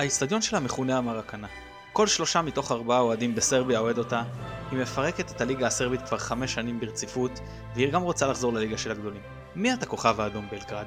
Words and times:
האיצטדיון 0.00 0.42
שלה 0.42 0.60
מכונה 0.60 0.98
המרקנה. 0.98 1.46
כל 1.92 2.06
שלושה 2.06 2.42
מתוך 2.42 2.72
ארבעה 2.72 3.00
אוהדים 3.00 3.34
בסרביה 3.34 3.78
אוהד 3.78 3.98
אותה, 3.98 4.22
היא 4.70 4.78
מפרקת 4.78 5.30
את 5.30 5.40
הליגה 5.40 5.66
הסרבית 5.66 6.02
כבר 6.02 6.18
חמש 6.18 6.54
שנים 6.54 6.80
ברציפות, 6.80 7.40
והיא 7.74 7.92
גם 7.92 8.02
רוצה 8.02 8.26
לחזור 8.26 8.52
לליגה 8.52 8.78
של 8.78 8.90
הגדולים. 8.90 9.22
מי 9.54 9.72
את 9.72 9.82
הכוכב 9.82 10.20
האדום 10.20 10.48
בלגרד? 10.50 10.86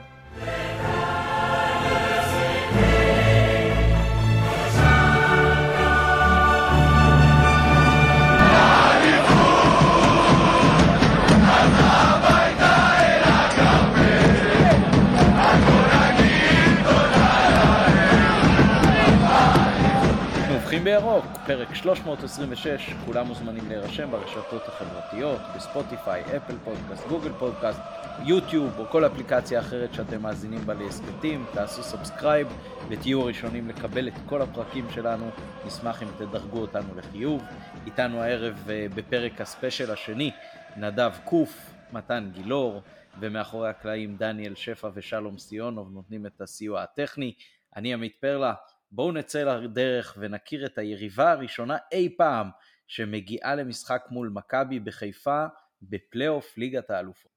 נובחים 20.74 20.94
בירוק, 20.94 21.26
פרק 21.46 21.76
326, 21.76 22.94
כולם 23.06 23.28
מוזמנים 23.28 23.70
להירשם 23.70 24.12
ברשתות 24.12 24.68
החברתיות, 24.68 25.42
בספוטיפיי, 25.56 26.22
אפל 26.38 26.56
פודקאסט, 26.64 27.08
גוגל 27.08 27.32
פודקאסט, 27.40 27.80
יוטיוב 28.24 28.80
או 28.80 28.86
כל 28.86 29.06
אפליקציה 29.06 29.60
אחרת 29.60 29.94
שאתם 29.94 30.22
מאזינים 30.22 30.66
בה 30.66 30.74
להסכתים, 30.74 31.46
תעשו 31.54 31.84
subscribe 31.84 32.48
ותהיו 32.90 33.22
הראשונים 33.22 33.70
לקבל 33.70 34.08
את 34.08 34.14
כל 34.26 34.42
הפרקים 34.42 34.90
שלנו, 34.90 35.30
נשמח 35.66 36.04
אם 36.04 36.08
תדרגו 36.18 36.60
אותנו 36.60 36.96
לחיוב. 36.96 37.44
איתנו 37.86 38.22
הערב 38.22 38.70
אה, 38.70 38.88
בפרק 38.96 39.42
ה 39.42 39.48
special 39.48 39.92
השני, 39.92 40.32
נדב 40.78 41.12
קוף, 41.24 41.74
מתן 41.92 42.30
גילאור, 42.34 42.82
ומאחורי 43.20 43.70
הקלעים 43.70 44.16
דניאל 44.18 44.56
שפע 44.56 44.90
ושלום 44.94 45.38
סיונוב 45.38 45.92
נותנים 45.92 46.26
את 46.26 46.42
הסיוע 46.42 46.82
הטכני. 46.84 47.34
אני 47.76 47.94
עמית 47.94 48.16
פרלה, 48.20 48.54
בואו 48.96 49.12
נצא 49.12 49.44
לדרך 49.44 50.18
ונכיר 50.20 50.66
את 50.66 50.78
היריבה 50.78 51.32
הראשונה 51.32 51.78
אי 51.92 52.16
פעם 52.18 52.50
שמגיעה 52.88 53.56
למשחק 53.56 54.04
מול 54.10 54.30
מכבי 54.30 54.80
בחיפה 54.80 55.46
בפלייאוף 55.82 56.58
ליגת 56.58 56.90
האלופות. 56.90 57.32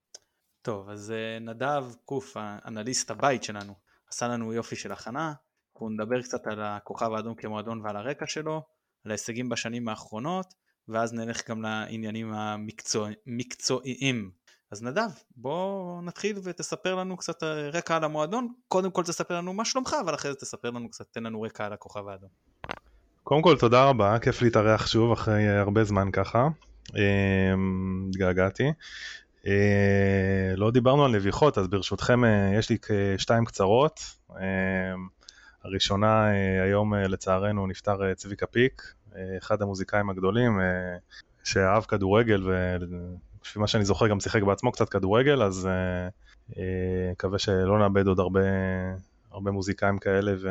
טוב, 0.62 0.90
אז 0.90 1.10
אה, 1.10 1.38
נדב 1.38 1.84
קוף, 2.04 2.36
האנליסט 2.36 3.10
הבית 3.10 3.44
שלנו, 3.44 3.74
עשה 4.08 4.28
לנו 4.28 4.52
יופי 4.52 4.76
של 4.76 4.92
הכנה. 4.92 5.32
אנחנו 5.74 5.88
נדבר 5.88 6.22
קצת 6.22 6.46
על 6.46 6.62
הכוכב 6.62 7.12
האדום 7.12 7.34
כמועדון 7.34 7.80
ועל 7.80 7.96
הרקע 7.96 8.26
שלו, 8.26 8.62
על 9.04 9.10
ההישגים 9.10 9.48
בשנים 9.48 9.88
האחרונות, 9.88 10.54
ואז 10.88 11.14
נלך 11.14 11.50
גם 11.50 11.62
לעניינים 11.62 12.32
המקצועיים. 12.32 14.30
אז 14.70 14.82
נדב, 14.82 15.10
בוא 15.36 16.02
נתחיל 16.02 16.38
ותספר 16.44 16.94
לנו 16.94 17.16
קצת 17.16 17.42
אה, 17.42 17.70
רקע 17.70 17.96
על 17.96 18.04
המועדון. 18.04 18.52
קודם 18.68 18.90
כל 18.90 19.02
תספר 19.02 19.36
לנו 19.36 19.52
מה 19.52 19.64
שלומך, 19.64 19.96
אבל 20.04 20.14
אחרי 20.14 20.32
זה 20.32 20.36
תספר 20.36 20.70
לנו 20.70 20.90
קצת, 20.90 21.06
תן 21.10 21.22
לנו 21.22 21.42
רקע 21.42 21.66
על 21.66 21.72
הכוכב 21.72 22.08
האדום. 22.08 22.28
קודם 23.24 23.42
כל 23.42 23.56
תודה 23.58 23.84
רבה, 23.84 24.18
כיף 24.18 24.42
להתארח 24.42 24.86
שוב 24.86 25.12
אחרי 25.12 25.48
אה, 25.48 25.60
הרבה 25.60 25.84
זמן 25.84 26.10
ככה. 26.10 26.48
התגעגעתי. 28.08 28.72
אה, 29.46 30.52
לא 30.56 30.70
דיברנו 30.70 31.04
על 31.04 31.16
נביחות, 31.16 31.58
אז 31.58 31.68
ברשותכם 31.68 32.20
יש 32.58 32.70
לי 32.70 32.78
שתיים 33.18 33.44
קצרות. 33.44 34.00
הראשונה, 35.64 36.26
היום 36.62 36.94
לצערנו 36.94 37.66
נפטר 37.66 38.14
צביקה 38.14 38.46
פיק, 38.46 38.82
אחד 39.38 39.62
המוזיקאים 39.62 40.10
הגדולים, 40.10 40.60
שאהב 41.44 41.82
כדורגל 41.82 42.42
לפי 43.46 43.58
מה 43.58 43.66
שאני 43.66 43.84
זוכר 43.84 44.08
גם 44.08 44.20
שיחק 44.20 44.42
בעצמו 44.42 44.72
קצת 44.72 44.88
כדורגל, 44.88 45.42
אז 45.42 45.68
מקווה 47.12 47.36
uh, 47.36 47.40
uh, 47.40 47.42
שלא 47.42 47.78
נאבד 47.78 48.06
עוד 48.06 48.20
הרבה, 48.20 48.40
הרבה 49.32 49.50
מוזיקאים 49.50 49.98
כאלה 49.98 50.32
ו... 50.42 50.48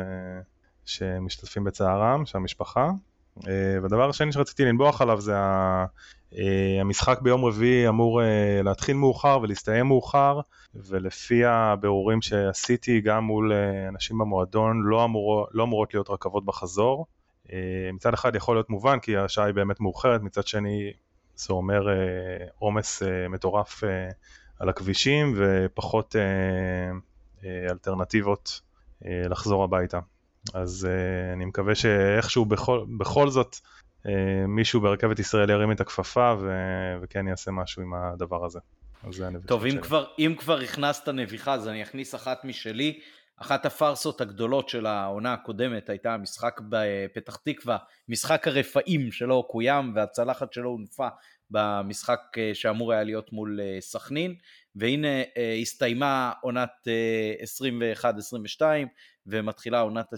שמשתתפים 0.84 1.64
בצערם, 1.64 2.26
של 2.26 2.38
המשפחה. 2.38 2.90
Uh, 3.38 3.46
והדבר 3.82 4.08
השני 4.08 4.32
שרציתי 4.32 4.64
לנבוח 4.64 5.02
עליו 5.02 5.20
זה 5.20 5.34
המשחק 6.80 7.20
ביום 7.20 7.44
רביעי 7.44 7.88
אמור 7.88 8.20
להתחיל 8.64 8.96
מאוחר 8.96 9.38
ולהסתיים 9.42 9.86
מאוחר, 9.86 10.40
ולפי 10.74 11.44
הבירורים 11.44 12.22
שעשיתי 12.22 13.00
גם 13.00 13.24
מול 13.24 13.52
אנשים 13.88 14.18
במועדון, 14.18 14.82
לא, 14.84 15.04
אמור, 15.04 15.46
לא 15.52 15.62
אמורות 15.62 15.94
להיות 15.94 16.10
רכבות 16.10 16.44
בחזור. 16.44 17.06
מצד 17.92 18.14
אחד 18.14 18.34
יכול 18.34 18.56
להיות 18.56 18.70
מובן 18.70 18.98
כי 18.98 19.16
השעה 19.16 19.44
היא 19.44 19.54
באמת 19.54 19.80
מאוחרת, 19.80 20.22
מצד 20.22 20.46
שני 20.46 20.92
זה 21.36 21.52
אומר 21.52 21.88
אה, 21.88 21.94
עומס 22.58 23.02
אה, 23.02 23.28
מטורף 23.28 23.84
אה, 23.84 24.08
על 24.58 24.68
הכבישים 24.68 25.34
ופחות 25.36 26.16
אלטרנטיבות 27.70 28.60
לחזור 29.02 29.64
הביתה. 29.64 29.98
אז 30.54 30.88
אני 31.32 31.44
מקווה 31.44 31.74
שאיכשהו 31.74 32.44
בכל, 32.44 32.84
בכל 32.98 33.30
זאת 33.30 33.56
מישהו 34.48 34.80
ברכבת 34.80 35.18
ישראל 35.18 35.50
ירים 35.50 35.72
את 35.72 35.80
הכפפה 35.80 36.34
ו... 36.40 36.50
וכן 37.02 37.28
יעשה 37.28 37.50
משהו 37.50 37.82
עם 37.82 37.94
הדבר 37.94 38.44
הזה. 38.44 38.58
טוב, 39.46 39.64
אם 39.64 39.80
כבר, 39.80 40.06
אם 40.18 40.34
כבר 40.38 40.60
הכנסת 40.60 41.08
נביחה 41.08 41.54
אז 41.54 41.68
אני 41.68 41.82
אכניס 41.82 42.14
אחת 42.14 42.44
משלי. 42.44 43.00
אחת 43.40 43.66
הפארסות 43.66 44.20
הגדולות 44.20 44.68
של 44.68 44.86
העונה 44.86 45.32
הקודמת 45.32 45.88
הייתה 45.88 46.14
המשחק 46.14 46.60
בפתח 46.68 47.36
תקווה, 47.36 47.78
משחק 48.08 48.48
הרפאים 48.48 49.12
שלא 49.12 49.44
קוים 49.50 49.92
והצלחת 49.94 50.52
שלו 50.52 50.70
הונפה 50.70 51.08
במשחק 51.50 52.20
אה, 52.38 52.50
שאמור 52.54 52.92
היה 52.92 53.02
להיות 53.02 53.32
מול 53.32 53.60
אה, 53.60 53.80
סכנין, 53.80 54.34
והנה 54.76 55.22
אה, 55.36 55.58
הסתיימה 55.62 56.32
עונת 56.42 56.88
21-22 58.60 58.62
ומתחילה 59.26 59.80
עונת 59.80 60.06
22-23, 60.14 60.16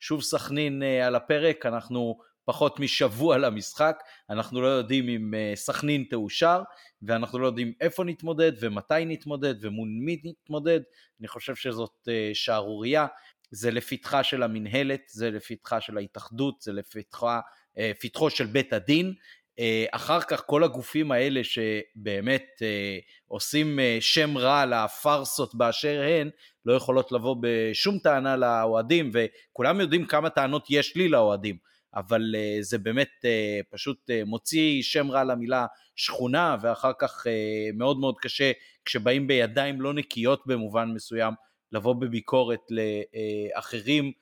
שוב 0.00 0.22
סכנין 0.22 0.82
על 0.82 1.14
הפרק, 1.14 1.66
אנחנו 1.66 2.18
פחות 2.48 2.80
משבוע 2.80 3.38
למשחק, 3.38 4.02
אנחנו 4.30 4.60
לא 4.60 4.66
יודעים 4.66 5.08
אם 5.08 5.34
סכנין 5.54 6.04
תאושר, 6.10 6.62
ואנחנו 7.02 7.38
לא 7.38 7.46
יודעים 7.46 7.72
איפה 7.80 8.04
נתמודד 8.04 8.52
ומתי 8.60 9.04
נתמודד 9.06 9.54
ומול 9.64 9.88
מי 9.88 10.20
נתמודד, 10.24 10.80
אני 11.20 11.28
חושב 11.28 11.54
שזאת 11.54 12.08
שערורייה, 12.34 13.06
זה 13.50 13.70
לפתחה 13.70 14.24
של 14.24 14.42
המינהלת, 14.42 15.00
זה 15.08 15.30
לפתחה 15.30 15.80
של 15.80 15.96
ההתאחדות, 15.96 16.60
זה 16.60 16.72
לפתחו 16.72 18.30
של 18.30 18.46
בית 18.46 18.72
הדין, 18.72 19.14
אה, 19.58 19.86
אחר 19.90 20.20
כך 20.20 20.42
כל 20.46 20.64
הגופים 20.64 21.12
האלה 21.12 21.40
שבאמת 21.44 22.46
אה, 22.62 22.98
עושים 23.26 23.80
אה, 23.80 23.98
שם 24.00 24.38
רע 24.38 24.66
לפארסות 24.66 25.54
באשר 25.54 26.02
הן, 26.02 26.30
לא 26.66 26.72
יכולות 26.72 27.12
לבוא 27.12 27.36
בשום 27.40 27.98
טענה 27.98 28.36
לאוהדים, 28.36 29.10
וכולם 29.12 29.80
יודעים 29.80 30.06
כמה 30.06 30.30
טענות 30.30 30.66
יש 30.70 30.96
לי 30.96 31.08
לאוהדים, 31.08 31.56
אבל 31.94 32.34
זה 32.60 32.78
באמת 32.78 33.24
פשוט 33.70 34.10
מוציא 34.26 34.82
שם 34.82 35.10
רע 35.10 35.24
למילה 35.24 35.66
שכונה, 35.96 36.56
ואחר 36.62 36.92
כך 36.98 37.26
מאוד 37.74 37.98
מאוד 37.98 38.14
קשה 38.18 38.52
כשבאים 38.84 39.26
בידיים 39.26 39.80
לא 39.80 39.94
נקיות 39.94 40.46
במובן 40.46 40.88
מסוים, 40.94 41.34
לבוא 41.72 41.94
בביקורת 41.94 42.60
לאחרים, 42.70 44.12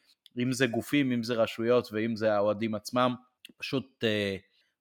אם 0.42 0.52
זה 0.52 0.66
גופים, 0.66 1.12
אם 1.12 1.22
זה 1.22 1.34
רשויות 1.34 1.88
ואם 1.92 2.16
זה 2.16 2.34
האוהדים 2.34 2.74
עצמם, 2.74 3.14
פשוט 3.58 4.04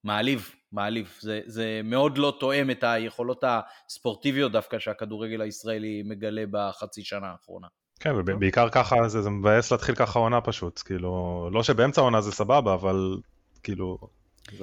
מעליב, 0.04 0.56
מעליב. 0.72 1.18
זה, 1.20 1.42
זה 1.46 1.82
מאוד 1.84 2.18
לא 2.18 2.38
תואם 2.40 2.72
את 2.72 2.84
היכולות 2.84 3.44
הספורטיביות 3.88 4.52
דווקא 4.52 4.80
שהכדורגל 4.80 5.42
הישראלי 5.42 6.04
מגלה 6.06 6.44
בחצי 6.52 7.04
שנה 7.04 7.28
האחרונה. 7.28 7.68
כן, 8.00 8.12
ובעיקר 8.16 8.70
ככה 8.70 9.08
זה, 9.08 9.22
זה 9.22 9.30
מבאס 9.30 9.72
להתחיל 9.72 9.96
ככה 9.96 10.20
עונה 10.20 10.42
פשוט, 10.42 10.82
כאילו, 10.86 11.50
לא 11.52 11.64
שבאמצע 11.64 12.02
העונה 12.02 12.22
זה 12.22 12.32
סבבה, 12.32 12.74
אבל 12.74 13.18
כאילו, 13.64 13.98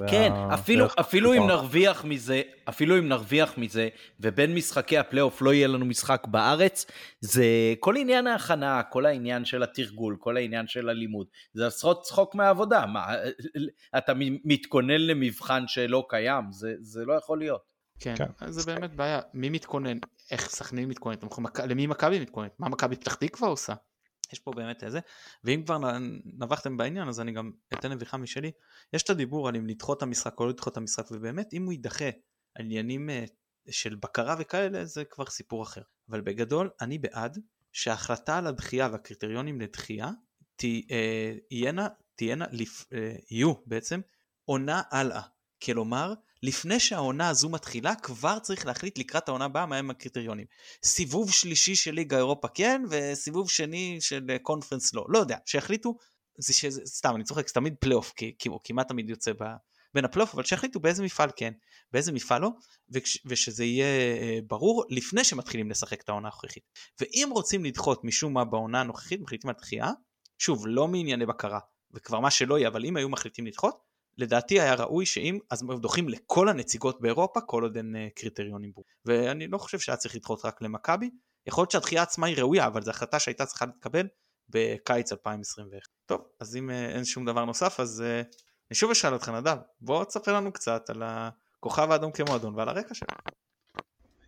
כן, 0.07 0.31
אפילו, 0.53 0.85
אפילו 0.99 1.33
אם 1.33 1.47
נרוויח 1.47 2.05
מזה, 2.05 2.41
אפילו 2.69 2.99
אם 2.99 3.07
נרוויח 3.07 3.57
מזה, 3.57 3.89
ובין 4.19 4.55
משחקי 4.55 4.97
הפלייאוף 4.97 5.41
לא 5.41 5.53
יהיה 5.53 5.67
לנו 5.67 5.85
משחק 5.85 6.27
בארץ, 6.27 6.85
זה 7.21 7.45
כל 7.79 7.97
עניין 7.97 8.27
ההכנה, 8.27 8.83
כל 8.83 9.05
העניין 9.05 9.45
של 9.45 9.63
התרגול, 9.63 10.15
כל 10.19 10.37
העניין 10.37 10.67
של 10.67 10.89
הלימוד, 10.89 11.27
זה 11.53 11.67
עשרות 11.67 12.01
צחוק 12.03 12.35
מהעבודה. 12.35 12.85
מה, 12.85 13.05
אתה 13.97 14.13
מתכונן 14.45 15.01
למבחן 15.01 15.63
שלא 15.67 16.05
קיים, 16.09 16.43
זה, 16.51 16.73
זה 16.79 17.05
לא 17.05 17.13
יכול 17.13 17.39
להיות. 17.39 17.61
כן, 17.99 18.15
כן, 18.15 18.25
זה 18.51 18.73
באמת 18.73 18.95
בעיה. 18.95 19.19
מי 19.33 19.49
מתכונן? 19.49 19.97
איך 20.31 20.49
סכנין 20.49 20.89
מתכוננת? 20.89 21.23
למי 21.67 21.87
מכבי 21.87 22.19
מתכוננת? 22.19 22.59
מה 22.59 22.69
מכבי 22.69 22.95
פתח 22.95 23.13
תקווה 23.15 23.49
עושה? 23.49 23.73
יש 24.33 24.39
פה 24.39 24.51
באמת 24.55 24.83
איזה, 24.83 24.99
ואם 25.43 25.63
כבר 25.65 25.97
נבחתם 26.25 26.77
בעניין 26.77 27.07
אז 27.07 27.19
אני 27.19 27.31
גם 27.31 27.51
אתן 27.73 27.91
נביכה 27.91 28.17
משלי, 28.17 28.51
יש 28.93 29.03
את 29.03 29.09
הדיבור 29.09 29.47
על 29.47 29.55
אם 29.55 29.67
לדחות 29.67 29.97
את 29.97 30.03
המשחק 30.03 30.39
או 30.39 30.45
לא 30.45 30.51
לדחות 30.51 30.73
את 30.73 30.77
המשחק, 30.77 31.11
ובאמת 31.11 31.53
אם 31.53 31.65
הוא 31.65 31.73
יידחה 31.73 32.09
על 32.55 32.65
עניינים 32.65 33.09
אה, 33.09 33.25
של 33.69 33.95
בקרה 33.95 34.35
וכאלה 34.39 34.85
זה 34.85 35.05
כבר 35.05 35.25
סיפור 35.25 35.63
אחר, 35.63 35.81
אבל 36.09 36.21
בגדול 36.21 36.69
אני 36.81 36.97
בעד 36.97 37.39
שההחלטה 37.71 38.37
על 38.37 38.47
הדחייה 38.47 38.89
והקריטריונים 38.91 39.61
לדחייה 39.61 40.09
תהיינה, 40.55 41.87
תהיינה, 42.15 42.45
אה, 42.93 43.15
יהיו 43.31 43.53
בעצם 43.65 44.01
עונה 44.45 44.81
הלאה. 44.91 45.21
כלומר, 45.63 46.13
לפני 46.43 46.79
שהעונה 46.79 47.29
הזו 47.29 47.49
מתחילה, 47.49 47.95
כבר 47.95 48.39
צריך 48.39 48.65
להחליט 48.65 48.97
לקראת 48.97 49.29
העונה 49.29 49.45
הבאה 49.45 49.65
מהם 49.65 49.89
הקריטריונים. 49.89 50.45
סיבוב 50.83 51.31
שלישי 51.31 51.75
של 51.75 51.91
ליגה 51.91 52.17
אירופה 52.17 52.47
כן, 52.47 52.81
וסיבוב 52.89 53.49
שני 53.49 53.97
של 54.01 54.37
קונפרנס 54.41 54.93
לא. 54.93 55.05
לא 55.09 55.19
יודע, 55.19 55.37
שיחליטו, 55.45 55.97
זה 56.37 56.53
שזה, 56.53 56.81
סתם, 56.85 57.15
אני 57.15 57.23
צוחק, 57.23 57.47
זה 57.47 57.53
תמיד 57.53 57.75
פלייאוף, 57.79 58.13
כי, 58.15 58.35
כי 58.39 58.49
הוא 58.49 58.59
כמעט 58.63 58.87
תמיד 58.87 59.09
יוצא 59.09 59.31
ב, 59.33 59.43
בין 59.93 60.05
הפלייאוף, 60.05 60.33
אבל 60.33 60.43
שיחליטו 60.43 60.79
באיזה 60.79 61.03
מפעל 61.03 61.29
כן, 61.35 61.53
באיזה 61.91 62.11
מפעל 62.11 62.41
לא, 62.41 62.49
וכש, 62.89 63.17
ושזה 63.25 63.65
יהיה 63.65 63.85
אה, 64.21 64.39
ברור 64.47 64.85
לפני 64.89 65.23
שמתחילים 65.23 65.69
לשחק 65.69 66.01
את 66.01 66.09
העונה 66.09 66.27
הנוכחית. 66.27 66.63
ואם 67.01 67.29
רוצים 67.31 67.65
לדחות 67.65 68.03
משום 68.03 68.33
מה 68.33 68.45
בעונה 68.45 68.81
הנוכחית, 68.81 69.21
מחליטים 69.21 69.49
על 69.49 69.55
דחייה, 69.59 69.91
שוב, 70.37 70.67
לא 70.67 70.87
מענייני 70.87 71.25
בקרה, 71.25 71.59
וכבר 71.91 72.19
מה 72.19 72.31
שלא 72.31 72.57
יהיה, 72.57 72.67
אבל 72.67 72.85
אם 72.85 72.97
היו 72.97 73.09
מחליטים 73.09 73.47
לדחות, 73.47 73.92
לדעתי 74.17 74.61
היה 74.61 74.73
ראוי 74.75 75.05
שאם, 75.05 75.39
אז 75.51 75.63
דוחים 75.79 76.09
לכל 76.09 76.49
הנציגות 76.49 77.01
באירופה, 77.01 77.41
כל 77.41 77.63
עוד 77.63 77.77
אין 77.77 77.95
אה, 77.95 78.07
קריטריונים 78.15 78.71
ברורים. 78.71 78.93
ואני 79.05 79.47
לא 79.47 79.57
חושב 79.57 79.79
שהיה 79.79 79.97
צריך 79.97 80.15
לדחות 80.15 80.45
רק 80.45 80.61
למכבי, 80.61 81.09
יכול 81.47 81.61
להיות 81.61 81.71
שהדחייה 81.71 82.01
עצמה 82.01 82.27
היא 82.27 82.37
ראויה, 82.37 82.67
אבל 82.67 82.81
זו 82.81 82.91
החלטה 82.91 83.19
שהייתה 83.19 83.45
צריכה 83.45 83.65
להתקבל 83.65 84.07
בקיץ 84.49 85.11
2021. 85.11 85.89
טוב, 86.05 86.21
אז 86.39 86.55
אם 86.55 86.69
אה, 86.69 86.89
אין 86.89 87.05
שום 87.05 87.25
דבר 87.25 87.45
נוסף, 87.45 87.79
אז 87.79 88.01
אה, 88.01 88.21
אני 88.71 88.75
שוב 88.75 88.91
אשאל 88.91 89.13
אותך 89.13 89.29
נדב, 89.29 89.57
בוא 89.81 90.03
תספר 90.03 90.33
לנו 90.33 90.53
קצת 90.53 90.89
על 90.89 91.03
הכוכב 91.05 91.91
האדום 91.91 92.11
כמועדון 92.11 92.55
ועל 92.55 92.69
הרקע 92.69 92.93
שלו. 92.93 93.07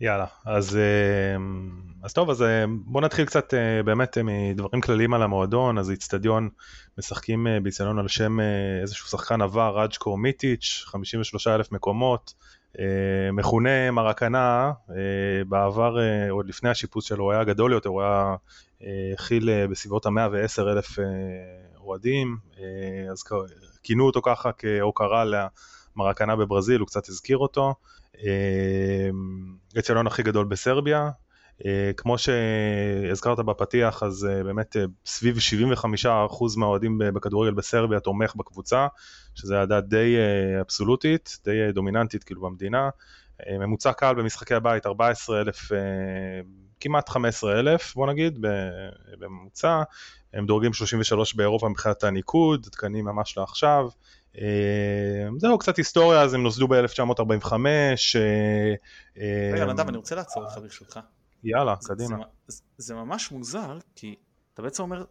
יאללה, 0.01 0.25
אז, 0.45 0.77
אה, 0.77 1.37
אז 2.03 2.13
טוב, 2.13 2.29
אז 2.29 2.41
אה, 2.41 2.65
בוא 2.85 3.01
נתחיל 3.01 3.25
קצת 3.25 3.53
אה, 3.53 3.83
באמת 3.83 4.17
מדברים 4.23 4.81
כלליים 4.81 5.13
על 5.13 5.21
המועדון, 5.21 5.77
אז 5.77 5.91
איצטדיון 5.91 6.49
משחקים 6.97 7.47
באיצטדיון 7.63 7.99
על 7.99 8.07
שם 8.07 8.37
איזשהו 8.81 9.07
שחקן 9.07 9.41
עבר, 9.41 9.79
רג'קו 9.79 10.17
מיטיץ', 10.17 10.83
53 10.85 11.47
אלף 11.47 11.71
מקומות, 11.71 12.33
מכונה 13.33 13.91
מרקנה, 13.91 14.71
בעבר, 15.47 15.97
עוד 16.29 16.47
לפני 16.49 16.69
השיפוץ 16.69 17.07
שלו, 17.07 17.23
הוא 17.23 17.31
היה 17.31 17.43
גדול 17.43 17.71
יותר, 17.71 17.89
הוא 17.89 18.01
היה 18.01 18.35
הכיל 19.13 19.65
בסביבות 19.67 20.05
ה-110 20.05 20.61
אלף 20.61 20.87
אוהדים, 21.77 22.37
אז 23.11 23.23
כינו 23.83 24.05
אותו 24.05 24.21
ככה 24.21 24.49
כהוקרה 24.57 25.23
למרקנה 25.25 26.35
בברזיל, 26.35 26.79
הוא 26.79 26.87
קצת 26.87 27.09
הזכיר 27.09 27.37
אותו. 27.37 27.73
האצטדיון 29.75 30.07
הכי 30.07 30.23
גדול 30.23 30.45
בסרביה. 30.45 31.09
אה, 31.65 31.91
כמו 31.97 32.15
שהזכרת 32.17 33.39
בפתיח, 33.39 34.03
אז 34.03 34.27
אה, 34.31 34.43
באמת 34.43 34.77
אה, 34.77 34.85
סביב 35.05 35.37
75% 36.05 36.07
מהאוהדים 36.57 37.01
בכדורגל 37.13 37.53
בסרביה 37.53 37.99
תומך 37.99 38.35
בקבוצה, 38.35 38.87
שזה 39.35 39.61
עדה 39.61 39.81
די 39.81 40.15
אבסולוטית, 40.61 41.37
די 41.45 41.71
דומיננטית 41.73 42.23
כאילו 42.23 42.41
במדינה. 42.41 42.89
ממוצע 43.59 43.93
קהל 43.93 44.15
במשחקי 44.15 44.53
הבית 44.53 44.85
14,000, 44.85 45.71
כמעט 46.79 47.09
15,000 47.09 47.93
בוא 47.95 48.07
נגיד 48.07 48.45
בממוצע, 49.19 49.83
הם 50.33 50.45
דורגים 50.45 50.73
33 50.73 51.33
באירופה 51.33 51.69
מבחינת 51.69 52.03
הניקוד, 52.03 52.67
תקנים 52.71 53.05
ממש 53.05 53.37
לעכשיו. 53.37 53.87
אה, 54.41 55.27
זהו 55.37 55.57
קצת 55.57 55.77
היסטוריה, 55.77 56.21
אז 56.21 56.33
הם 56.33 56.43
נוסדו 56.43 56.67
ב-1945. 56.67 57.53
אה, 59.17 59.51
רגע 59.53 59.65
נדב, 59.65 59.87
אני 59.87 59.97
רוצה 59.97 60.15
לעצור 60.15 60.43
אותך 60.43 60.57
ברשותך. 60.57 60.99
יאללה, 61.43 61.75
קדימה. 61.83 62.17
זה 62.77 62.95
ממש 62.95 63.31
מוזר, 63.31 63.77
כי 63.95 64.15
אתה 64.53 64.61
בעצם 64.61 64.83
אומר 64.83 65.05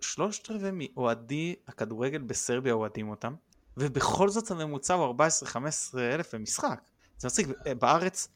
שלושת 0.00 0.50
רבעי 0.50 0.70
מאוהדי 0.74 1.54
הכדורגל 1.68 2.18
בסרביה 2.18 2.72
אוהדים 2.72 3.08
אותם, 3.08 3.34
ובכל 3.76 4.28
זאת 4.28 4.50
הממוצע 4.50 4.94
הוא 4.94 5.14
14-15 5.94 5.98
אלף 5.98 6.34
במשחק. 6.34 6.80
זה 7.18 7.28
מצחיק, 7.28 7.48
אה, 7.66 7.74
בארץ 7.74 8.28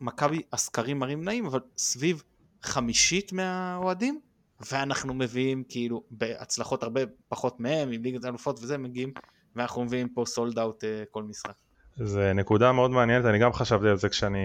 מכבי 0.00 0.42
הסקרים 0.52 0.98
מראים 0.98 1.24
נעים, 1.24 1.46
אבל 1.46 1.60
סביב 1.76 2.22
חמישית 2.62 3.32
מהאוהדים 3.32 4.20
ואנחנו 4.70 5.14
מביאים 5.14 5.64
כאילו 5.68 6.02
בהצלחות 6.10 6.82
הרבה 6.82 7.00
פחות 7.28 7.60
מהם, 7.60 7.92
עם 7.92 8.02
ליגת 8.02 8.24
האלופות 8.24 8.58
וזה, 8.62 8.78
מגיעים, 8.78 9.12
ואנחנו 9.56 9.84
מביאים 9.84 10.08
פה 10.08 10.24
סולד 10.26 10.58
אאוט 10.58 10.84
uh, 10.84 10.86
כל 11.10 11.22
משחק. 11.22 11.52
זה 11.96 12.32
נקודה 12.32 12.72
מאוד 12.72 12.90
מעניינת, 12.90 13.24
אני 13.24 13.38
גם 13.38 13.52
חשבתי 13.52 13.88
על 13.88 13.96
זה 13.96 14.08
כשאני 14.08 14.38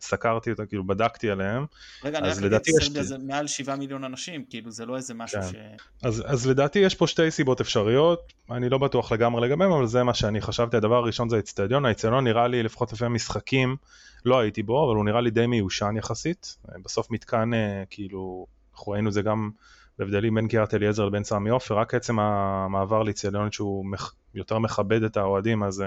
סקרתי 0.00 0.50
אותה, 0.50 0.66
כאילו 0.66 0.86
בדקתי 0.86 1.30
עליהם. 1.30 1.66
רגע, 2.04 2.18
אני 2.18 2.28
רק 2.28 2.38
אגיד, 2.38 2.80
סרביה 2.80 3.02
זה 3.02 3.18
מעל 3.18 3.46
7 3.46 3.76
מיליון 3.76 4.04
אנשים, 4.04 4.44
כאילו 4.50 4.70
זה 4.70 4.86
לא 4.86 4.96
איזה 4.96 5.14
משהו 5.14 5.42
כן. 5.42 5.48
ש... 5.48 5.54
אז, 6.02 6.22
אז 6.26 6.46
לדעתי 6.46 6.78
יש 6.78 6.94
פה 6.94 7.06
שתי 7.06 7.30
סיבות 7.30 7.60
אפשריות, 7.60 8.32
אני 8.50 8.68
לא 8.68 8.78
בטוח 8.78 9.12
לגמרי 9.12 9.48
לגביהם, 9.48 9.72
אבל 9.72 9.86
זה 9.86 10.02
מה 10.02 10.14
שאני 10.14 10.40
חשבתי, 10.40 10.76
הדבר 10.76 10.96
הראשון 10.96 11.28
זה 11.28 11.36
האצטדיון, 11.36 11.84
האצטדיון 11.84 12.24
נראה 12.24 12.48
לי, 12.48 12.62
לפחות 12.62 12.92
לפי 12.92 13.04
המשחקים, 13.04 13.76
לא 14.24 14.38
הייתי 14.38 14.62
בו, 14.62 14.86
אבל 14.86 14.96
הוא 14.96 15.04
נראה 15.04 15.20
לי 15.20 15.30
די 15.30 15.46
מיושן 15.46 15.94
יחסית, 15.98 16.56
בסוף 16.84 17.10
מתקן 17.10 17.54
אה, 17.54 17.82
כאילו 17.90 18.46
אנחנו 18.76 18.92
ראינו 18.92 19.10
זה 19.10 19.22
גם 19.22 19.50
בהבדלים 19.98 20.34
בין 20.34 20.48
קריית 20.48 20.74
אליעזר 20.74 21.04
לבין 21.04 21.24
סמי 21.24 21.50
עופר, 21.50 21.78
רק 21.78 21.94
עצם 21.94 22.18
המעבר 22.18 23.02
לאיצטדיון 23.02 23.52
שהוא 23.52 23.86
מח... 23.86 24.14
יותר 24.34 24.58
מכבד 24.58 25.02
את 25.02 25.16
האוהדים, 25.16 25.62
אז 25.62 25.80
uh, 25.80 25.84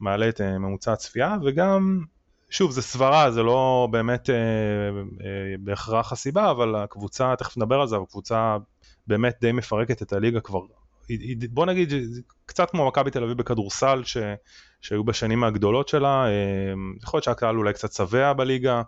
מעלה 0.00 0.28
את 0.28 0.40
uh, 0.40 0.44
ממוצע 0.44 0.92
הצפייה, 0.92 1.36
וגם, 1.44 2.00
שוב, 2.50 2.70
זה 2.70 2.82
סברה, 2.82 3.30
זה 3.30 3.42
לא 3.42 3.88
באמת 3.90 4.26
uh, 4.26 4.32
uh, 5.18 5.22
בהכרח 5.60 6.12
הסיבה, 6.12 6.50
אבל 6.50 6.74
הקבוצה, 6.74 7.34
תכף 7.38 7.56
נדבר 7.56 7.80
על 7.80 7.88
זה, 7.88 7.96
אבל 7.96 8.04
הקבוצה 8.04 8.56
באמת 9.06 9.36
די 9.40 9.52
מפרקת 9.52 10.02
את 10.02 10.12
הליגה 10.12 10.40
כבר. 10.40 10.60
בוא 11.50 11.66
נגיד, 11.66 11.92
קצת 12.46 12.70
כמו 12.70 12.86
מכבי 12.88 13.10
תל 13.10 13.22
אביב 13.22 13.38
בכדורסל, 13.38 14.02
ש, 14.04 14.16
שהיו 14.80 15.04
בשנים 15.04 15.44
הגדולות 15.44 15.88
שלה, 15.88 16.26
יכול 17.02 17.18
להיות 17.18 17.24
שהקהל 17.24 17.56
אולי 17.56 17.72
קצת 17.72 17.92
שבע 17.92 18.32
בליגה, 18.32 18.82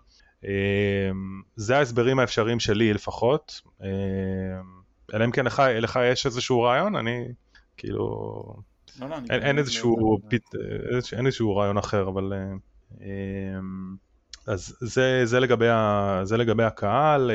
זה 1.57 1.79
ההסברים 1.79 2.19
האפשריים 2.19 2.61
שלי 2.61 2.93
לפחות, 2.95 3.61
אמ, 3.83 3.89
אלא 5.15 5.25
אם 5.25 5.31
כן 5.31 5.45
לך, 5.45 5.63
לך 5.81 5.99
יש 6.13 6.27
איזשהו 6.27 6.61
רעיון, 6.61 6.97
אני 6.97 7.29
כאילו, 7.77 7.99
לא, 9.01 9.09
לא, 9.09 9.17
אין, 9.31 9.43
אין, 9.43 9.59
איזשהו, 9.59 10.19
פית, 10.29 10.51
אין 11.13 11.27
איזשהו 11.27 11.57
רעיון 11.57 11.79
אחר, 11.79 12.09
אבל 12.09 12.33
אמ, 13.01 13.97
אז 14.47 14.77
זה, 14.81 15.21
זה, 15.25 15.41
לגבי 15.41 15.69
ה, 15.69 16.21
זה 16.25 16.37
לגבי 16.37 16.65
הקהל, 16.65 17.31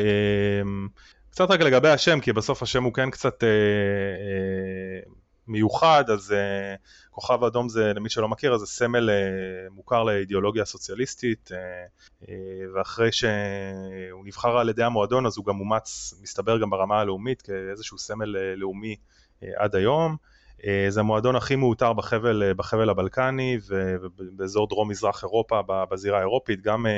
קצת 1.34 1.52
רק 1.52 1.60
לגבי 1.62 1.90
השם, 1.90 2.20
כי 2.20 2.34
בסוף 2.34 2.64
השם 2.64 2.84
הוא 2.84 2.94
כן 2.94 3.10
קצת 3.10 3.44
אה, 3.44 3.50
אה, 3.50 5.14
מיוחד, 5.48 6.04
אז 6.10 6.32
uh, 6.32 7.10
כוכב 7.12 7.44
אדום 7.44 7.70
זה, 7.70 7.94
למי 7.96 8.10
שלא 8.10 8.30
מכיר, 8.30 8.58
זה 8.58 8.66
סמל 8.66 9.10
uh, 9.10 9.74
מוכר 9.74 10.04
לאידיאולוגיה 10.04 10.66
סוציאליסטית, 10.66 11.52
uh, 11.52 12.24
uh, 12.24 12.28
ואחרי 12.76 13.12
שהוא 13.12 14.26
נבחר 14.26 14.58
על 14.58 14.70
ידי 14.70 14.84
המועדון, 14.84 15.26
אז 15.26 15.38
הוא 15.38 15.46
גם 15.46 15.60
אומץ, 15.60 16.14
מסתבר 16.22 16.58
גם 16.58 16.70
ברמה 16.70 17.00
הלאומית, 17.00 17.42
כאיזשהו 17.42 17.98
סמל 17.98 18.36
uh, 18.36 18.60
לאומי 18.60 18.96
uh, 18.96 19.46
עד 19.56 19.76
היום. 19.76 20.16
Uh, 20.60 20.66
זה 20.90 21.00
המועדון 21.00 21.36
הכי 21.36 21.56
מעוטר 21.56 21.94
בחבל, 21.94 22.44
uh, 22.52 22.54
בחבל 22.54 22.90
הבלקני 22.90 23.58
ובאזור 23.68 24.68
דרום 24.68 24.90
מזרח 24.90 25.24
אירופה, 25.24 25.62
בזירה 25.68 26.18
האירופית, 26.18 26.62
גם 26.62 26.86
uh, 26.86 26.90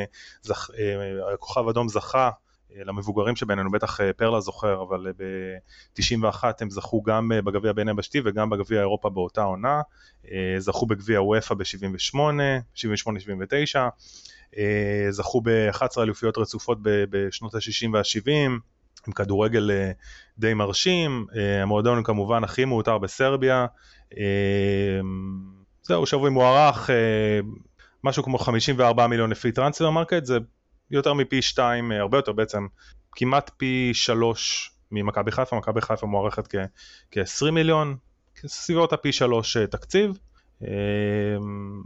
זכ, 0.42 0.70
uh, 0.70 0.74
כוכב 1.40 1.68
אדום 1.68 1.90
זכה 1.90 2.30
למבוגרים 2.84 3.36
שבינינו, 3.36 3.72
בטח 3.72 4.02
אה, 4.02 4.14
פרלה 4.14 4.40
זוכר, 4.40 4.82
אבל 4.82 5.08
אה, 5.08 5.12
ב-91 5.98 6.44
הם 6.62 6.70
זכו 6.70 7.04
גם 7.04 7.32
אה, 7.32 7.42
בגביע 7.42 7.74
בין 7.74 7.90
יבשתי 7.90 8.22
וגם 8.26 8.50
בגביע 8.50 8.80
אירופה 8.80 9.10
באותה 9.10 9.44
עונה, 9.44 9.82
זכו 10.58 10.86
בגביע 10.86 11.22
וופא 11.22 11.56
ב-78, 11.56 12.16
78-79, 12.76 14.58
זכו 15.10 15.42
ב-11 15.42 16.02
אליפויות 16.02 16.38
רצופות 16.38 16.78
בשנות 16.84 17.56
ה-60 17.56 17.90
וה-70, 17.94 18.52
עם 19.08 19.14
כדורגל 19.14 19.72
די 20.38 20.54
מרשים, 20.54 21.26
המועדון 21.64 22.04
כמובן 22.04 22.44
הכי 22.44 22.66
מעוטר 22.66 22.98
בסרביה, 22.98 23.66
זהו, 25.84 26.06
שווי 26.06 26.30
מוערך, 26.30 26.90
משהו 28.04 28.24
כמו 28.24 28.38
54 28.38 29.08
מיליון 29.08 29.30
לפי 29.30 29.52
טרנספר 29.52 29.90
מרקט, 29.90 30.26
זה 30.26 30.38
יותר 30.92 31.14
מפי 31.14 31.42
שתיים, 31.42 31.92
אה, 31.92 32.00
הרבה 32.00 32.18
יותר 32.18 32.32
בעצם, 32.32 32.68
כמעט 33.12 33.52
פי 33.58 33.92
שלוש 33.94 34.72
ממכבי 34.92 35.32
חיפה, 35.32 35.56
מכבי 35.56 35.82
חיפה 35.82 36.08
מוערכת 36.08 36.48
כ-20 37.12 37.52
מיליון, 37.52 37.98
סביבות 38.48 38.94
הפי 38.94 39.12
שלוש 39.12 39.58
אה, 39.58 39.68
תקציב. 39.68 40.18
אה, 40.64 40.68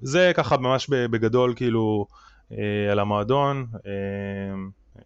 זה 0.03 0.31
ככה 0.35 0.57
ממש 0.57 0.87
בגדול 0.89 1.53
כאילו 1.55 2.07
על 2.91 2.99
המועדון, 2.99 3.67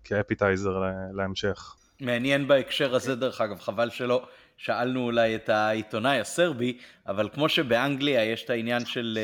כאפיטייזר 0.03 0.81
להמשך. 1.13 1.75
מעניין 2.01 2.47
בהקשר 2.47 2.95
הזה 2.95 3.15
דרך 3.15 3.41
אגב, 3.41 3.59
חבל 3.59 3.89
שלא 3.89 4.27
שאלנו 4.57 5.05
אולי 5.05 5.35
את 5.35 5.49
העיתונאי 5.49 6.19
הסרבי, 6.19 6.77
אבל 7.07 7.29
כמו 7.33 7.49
שבאנגליה 7.49 8.25
יש 8.25 8.43
את 8.43 8.49
העניין 8.49 8.85
של 8.85 9.17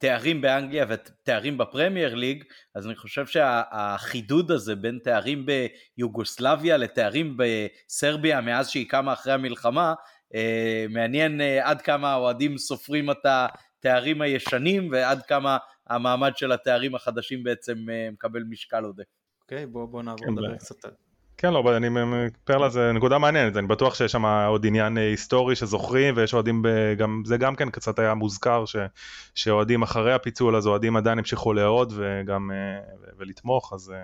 תארים 0.00 0.40
באנגליה 0.40 0.84
ותארים 0.88 1.58
בפרמייר 1.58 2.14
ליג, 2.14 2.44
אז 2.74 2.86
אני 2.86 2.94
חושב 2.94 3.26
שהחידוד 3.26 4.50
הזה 4.50 4.76
בין 4.76 4.98
תארים 5.04 5.46
ביוגוסלביה 5.46 6.76
לתארים 6.76 7.36
בסרביה 7.36 8.40
מאז 8.40 8.68
שהיא 8.68 8.88
קמה 8.88 9.12
אחרי 9.12 9.32
המלחמה, 9.32 9.94
מעניין 10.90 11.40
עד 11.62 11.82
כמה 11.82 12.12
האוהדים 12.12 12.58
סופרים 12.58 13.10
את 13.10 13.26
התארים 13.26 14.22
הישנים 14.22 14.88
ועד 14.92 15.22
כמה 15.22 15.58
המעמד 15.86 16.36
של 16.36 16.52
התארים 16.52 16.94
החדשים 16.94 17.42
בעצם 17.42 17.78
מקבל 18.12 18.42
משקל 18.50 18.84
עודף. 18.84 19.04
אוקיי, 19.42 19.66
בוא, 19.66 19.86
בוא 19.86 20.02
נעבור 20.02 20.26
לדבר 20.32 20.56
קצת 20.56 20.84
על... 20.84 20.90
כן, 21.40 21.52
לא, 21.52 21.76
אני 21.76 21.88
מפר 21.88 22.58
לה, 22.58 22.68
זה 22.68 22.92
נקודה 22.92 23.18
מעניינת, 23.18 23.56
אני 23.56 23.66
בטוח 23.66 23.94
שיש 23.94 24.12
שם 24.12 24.24
עוד 24.24 24.66
עניין 24.66 24.98
אה, 24.98 25.02
היסטורי 25.02 25.56
שזוכרים, 25.56 26.14
ויש 26.16 26.34
אוהדים, 26.34 26.62
גם, 26.98 27.22
זה 27.26 27.36
גם 27.36 27.56
כן 27.56 27.70
קצת 27.70 27.98
היה 27.98 28.14
מוזכר, 28.14 28.64
ש, 28.64 28.76
שאוהדים 29.34 29.82
אחרי 29.82 30.12
הפיצול, 30.12 30.56
אז 30.56 30.66
אוהדים 30.66 30.96
עדיין 30.96 31.18
המשיכו 31.18 31.52
לאהוד 31.52 31.92
וגם, 31.96 32.50
אה, 32.50 32.80
ולתמוך, 33.18 33.72
אז 33.72 33.90
אה, 33.90 33.96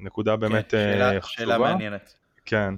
נקודה 0.00 0.36
באמת 0.36 0.70
כן, 0.70 0.92
שאלה, 0.92 1.20
חשובה. 1.20 1.44
שאלה 1.44 1.58
מעניינת. 1.58 2.14
כן. 2.44 2.74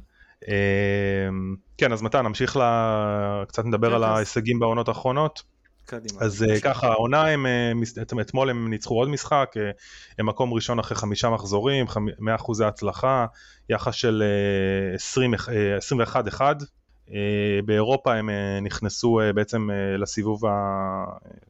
כן, 1.78 1.92
אז 1.92 2.02
מתן, 2.02 2.26
נמשיך 2.26 2.56
לה, 2.56 3.44
קצת 3.48 3.64
נדבר 3.64 3.94
על 3.94 4.04
ההישגים 4.04 4.58
בעונות 4.58 4.88
האחרונות. 4.88 5.42
קדימה. 5.86 6.20
אז 6.20 6.42
uh, 6.42 6.60
ככה, 6.62 6.86
העונה 6.86 7.26
הם, 7.26 7.46
uh, 8.16 8.20
אתמול 8.20 8.50
הם 8.50 8.70
ניצחו 8.70 8.94
עוד 8.94 9.08
משחק, 9.08 9.52
uh, 9.54 9.60
הם 10.18 10.26
מקום 10.26 10.52
ראשון 10.52 10.78
אחרי 10.78 10.96
חמישה 10.96 11.30
מחזורים, 11.30 11.86
100% 11.86 12.64
הצלחה, 12.64 13.26
יחס 13.68 13.94
של 13.94 14.22
uh, 14.92 14.94
20, 14.94 15.34
uh, 15.34 15.38
21-1. 16.30 16.40
Uh, 17.08 17.10
באירופה 17.64 18.14
הם 18.14 18.28
uh, 18.28 18.32
נכנסו 18.64 19.20
uh, 19.20 19.32
בעצם 19.32 19.70
uh, 19.70 19.98
לסיבוב, 20.00 20.46
ה... 20.46 20.50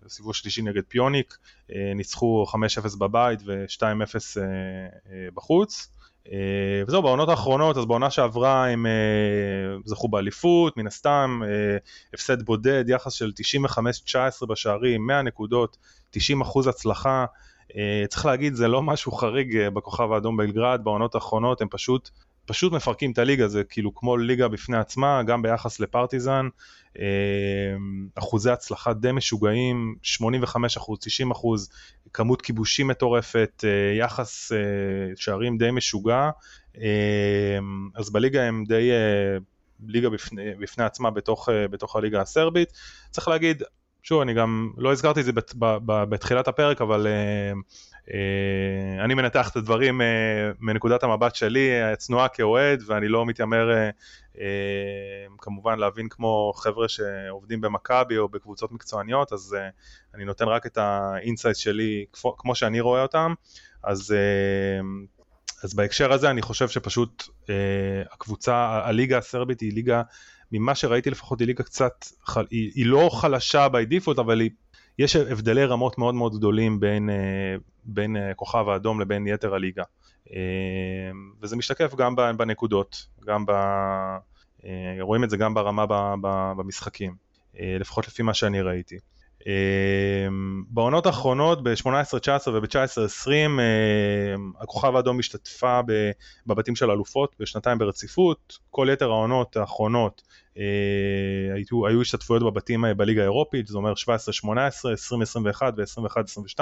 לסיבוב 0.04 0.30
השלישי 0.30 0.62
נגד 0.62 0.82
פיוניק, 0.88 1.36
uh, 1.70 1.74
ניצחו 1.94 2.46
5-0 2.92 2.98
בבית 2.98 3.40
ו-2-0 3.46 3.80
uh, 3.80 4.36
uh, 4.36 5.10
בחוץ. 5.34 5.88
אה, 6.32 6.82
וזהו, 6.86 7.02
בעונות 7.02 7.28
האחרונות, 7.28 7.76
אז 7.76 7.84
בעונה 7.84 8.10
שעברה 8.10 8.68
הם 8.68 8.86
אה, 8.86 8.92
זכו 9.84 10.08
באליפות, 10.08 10.76
מן 10.76 10.86
הסתם, 10.86 11.40
אה, 11.44 11.76
הפסד 12.14 12.42
בודד, 12.42 12.84
יחס 12.88 13.12
של 13.12 13.32
95-19 14.42 14.46
בשערים, 14.46 15.06
100 15.06 15.22
נקודות, 15.22 15.76
90 16.10 16.40
אחוז 16.40 16.66
הצלחה. 16.66 17.24
צריך 18.08 18.26
להגיד, 18.26 18.54
זה 18.54 18.68
לא 18.68 18.82
משהו 18.82 19.12
חריג 19.12 19.68
בכוכב 19.68 20.12
האדום 20.12 20.36
בלגרד, 20.36 20.80
בעונות 20.84 21.14
האחרונות 21.14 21.60
הם 21.60 21.68
פשוט 21.70 22.10
פשוט 22.46 22.72
מפרקים 22.72 23.12
את 23.12 23.18
הליגה, 23.18 23.48
זה 23.48 23.64
כאילו 23.64 23.94
כמו 23.94 24.16
ליגה 24.16 24.48
בפני 24.48 24.76
עצמה, 24.76 25.22
גם 25.22 25.42
ביחס 25.42 25.80
לפרטיזן, 25.80 26.48
אחוזי 28.14 28.50
הצלחה 28.50 28.92
די 28.92 29.12
משוגעים, 29.12 29.94
85 30.02 30.76
אחוז, 30.76 30.98
90 31.00 31.30
אחוז, 31.30 31.70
כמות 32.12 32.42
כיבושים 32.42 32.88
מטורפת, 32.88 33.64
אה, 33.64 33.98
יחס 33.98 34.52
אה, 34.52 34.58
שערים 35.16 35.58
די 35.58 35.70
משוגע, 35.70 36.30
אה, 36.80 37.58
אז 37.94 38.10
בליגה 38.10 38.42
הם 38.42 38.64
די 38.68 38.90
ליגה 39.86 40.10
בפני, 40.10 40.54
בפני 40.54 40.84
עצמה 40.84 41.10
בתוך, 41.10 41.48
בתוך 41.70 41.96
הליגה 41.96 42.20
הסרבית. 42.20 42.72
צריך 43.10 43.28
להגיד, 43.28 43.62
שוב, 44.02 44.20
אני 44.20 44.34
גם 44.34 44.70
לא 44.76 44.92
הזכרתי 44.92 45.20
את 45.20 45.24
זה 45.24 45.32
בת, 45.32 45.54
ב, 45.58 45.76
ב, 45.86 46.04
בתחילת 46.04 46.48
הפרק, 46.48 46.80
אבל 46.80 47.06
אני 49.04 49.14
מנתח 49.14 49.50
את 49.50 49.56
הדברים 49.56 50.00
אה, 50.00 50.04
מנקודת 50.60 51.02
המבט 51.02 51.34
שלי, 51.34 51.82
הצנועה 51.82 52.28
כאוהד, 52.28 52.82
ואני 52.86 53.08
לא 53.08 53.26
מתיימר 53.26 53.68
אה, 54.34 54.38
כמובן 55.38 55.78
להבין 55.78 56.08
כמו 56.08 56.52
חבר'ה 56.56 56.88
שעובדים 56.88 57.60
במכבי 57.60 58.18
או 58.18 58.28
בקבוצות 58.28 58.72
מקצועניות, 58.72 59.32
אז 59.32 59.56
אני 60.14 60.24
נותן 60.24 60.44
רק 60.44 60.66
את 60.66 60.78
ה 60.78 60.88
insight 60.88 61.56
שלי 61.56 62.04
כמו, 62.12 62.54
שאני 62.54 62.80
רואה 62.80 63.02
אותם, 63.02 63.34
אז... 63.84 64.14
אז 65.62 65.74
בהקשר 65.74 66.12
הזה 66.12 66.30
אני 66.30 66.42
חושב 66.42 66.68
שפשוט 66.68 67.28
הקבוצה, 68.12 68.80
הליגה 68.84 69.18
הסרבית 69.18 69.60
היא 69.60 69.72
ליגה 69.72 70.02
ממה 70.52 70.74
שראיתי 70.74 71.10
לפחות 71.10 71.40
היא 71.40 71.46
ליגה 71.46 71.64
קצת, 71.64 72.06
היא, 72.50 72.70
היא 72.74 72.86
לא 72.86 73.10
חלשה 73.12 73.66
by 73.66 73.92
default 73.92 74.20
אבל 74.20 74.40
היא, 74.40 74.50
יש 74.98 75.16
הבדלי 75.16 75.64
רמות 75.64 75.98
מאוד 75.98 76.14
מאוד 76.14 76.36
גדולים 76.36 76.80
בין, 76.80 77.10
אה, 77.10 77.56
בין 77.84 78.16
אה, 78.16 78.34
כוכב 78.34 78.68
האדום 78.68 79.00
לבין 79.00 79.26
יתר 79.26 79.54
הליגה. 79.54 79.82
אה, 80.32 80.36
וזה 81.42 81.56
משתקף 81.56 81.94
גם 81.94 82.16
בנקודות, 82.36 83.06
גם 83.26 83.46
ב... 83.46 83.52
רואים 85.00 85.24
את 85.24 85.30
זה 85.30 85.36
גם 85.36 85.54
ברמה 85.54 85.84
במשחקים, 86.56 87.14
לפחות 87.54 88.08
לפי 88.08 88.22
מה 88.22 88.34
שאני 88.34 88.60
ראיתי. 88.60 88.98
בעונות 90.68 91.06
האחרונות 91.06 91.62
ב-18-19 91.62 92.50
וב-19-20 92.52 93.28
אמ, 93.30 94.52
הכוכב 94.60 94.96
האדום 94.96 95.18
השתתפה 95.18 95.80
בבתים 96.46 96.76
של 96.76 96.90
אלופות 96.90 97.36
בשנתיים 97.40 97.78
ברציפות, 97.78 98.58
כל 98.70 98.88
יתר 98.92 99.10
העונות 99.10 99.56
האחרונות 99.56 100.22
היו, 101.54 101.86
היו 101.86 102.00
השתתפויות 102.00 102.42
בבתים 102.42 102.84
אה, 102.84 102.94
בליגה 102.94 103.20
האירופית, 103.20 103.66
זה 103.66 103.78
אומר 103.78 103.92
17-18, 103.92 104.46
20-21 104.46 105.62
ו-21-22, 105.76 106.60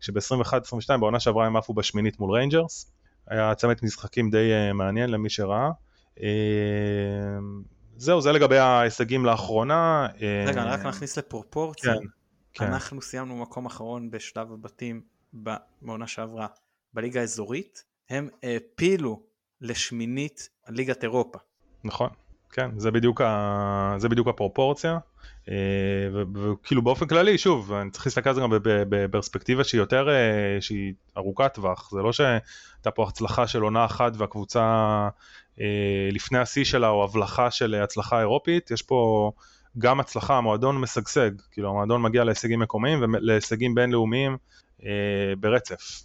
כשב-21-22 0.00 0.96
בעונה 1.00 1.20
שעברה 1.20 1.46
הם 1.46 1.56
עפו 1.56 1.74
בשמינית 1.74 2.20
מול 2.20 2.30
ריינג'רס, 2.30 2.92
היה 3.26 3.54
צמד 3.54 3.76
משחקים 3.82 4.30
די 4.30 4.52
אה, 4.52 4.72
מעניין 4.72 5.10
למי 5.10 5.30
שראה. 5.30 5.70
זהו, 7.96 8.20
זה 8.20 8.32
לגבי 8.32 8.58
ההישגים 8.58 9.24
לאחרונה. 9.24 10.06
רגע, 10.46 10.62
אני 10.62 10.70
רק 10.70 10.84
נכניס 10.84 11.18
לפרופורציה. 11.18 11.94
כן, 11.94 12.06
כן. 12.52 12.64
אנחנו 12.64 13.02
סיימנו 13.02 13.36
מקום 13.36 13.66
אחרון 13.66 14.10
בשלב 14.10 14.52
הבתים 14.52 15.00
בעונה 15.82 16.06
שעברה 16.06 16.46
בליגה 16.94 17.20
האזורית, 17.20 17.84
הם 18.10 18.28
העפילו 18.42 19.22
לשמינית 19.60 20.48
ליגת 20.68 21.02
אירופה. 21.02 21.38
נכון, 21.84 22.10
כן, 22.52 22.70
זה 22.76 22.90
בדיוק, 22.90 23.20
ה... 23.20 23.94
זה 23.98 24.08
בדיוק 24.08 24.28
הפרופורציה. 24.28 24.98
אה, 25.48 26.22
וכאילו 26.34 26.82
באופן 26.82 27.06
כללי, 27.06 27.38
שוב, 27.38 27.72
אני 27.72 27.90
צריך 27.90 28.06
להסתכל 28.06 28.28
על 28.28 28.34
זה 28.34 28.40
גם 28.40 28.50
בפרספקטיבה 28.62 29.64
שהיא 29.64 29.80
יותר, 29.80 30.08
אה, 30.08 30.60
שהיא 30.60 30.94
ארוכת 31.16 31.54
טווח, 31.54 31.90
זה 31.90 32.02
לא 32.02 32.12
שהייתה 32.12 32.90
פה 32.94 33.08
הצלחה 33.08 33.46
של 33.46 33.62
עונה 33.62 33.84
אחת 33.84 34.12
והקבוצה 34.16 34.62
אה, 35.60 36.08
לפני 36.12 36.38
השיא 36.38 36.64
שלה 36.64 36.88
או 36.88 37.04
הבלחה 37.04 37.50
של 37.50 37.74
הצלחה 37.74 38.20
אירופית, 38.20 38.70
יש 38.70 38.82
פה 38.82 39.32
גם 39.78 40.00
הצלחה, 40.00 40.38
המועדון 40.38 40.80
משגשג, 40.80 41.30
כאילו 41.50 41.68
המועדון 41.68 42.02
מגיע 42.02 42.24
להישגים 42.24 42.60
מקומיים 42.60 43.02
ולהישגים 43.02 43.74
בינלאומיים 43.74 44.36
ברצף. 45.40 46.02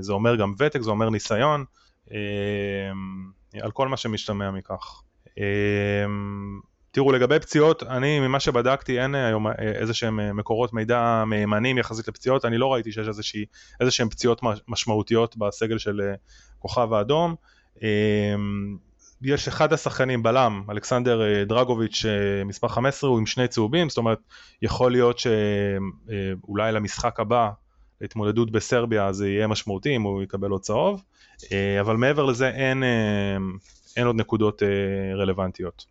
זה 0.00 0.12
אומר 0.12 0.36
גם 0.36 0.54
ותק, 0.58 0.80
זה 0.80 0.90
אומר 0.90 1.10
ניסיון, 1.10 1.64
על 3.62 3.70
כל 3.72 3.88
מה 3.88 3.96
שמשתמע 3.96 4.50
מכך. 4.50 5.02
אה, 5.38 5.44
תראו 6.90 7.12
לגבי 7.12 7.38
פציעות, 7.40 7.82
אני 7.82 8.20
ממה 8.20 8.40
שבדקתי 8.40 9.00
אין 9.00 9.14
היום 9.14 9.46
איזה 9.58 9.94
שהם 9.94 10.36
מקורות 10.36 10.72
מידע 10.72 11.24
מהימנים 11.26 11.78
יחסית 11.78 12.08
לפציעות, 12.08 12.44
אני 12.44 12.58
לא 12.58 12.72
ראיתי 12.72 12.92
שיש 12.92 13.08
איזה 13.80 13.90
שהם 13.90 14.08
פציעות 14.08 14.40
משמעותיות 14.68 15.36
בסגל 15.36 15.78
של 15.78 16.00
כוכב 16.58 16.92
האדום. 16.92 17.34
אמ, 17.82 18.76
יש 19.22 19.48
אחד 19.48 19.72
השחקנים 19.72 20.22
בלם, 20.22 20.62
אלכסנדר 20.70 21.22
אה, 21.22 21.44
דרגוביץ', 21.44 22.04
אה, 22.04 22.44
מספר 22.44 22.68
15, 22.68 23.10
הוא 23.10 23.18
עם 23.18 23.26
שני 23.26 23.48
צהובים, 23.48 23.88
זאת 23.88 23.98
אומרת, 23.98 24.18
יכול 24.62 24.92
להיות 24.92 25.18
שאולי 25.18 26.66
אה, 26.66 26.70
למשחק 26.70 27.20
הבא, 27.20 27.50
להתמודדות 28.00 28.50
בסרביה, 28.50 29.12
זה 29.12 29.28
יהיה 29.28 29.46
משמעותי 29.46 29.96
אם 29.96 30.02
הוא 30.02 30.22
יקבל 30.22 30.50
עוד 30.50 30.60
צהוב, 30.60 31.02
אבל 31.80 31.96
מעבר 31.96 32.24
לזה 32.24 32.48
אין, 32.48 32.82
אין 33.98 34.06
עוד 34.06 34.16
נקודות 34.16 34.62
רלוונטיות. 35.16 35.86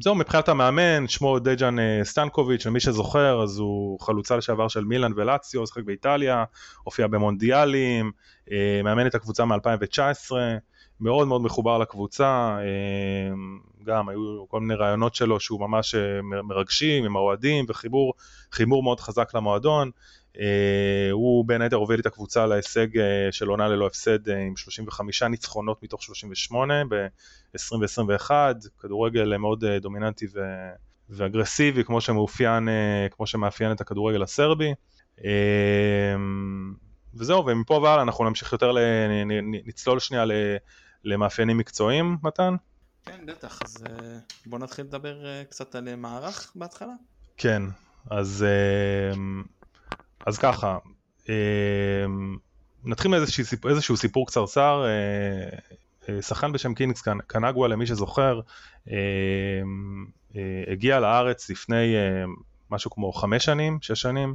זהו, 0.00 0.14
מבחינת 0.14 0.48
המאמן, 0.48 1.08
שמו 1.08 1.38
דג'אן 1.38 1.76
סטנקוביץ', 2.02 2.66
למי 2.66 2.80
שזוכר, 2.80 3.42
אז 3.42 3.58
הוא 3.58 4.00
חלוצה 4.00 4.36
לשעבר 4.36 4.68
של 4.68 4.84
מילאן 4.84 5.12
ולציו, 5.16 5.66
שחק 5.66 5.82
באיטליה, 5.82 6.44
הופיע 6.84 7.06
במונדיאלים, 7.06 8.12
מאמן 8.84 9.06
את 9.06 9.14
הקבוצה 9.14 9.44
מ-2019, 9.44 10.32
מאוד 11.00 11.28
מאוד 11.28 11.42
מחובר 11.42 11.78
לקבוצה, 11.78 12.56
גם 13.84 14.08
היו 14.08 14.44
כל 14.48 14.60
מיני 14.60 14.74
רעיונות 14.74 15.14
שלו 15.14 15.40
שהוא 15.40 15.60
ממש 15.60 15.94
מרגשים 16.44 17.04
עם 17.04 17.16
האוהדים 17.16 17.64
וחיבור 17.68 18.12
חיבור 18.52 18.82
מאוד 18.82 19.00
חזק 19.00 19.34
למועדון. 19.34 19.90
הוא 21.12 21.44
בין 21.48 21.62
היתר 21.62 21.76
הוביל 21.76 22.00
את 22.00 22.06
הקבוצה 22.06 22.46
להישג 22.46 22.86
של 23.30 23.48
עונה 23.48 23.68
ללא 23.68 23.86
הפסד 23.86 24.28
עם 24.28 24.56
35 24.56 25.22
ניצחונות 25.22 25.82
מתוך 25.82 26.02
38 26.02 26.82
ב-2021, 26.84 28.30
כדורגל 28.78 29.36
מאוד 29.36 29.64
דומיננטי 29.64 30.26
ו- 30.34 30.70
ואגרסיבי 31.10 31.84
כמו 31.84 32.00
שמאופיין, 32.00 32.68
כמו 33.10 33.26
שמאפיין 33.26 33.72
את 33.72 33.80
הכדורגל 33.80 34.22
הסרבי. 34.22 34.74
וזהו, 37.14 37.46
ומפה 37.46 37.74
והלאה 37.74 38.02
אנחנו 38.02 38.24
נמשיך 38.24 38.52
יותר, 38.52 38.72
נצלול 39.66 39.98
שנייה 39.98 40.24
למאפיינים 41.04 41.58
מקצועיים, 41.58 42.16
מתן? 42.22 42.54
כן, 43.04 43.26
בטח, 43.26 43.62
אז 43.62 43.84
אה, 43.86 44.18
בוא 44.46 44.58
נתחיל 44.58 44.84
לדבר 44.84 45.26
אה, 45.26 45.42
קצת 45.44 45.74
על 45.74 45.88
אה, 45.88 45.96
מערך 45.96 46.52
בהתחלה. 46.54 46.92
כן, 47.36 47.62
אז, 48.10 48.44
אז 50.26 50.38
ככה, 50.38 50.78
נתחיל 52.84 53.10
מאיזשהו 53.10 53.44
סיפור, 53.44 53.70
איזשהו 53.70 53.96
סיפור 53.96 54.26
קצרצר, 54.26 54.84
שחקן 56.20 56.52
בשם 56.52 56.74
קינגס 56.74 57.02
קנגווה 57.26 57.68
למי 57.68 57.86
שזוכר 57.86 58.40
הגיע 60.66 61.00
לארץ 61.00 61.50
לפני 61.50 61.94
משהו 62.70 62.90
כמו 62.90 63.12
חמש 63.12 63.44
שנים, 63.44 63.78
שש 63.82 64.00
שנים, 64.00 64.34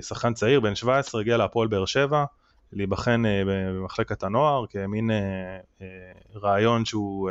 שחקן 0.00 0.34
צעיר 0.34 0.60
בן 0.60 0.74
17 0.74 1.20
הגיע 1.20 1.36
להפועל 1.36 1.68
באר 1.68 1.84
שבע 1.84 2.24
להיבחן 2.72 3.22
במחלקת 3.46 4.22
הנוער 4.22 4.64
כמין 4.70 5.10
רעיון 6.34 6.84
שהוא 6.84 7.30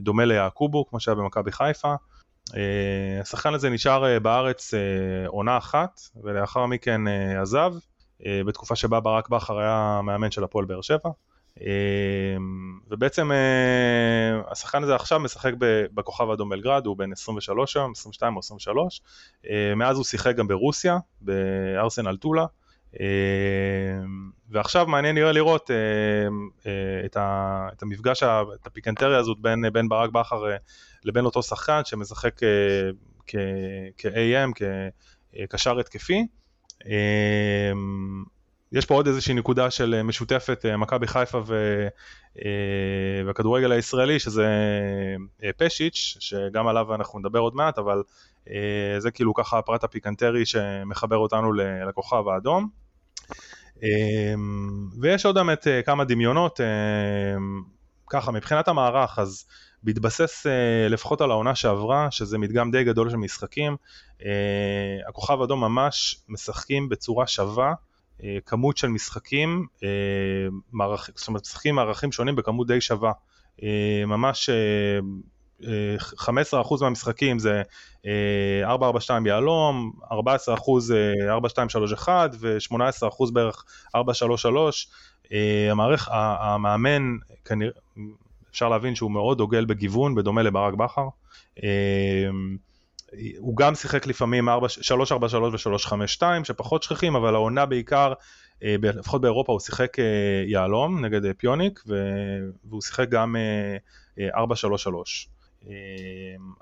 דומה 0.00 0.24
ליעקובו 0.24 0.86
כמו 0.86 1.00
שהיה 1.00 1.14
במכבי 1.14 1.52
חיפה 1.52 1.88
אה, 1.88 1.96
השחקן 3.20 3.54
הזה 3.54 3.70
נשאר 3.70 4.04
אה, 4.04 4.20
בארץ 4.20 4.74
אה, 4.74 4.80
עונה 5.26 5.56
אחת 5.56 6.00
ולאחר 6.22 6.66
מכן 6.66 7.00
עזב 7.42 7.74
בתקופה 8.46 8.76
שבה 8.76 9.00
ברק 9.00 9.28
בכר 9.28 9.58
היה 9.58 10.00
מאמן 10.04 10.30
של 10.30 10.44
הפועל 10.44 10.64
באר 10.64 10.80
שבע. 10.80 11.10
ובעצם 12.90 13.30
השחקן 14.50 14.82
הזה 14.82 14.94
עכשיו 14.94 15.20
משחק 15.20 15.52
בכוכב 15.94 16.30
אדום 16.30 16.48
בלגרד, 16.48 16.86
הוא 16.86 16.96
בן 16.96 17.12
23 17.12 17.76
היום, 17.76 17.92
22 17.92 18.34
או 18.34 18.38
23 18.38 19.00
מאז 19.76 19.96
הוא 19.96 20.04
שיחק 20.04 20.36
גם 20.36 20.48
ברוסיה, 20.48 20.98
בארסנל 21.20 22.16
טולה. 22.16 22.46
ועכשיו 24.50 24.86
מעניין 24.86 25.14
נראה 25.14 25.32
לראות 25.32 25.70
את 27.04 27.82
המפגש, 27.82 28.22
את 28.22 28.66
הפיקנטריה 28.66 29.18
הזאת 29.18 29.38
בין, 29.40 29.64
בין 29.72 29.88
ברק 29.88 30.10
בכר 30.10 30.44
לבין 31.04 31.24
אותו 31.24 31.42
שחקן 31.42 31.80
שמשחק 31.84 32.42
אה, 32.42 32.90
כ-AM, 33.96 34.52
כקשר 35.50 35.80
התקפי. 35.80 36.26
אה, 36.86 37.72
יש 38.72 38.86
פה 38.86 38.94
עוד 38.94 39.06
איזושהי 39.06 39.34
נקודה 39.34 39.70
של 39.70 39.94
אה, 39.98 40.02
משותפת 40.02 40.66
מכבי 40.78 41.06
חיפה 41.06 41.42
ו... 41.46 41.86
והכדורגל 43.26 43.72
הישראלי 43.72 44.18
שזה 44.18 44.46
פשיץ' 45.56 46.16
שגם 46.20 46.68
עליו 46.68 46.94
אנחנו 46.94 47.18
נדבר 47.18 47.38
עוד 47.38 47.54
מעט 47.54 47.78
אבל 47.78 48.02
זה 48.98 49.10
כאילו 49.10 49.34
ככה 49.34 49.58
הפרט 49.58 49.84
הפיקנטרי 49.84 50.46
שמחבר 50.46 51.16
אותנו 51.16 51.52
לכוכב 51.88 52.28
האדום. 52.28 52.68
ויש 55.00 55.26
עוד 55.26 55.34
באמת 55.34 55.66
כמה 55.86 56.04
דמיונות 56.04 56.60
ככה 58.10 58.32
מבחינת 58.32 58.68
המערך 58.68 59.18
אז 59.18 59.46
בהתבסס 59.82 60.46
uh, 60.46 60.50
לפחות 60.90 61.20
על 61.20 61.30
העונה 61.30 61.54
שעברה, 61.54 62.10
שזה 62.10 62.38
מדגם 62.38 62.70
די 62.70 62.84
גדול 62.84 63.10
של 63.10 63.16
משחקים, 63.16 63.76
uh, 64.18 64.24
הכוכב 65.08 65.40
האדום 65.40 65.60
ממש 65.60 66.16
משחקים 66.28 66.88
בצורה 66.88 67.26
שווה, 67.26 67.74
uh, 68.18 68.22
כמות 68.46 68.76
של 68.76 68.88
משחקים, 68.88 69.66
uh, 69.76 69.82
מערכ... 70.72 71.10
זאת 71.14 71.28
אומרת 71.28 71.42
משחקים 71.42 71.74
מערכים 71.74 72.12
שונים 72.12 72.36
בכמות 72.36 72.66
די 72.66 72.80
שווה, 72.80 73.12
uh, 73.58 73.62
ממש 74.06 74.50
uh, 74.50 75.62
uh, 75.62 75.64
15% 76.20 76.82
מהמשחקים 76.82 77.38
זה 77.38 77.62
uh, 78.02 78.06
4-4-2 78.66 79.26
יהלום, 79.26 79.92
14% 80.02 80.14
4-2-3-1 82.04 82.08
ו-18% 82.38 83.32
בערך 83.32 83.64
4-3-3, 83.96 84.00
uh, 84.00 85.28
המערך, 85.70 86.08
המאמן 86.12 87.02
כנראה 87.44 87.72
אפשר 88.52 88.68
להבין 88.68 88.94
שהוא 88.94 89.10
מאוד 89.10 89.38
דוגל 89.38 89.64
בגיוון, 89.64 90.14
בדומה 90.14 90.42
לברק 90.42 90.74
בכר. 90.74 91.08
אמ, 91.62 92.56
הוא 93.38 93.56
גם 93.56 93.74
שיחק 93.74 94.06
לפעמים 94.06 94.48
343 94.68 95.66
ו-352 95.66 96.44
שפחות 96.44 96.82
שכיחים, 96.82 97.16
אבל 97.16 97.34
העונה 97.34 97.66
בעיקר, 97.66 98.12
אה, 98.62 98.76
לפחות 98.82 99.20
באירופה 99.20 99.52
הוא 99.52 99.60
שיחק 99.60 99.98
אה, 99.98 100.04
יהלום 100.46 101.04
נגד 101.04 101.24
אה, 101.24 101.34
פיוניק, 101.34 101.82
והוא 102.64 102.80
שיחק 102.80 103.08
גם 103.08 103.36
433. 104.34 105.28
אמ, 105.66 105.70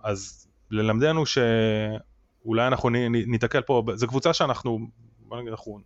אז 0.02 0.47
ללמדנו 0.70 1.25
שאולי 1.26 2.66
אנחנו 2.66 2.88
ניתקל 3.11 3.60
פה, 3.60 3.82
זו 3.95 4.08
קבוצה 4.08 4.32
שאנחנו, 4.32 4.78
בוא 5.19 5.36
נגיד, 5.36 5.49
אנחנו 5.49 5.78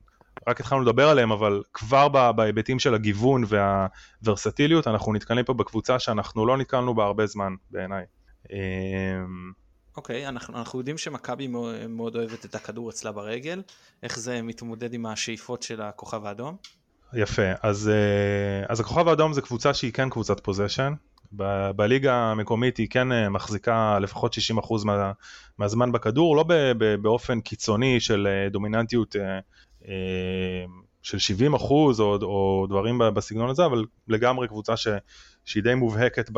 רק 0.46 0.60
התחלנו 0.60 0.82
לדבר 0.82 1.08
עליהם, 1.08 1.32
אבל 1.32 1.62
כבר 1.72 2.32
בהיבטים 2.32 2.78
של 2.78 2.94
הגיוון 2.94 3.44
והוורסטיליות, 3.48 4.86
אנחנו 4.86 5.12
נתקלים 5.12 5.44
פה 5.44 5.54
בקבוצה 5.54 5.98
שאנחנו 5.98 6.46
לא 6.46 6.56
נתקלנו 6.56 6.94
בה 6.94 7.04
הרבה 7.04 7.26
זמן 7.26 7.54
בעיניי. 7.70 8.04
אמ, 8.52 9.52
אוקיי, 9.96 10.26
okay, 10.26 10.28
אנחנו, 10.28 10.58
אנחנו 10.58 10.78
יודעים 10.78 10.98
שמכבי 10.98 11.46
מאוד, 11.88 12.16
אוהבת 12.16 12.44
את 12.44 12.54
הכדור 12.54 12.90
אצלה 12.90 13.12
ברגל, 13.12 13.62
איך 14.02 14.18
זה 14.18 14.42
מתמודד 14.42 14.94
עם 14.94 15.06
השאיפות 15.06 15.62
של 15.62 15.82
הכוכב 15.82 16.26
האדום? 16.26 16.56
יפה, 17.14 17.52
אז, 17.62 17.88
אה, 17.88 18.66
אז 18.68 18.80
הכוכב 18.80 19.08
האדום 19.08 19.32
זה 19.32 19.40
קבוצה 19.40 19.74
שהיא 19.74 19.92
כן 19.92 20.10
קבוצת 20.10 20.40
פוזיישן, 20.40 20.92
ב- 21.36 21.70
בליגה 21.76 22.14
המקומית 22.14 22.76
היא 22.76 22.88
כן 22.90 23.12
אה, 23.12 23.28
מחזיקה 23.28 23.98
לפחות 23.98 24.34
60% 24.34 24.84
מה, 24.84 25.12
מהזמן 25.58 25.92
בכדור, 25.92 26.36
לא 26.36 26.42
ב- 26.42 26.72
ב- 26.78 26.94
באופן 27.02 27.40
קיצוני 27.40 28.00
של 28.00 28.26
אה, 28.26 28.48
דומיננטיות 28.50 29.16
של 31.02 31.18
70 31.18 31.54
אחוז 31.54 32.00
או, 32.00 32.18
או 32.22 32.66
דברים 32.68 33.00
בסגנון 33.14 33.50
הזה, 33.50 33.66
אבל 33.66 33.84
לגמרי 34.08 34.48
קבוצה 34.48 34.76
ש, 34.76 34.88
שהיא 35.44 35.62
די 35.62 35.74
מובהקת 35.74 36.30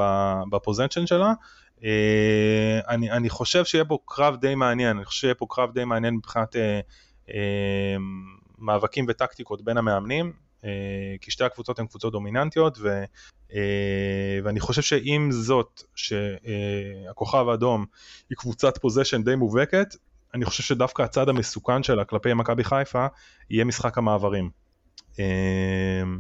בפוזנצ'ן 0.51 1.07
שלה. 1.07 1.33
אה, 1.85 2.81
אני, 2.89 3.11
אני 3.11 3.31
חושב 3.31 3.65
שיהיה 3.65 3.85
פה 3.85 3.99
קרב 4.05 4.37
די 4.37 4.55
מעניין, 4.55 4.97
אני 4.97 5.05
חושב 5.05 5.21
שיהיה 5.21 5.35
פה 5.35 5.47
קרב 5.51 5.73
די 5.75 5.85
מעניין 5.85 6.15
מבחינת 6.15 6.57
אה, 6.57 6.81
אה, 7.31 7.97
מאבקים 8.59 9.07
וטקטיקות 9.09 9.63
בין 9.63 9.77
המאמנים, 9.77 10.33
אה, 10.65 10.71
כי 11.21 11.31
שתי 11.31 11.45
הקבוצות 11.45 11.79
הן 11.79 11.87
קבוצות 11.87 12.13
דומיננטיות, 12.13 12.79
ו, 12.81 13.05
אה, 13.55 14.39
ואני 14.45 14.61
חושב 14.61 14.83
שעם 14.83 15.33
זאת 15.33 15.83
שהכוכב 15.95 17.49
האדום 17.49 17.85
היא 18.31 18.37
קבוצת 18.37 18.79
פוזיישן 18.79 19.23
די 19.23 19.35
מובהקת, 19.35 19.87
אני 20.35 20.45
חושב 20.45 20.63
שדווקא 20.63 21.03
הצד 21.03 21.29
המסוכן 21.29 21.83
שלה 21.83 22.05
כלפי 22.05 22.35
מכבי 22.35 22.65
חיפה 22.65 23.07
יהיה 23.51 23.65
משחק 23.65 23.99
המעברים. 23.99 24.51
אמ, 25.19 26.19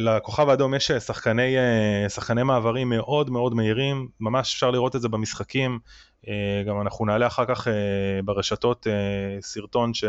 לכוכב 0.00 0.48
האדום 0.48 0.74
יש 0.74 0.90
שחקני, 0.90 1.56
שחקני 2.08 2.42
מעברים 2.42 2.88
מאוד 2.88 3.30
מאוד 3.30 3.54
מהירים, 3.54 4.08
ממש 4.20 4.54
אפשר 4.54 4.70
לראות 4.70 4.96
את 4.96 5.00
זה 5.00 5.08
במשחקים, 5.08 5.78
אה, 6.28 6.62
גם 6.66 6.80
אנחנו 6.80 7.06
נעלה 7.06 7.26
אחר 7.26 7.44
כך 7.44 7.68
אה, 7.68 7.72
ברשתות 8.24 8.86
אה, 8.86 9.40
סרטון 9.40 9.94
ש... 9.94 10.04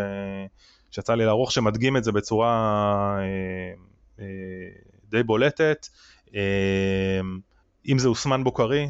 שיצא 0.91 1.15
לי 1.15 1.25
לערוך 1.25 1.51
שמדגים 1.51 1.97
את 1.97 2.03
זה 2.03 2.11
בצורה 2.11 3.19
די 5.09 5.23
בולטת, 5.23 5.87
אם 7.87 7.99
זה 7.99 8.07
אוסמן 8.07 8.43
בוקרי, 8.43 8.83
אה, 8.83 8.89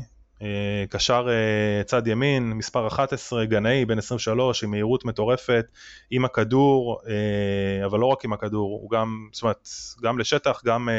קשר 0.90 1.28
אה, 1.30 1.84
צד 1.84 2.08
ימין, 2.08 2.54
מספר 2.54 2.88
11, 2.88 3.46
גנאי, 3.46 3.86
בן 3.86 3.98
23, 3.98 4.64
עם 4.64 4.72
מהירות 4.72 5.06
מטורפת, 5.06 5.66
עם 6.12 6.26
הכדור, 6.26 7.02
אה, 7.08 7.86
אבל 7.86 8.00
לא 8.00 8.06
רק 8.06 8.26
עם 8.26 8.34
הכדור, 8.34 8.80
הוא 8.82 8.90
גם, 8.90 9.30
זאת 9.32 9.44
אומרת, 9.44 9.68
גם 10.04 10.20
לשטח, 10.20 10.62
גם 10.66 10.90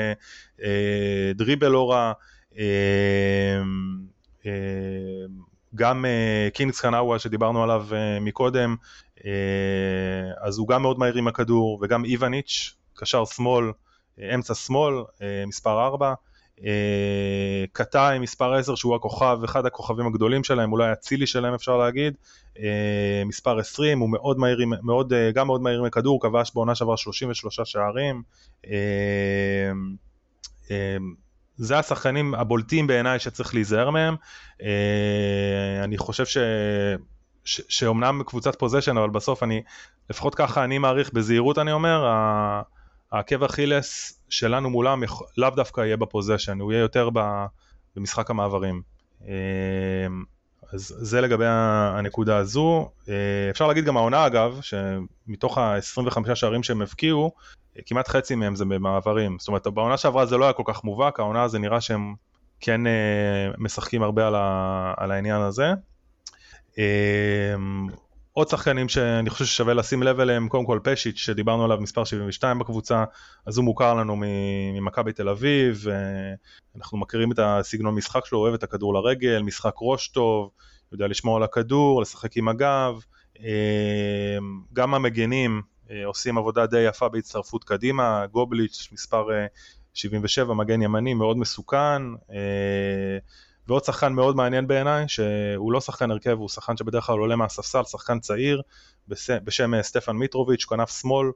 דריבל 1.35 1.69
לא 1.69 1.91
רע, 1.91 2.13
גם 5.75 6.05
קינגס 6.55 6.81
קנאווה 6.81 7.19
שדיברנו 7.19 7.63
עליו 7.63 7.87
מקודם, 8.21 8.77
אז 10.41 10.59
הוא 10.59 10.69
גם 10.69 10.83
מאוד 10.83 10.99
מהיר 10.99 11.15
עם 11.15 11.29
הכדור, 11.29 11.79
וגם 11.83 12.05
איווניץ', 12.05 12.75
קשר 12.95 13.25
שמאל, 13.25 13.65
אמצע 14.35 14.55
שמאל, 14.55 14.95
מספר 15.47 15.87
4. 15.87 16.15
אה, 16.65 17.65
קטאי 17.73 18.19
מספר 18.19 18.55
10 18.55 18.75
שהוא 18.75 18.97
הכוכב, 18.97 19.39
אחד 19.45 19.67
הכוכבים 19.67 20.07
הגדולים 20.07 20.45
שלהם, 20.45 20.73
אולי 20.73 20.93
אצילי 20.93 21.27
שלהם 21.27 21.55
אפשר 21.55 21.77
להגיד, 21.77 22.15
אה, 22.59 23.23
מספר 23.27 23.59
20, 23.59 23.99
הוא 23.99 24.11
מאוד 24.11 24.39
מהיר, 24.39 24.59
מאוד, 24.83 25.13
אה, 25.13 25.31
גם 25.31 25.47
מאוד 25.47 25.63
מהיר 25.63 25.83
מכדור, 25.83 26.21
כבש 26.21 26.53
בעונה 26.55 26.75
שעברה 26.75 26.97
33 26.97 27.61
שערים. 27.61 28.23
זה 31.57 31.79
השחקנים 31.79 32.35
הבולטים 32.35 32.87
בעיניי 32.87 33.19
שצריך 33.19 33.55
להיזהר 33.55 33.91
מהם. 33.91 34.17
אני 35.85 35.99
חושב 35.99 36.27
ש... 36.27 36.39
ש... 37.45 37.61
שאומנם 37.69 38.23
קבוצת 38.27 38.59
פוזיישן, 38.59 38.97
אבל 38.97 39.11
בסוף 39.11 39.43
אני, 39.43 39.63
לפחות 40.11 40.35
ככה 40.35 40.65
אני 40.65 40.79
מעריך, 40.79 41.13
בזהירות 41.13 41.59
אני 41.59 41.73
אומר, 41.73 42.07
העקב 43.17 43.43
אכילס 43.43 44.21
שלנו 44.29 44.71
מולם 44.71 45.03
לאו 45.37 45.51
דווקא 45.51 45.81
יהיה 45.81 45.97
בפוזיישן, 45.97 46.61
הוא 46.61 46.73
יהיה 46.73 46.81
יותר 46.81 47.09
במשחק 47.97 48.31
המעברים. 48.31 48.83
אמ, 49.25 49.29
אז 50.73 50.95
זה 50.99 51.21
לגבי 51.21 51.45
הנקודה 51.49 52.37
הזו. 52.37 52.91
אה, 53.09 53.15
אפשר 53.51 53.67
להגיד 53.67 53.85
גם 53.85 53.97
העונה 53.97 54.27
אגב, 54.27 54.59
שמתוך 54.63 55.59
ה-25 55.59 56.35
שערים 56.35 56.63
שהם 56.63 56.83
הבקיעו, 56.83 57.33
כמעט 57.87 58.09
חצי 58.09 58.35
מהם 58.35 58.55
זה 58.55 58.65
במעברים. 58.65 59.37
זאת 59.39 59.49
אומרת, 59.49 59.67
בעונה 59.67 59.97
שעברה 59.97 60.27
זה 60.27 60.37
לא 60.37 60.45
היה 60.45 60.53
כל 60.53 60.63
כך 60.67 60.85
מובהק, 60.85 61.21
העונה 61.21 61.49
זה 61.49 61.59
נראה 61.59 61.81
שהם 61.81 62.15
כן 62.61 62.87
אה, 62.87 63.51
משחקים 63.59 64.03
הרבה 64.03 64.27
על, 64.27 64.35
ה, 64.35 64.95
על 64.97 65.11
העניין 65.11 65.41
הזה. 65.41 65.73
עוד 68.37 68.49
שחקנים 68.49 68.89
שאני 68.89 69.31
חושב 69.31 69.45
ששווה 69.45 69.75
לשים 69.75 70.03
לב 70.03 70.21
אליהם, 70.21 70.49
קודם 70.49 70.67
כל 70.67 70.81
פשיץ' 70.83 71.17
שדיברנו 71.17 71.65
עליו 71.65 71.81
מספר 71.81 72.05
72 72.05 72.59
בקבוצה, 72.59 73.05
אז 73.47 73.57
הוא 73.57 73.65
מוכר 73.65 73.95
לנו 73.95 74.17
ממכבי 74.75 75.13
תל 75.13 75.29
אביב, 75.29 75.85
אנחנו 76.77 76.99
מכירים 76.99 77.33
את 77.33 77.39
הסגנון 77.43 77.95
משחק 77.95 78.27
שלו, 78.27 78.39
אוהב 78.39 78.55
את 78.55 78.63
הכדור 78.63 78.95
לרגל, 78.95 79.43
משחק 79.43 79.73
ראש 79.81 80.09
טוב, 80.09 80.51
יודע 80.93 81.07
לשמור 81.07 81.37
על 81.37 81.43
הכדור, 81.43 82.03
לשחק 82.03 82.37
עם 82.37 82.49
הגב, 82.49 83.01
גם 84.73 84.95
המגנים 84.95 85.63
עושים 86.05 86.39
עבודה 86.39 86.67
די 86.67 86.81
יפה 86.81 87.09
בהצטרפות 87.09 87.65
קדימה, 87.65 88.27
גובליץ' 88.27 88.89
מספר 88.93 89.29
77 89.95 90.55
מגן 90.55 90.83
ימני 90.83 91.15
מאוד 91.15 91.37
מסוכן 91.39 92.03
ועוד 93.69 93.85
שחקן 93.85 94.13
מאוד 94.13 94.37
מעניין 94.37 94.67
בעיניי, 94.67 95.05
שהוא 95.09 95.73
לא 95.73 95.81
שחקן 95.81 96.11
הרכב, 96.11 96.39
הוא 96.39 96.49
שחקן 96.49 96.77
שבדרך 96.77 97.05
כלל 97.05 97.19
עולה 97.19 97.37
מהספסל, 97.37 97.85
שחקן 97.85 98.19
צעיר, 98.21 98.63
בשם 99.09 99.75
אה, 99.75 99.83
סטפן 99.83 100.13
מיטרוביץ', 100.13 100.65
כנף 100.65 101.01
שמאל, 101.01 101.31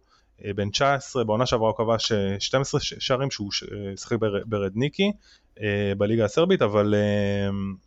אה, 0.44 0.52
בן 0.52 0.70
19, 0.70 1.24
בעונה 1.24 1.46
שעברה 1.46 1.68
הוא 1.68 1.76
כבש 1.76 2.12
12 2.38 2.80
שערים 2.80 3.30
שהוא 3.30 3.50
אה, 3.72 3.96
שיחק 3.96 4.16
ברדניקי 4.44 5.12
בליגה 5.98 6.24
הסרבית, 6.24 6.62
אבל 6.62 6.94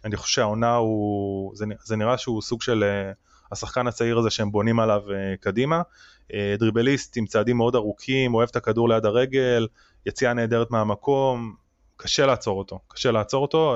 אני 0.06 0.17
חושב 0.17 0.36
שהעונה 0.36 0.75
הוא, 0.75 1.53
זה 1.84 1.95
נראה 1.95 2.17
שהוא 2.17 2.41
סוג 2.41 2.62
של 2.62 2.84
השחקן 3.51 3.88
הצעיר 3.88 4.17
הזה 4.17 4.29
שהם 4.29 4.51
בונים 4.51 4.79
עליו 4.79 5.03
קדימה. 5.39 5.82
דריבליסט 6.60 7.17
עם 7.17 7.25
צעדים 7.25 7.58
מאוד 7.58 7.75
ארוכים, 7.75 8.34
אוהב 8.34 8.49
את 8.49 8.56
הכדור 8.56 8.89
ליד 8.89 9.06
הרגל, 9.06 9.67
יציאה 10.06 10.34
נהדרת 10.34 10.71
מהמקום, 10.71 11.56
קשה 11.97 12.25
לעצור 12.25 12.60
אותו, 12.60 12.79
קשה 12.88 13.12
לעצור 13.12 13.41
אותו. 13.41 13.75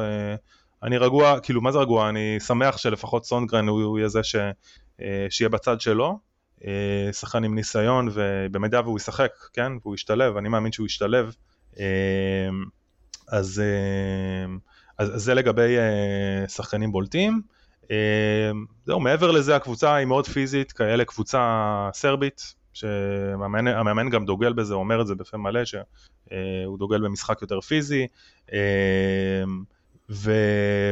אני 0.84 0.98
רגוע, 0.98 1.40
כאילו 1.40 1.62
מה 1.62 1.72
זה 1.72 1.78
רגוע? 1.80 2.10
אני 2.10 2.40
שמח 2.40 2.78
שלפחות 2.78 3.26
סונגרן 3.26 3.68
הוא, 3.68 3.98
יהיה 3.98 4.10
זה 4.10 4.24
ש, 4.24 4.36
אה, 5.02 5.28
שיהיה 5.30 5.50
בצד 5.50 5.82
שלו, 5.82 6.20
אה, 6.66 7.10
שחקן 7.14 7.44
עם 7.44 7.56
ניסיון 7.56 8.10
ובמידה 8.14 8.82
והוא 8.82 8.98
ישחק, 8.98 9.32
כן, 9.54 9.72
והוא 9.82 9.96
ישתלב, 9.96 10.38
אני 10.38 10.50
מאמין 10.50 10.72
שהוא 10.72 10.86
ישתלב, 10.86 11.36
אה, 11.80 11.86
אז, 13.32 13.62
אז, 14.98 15.16
אז 15.16 15.24
זה 15.24 15.34
לגבי 15.34 15.76
שחקנים 16.48 16.92
בולטים. 16.92 17.42
זהו, 18.86 19.00
מעבר 19.00 19.32
לזה 19.32 19.56
הקבוצה 19.56 19.96
היא 19.96 20.06
מאוד 20.06 20.28
פיזית, 20.28 20.72
כאלה 20.72 21.06
קבוצה 21.06 21.90
סרבית, 21.94 22.54
שהמאמן 22.74 24.10
גם 24.10 24.26
דוגל 24.26 24.54
בזה, 24.54 24.74
אומר 24.74 25.02
את 25.02 25.08
זה 25.08 25.16
בפה 25.16 25.38
מלא, 25.38 25.66
שהוא 25.66 26.78
דוגל 26.78 27.02
במשחק 27.02 27.42
יותר 27.42 27.62
פיזי. 27.62 28.08
ו... 30.10 30.32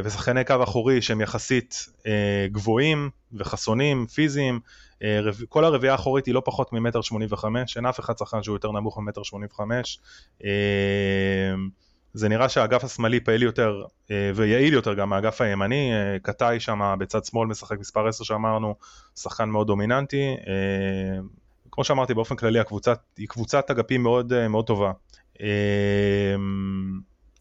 ושחקני 0.03 0.45
קו 0.45 0.63
אחורי 0.63 1.01
שהם 1.01 1.21
יחסית 1.21 1.85
אה, 2.07 2.47
גבוהים 2.51 3.09
וחסונים, 3.33 4.05
פיזיים, 4.05 4.59
אה, 5.03 5.19
רב... 5.21 5.41
כל 5.49 5.65
הרביעייה 5.65 5.93
האחורית 5.93 6.25
היא 6.25 6.33
לא 6.33 6.41
פחות 6.45 6.73
ממטר 6.73 7.01
שמונים 7.01 7.27
וחמש, 7.31 7.77
אין 7.77 7.85
אף 7.85 7.99
אחד 7.99 8.17
שחקן 8.17 8.43
שהוא 8.43 8.55
יותר 8.55 8.71
נמוך 8.71 8.97
ממטר 8.97 9.23
שמונים 9.23 9.47
וחמש. 9.51 9.99
אה, 10.45 10.49
זה 12.13 12.29
נראה 12.29 12.49
שהאגף 12.49 12.83
השמאלי 12.83 13.19
פעיל 13.19 13.43
יותר 13.43 13.83
אה, 14.11 14.31
ויעיל 14.35 14.73
יותר 14.73 14.93
גם 14.93 15.09
מהאגף 15.09 15.41
הימני, 15.41 15.93
אה, 15.93 16.19
קטאי 16.21 16.59
שם 16.59 16.95
בצד 16.99 17.25
שמאל 17.25 17.47
משחק 17.47 17.79
מספר 17.79 18.07
10 18.07 18.23
שאמרנו, 18.23 18.75
שחקן 19.15 19.49
מאוד 19.49 19.67
דומיננטי. 19.67 20.35
אה, 20.47 21.19
כמו 21.71 21.83
שאמרתי 21.83 22.13
באופן 22.13 22.35
כללי 22.35 22.59
הקבוצה 22.59 22.93
היא 23.17 23.27
קבוצת 23.27 23.71
אגפים 23.71 24.03
מאוד, 24.03 24.33
אה, 24.33 24.47
מאוד 24.47 24.67
טובה. 24.67 24.91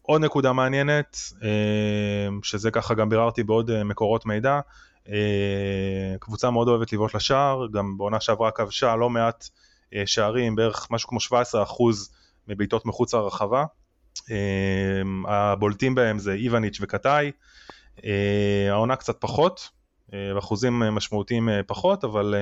עוד 0.05 0.21
נקודה 0.21 0.53
מעניינת, 0.53 1.17
אה, 1.43 2.27
שזה 2.43 2.71
ככה 2.71 2.93
גם 2.93 3.09
ביררתי 3.09 3.43
בעוד 3.43 3.69
אה, 3.69 3.83
מקורות 3.83 4.25
מידע, 4.25 4.59
אה, 5.09 6.15
קבוצה 6.19 6.49
מאוד 6.49 6.67
אוהבת 6.67 6.93
לבעוט 6.93 7.15
לשער, 7.15 7.67
גם 7.73 7.97
בעונה 7.97 8.19
שעברה 8.19 8.51
כבשה 8.51 8.95
לא 8.95 9.09
מעט 9.09 9.47
שערים, 10.05 10.55
בערך 10.55 10.87
משהו 10.91 11.09
כמו 11.09 11.19
17% 11.19 12.09
מבעיטות 12.47 12.85
מחוץ 12.85 13.13
לרחבה. 13.13 13.65
הבולטים 15.27 15.95
בהם 15.95 16.19
זה 16.19 16.33
איווניץ' 16.33 16.77
וקטאי, 16.81 17.31
העונה 18.69 18.95
קצת 18.95 19.15
פחות, 19.19 19.69
באחוזים 20.09 20.79
משמעותיים 20.79 21.49
פחות, 21.67 22.03
אבל, 22.03 22.35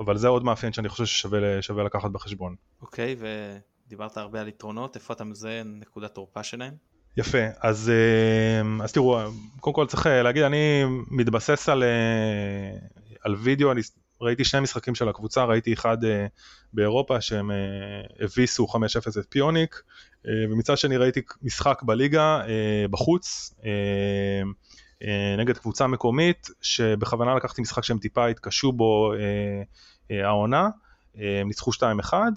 אבל 0.00 0.16
זה 0.16 0.28
עוד 0.28 0.44
מאפיין 0.44 0.72
שאני 0.72 0.88
חושב 0.88 1.06
ששווה 1.06 1.84
לקחת 1.84 2.10
בחשבון. 2.10 2.54
אוקיי, 2.82 3.12
okay, 3.14 3.16
ו... 3.20 3.56
דיברת 3.88 4.16
הרבה 4.16 4.40
על 4.40 4.48
יתרונות, 4.48 4.96
איפה 4.96 5.14
אתה 5.14 5.24
מזהה 5.24 5.62
נקודת 5.64 6.14
תורפה 6.14 6.42
שלהם? 6.42 6.74
יפה, 7.16 7.38
אז, 7.60 7.90
אה, 7.90 8.84
אז 8.84 8.92
תראו, 8.92 9.18
קודם 9.60 9.74
כל 9.74 9.86
צריך 9.86 10.06
אה, 10.06 10.22
להגיד, 10.22 10.42
אני 10.42 10.82
מתבסס 11.10 11.68
על, 11.68 11.82
אה, 11.82 12.78
על 13.22 13.34
וידאו, 13.34 13.72
אני 13.72 13.80
ראיתי 14.20 14.44
שני 14.44 14.60
משחקים 14.60 14.94
של 14.94 15.08
הקבוצה, 15.08 15.44
ראיתי 15.44 15.72
אחד 15.72 15.98
באירופה 16.72 17.20
שהם 17.20 17.50
הביסו 18.20 18.66
5-0 18.66 19.18
את 19.20 19.26
פיוניק, 19.28 19.82
ומצד 20.24 20.78
שני 20.78 20.96
ראיתי 20.96 21.20
משחק 21.42 21.82
בליגה 21.82 22.40
בחוץ, 22.90 23.54
נגד 25.38 25.58
קבוצה 25.58 25.86
מקומית, 25.86 26.48
שבכוונה 26.62 27.34
לקחתי 27.34 27.62
משחק 27.62 27.84
שהם 27.84 27.98
טיפה 27.98 28.26
התקשו 28.26 28.72
בו 28.72 29.12
העונה, 30.10 30.68
הם 31.14 31.48
ניצחו 31.48 31.70
2-1, 31.72 31.82
אמ, 31.82 32.32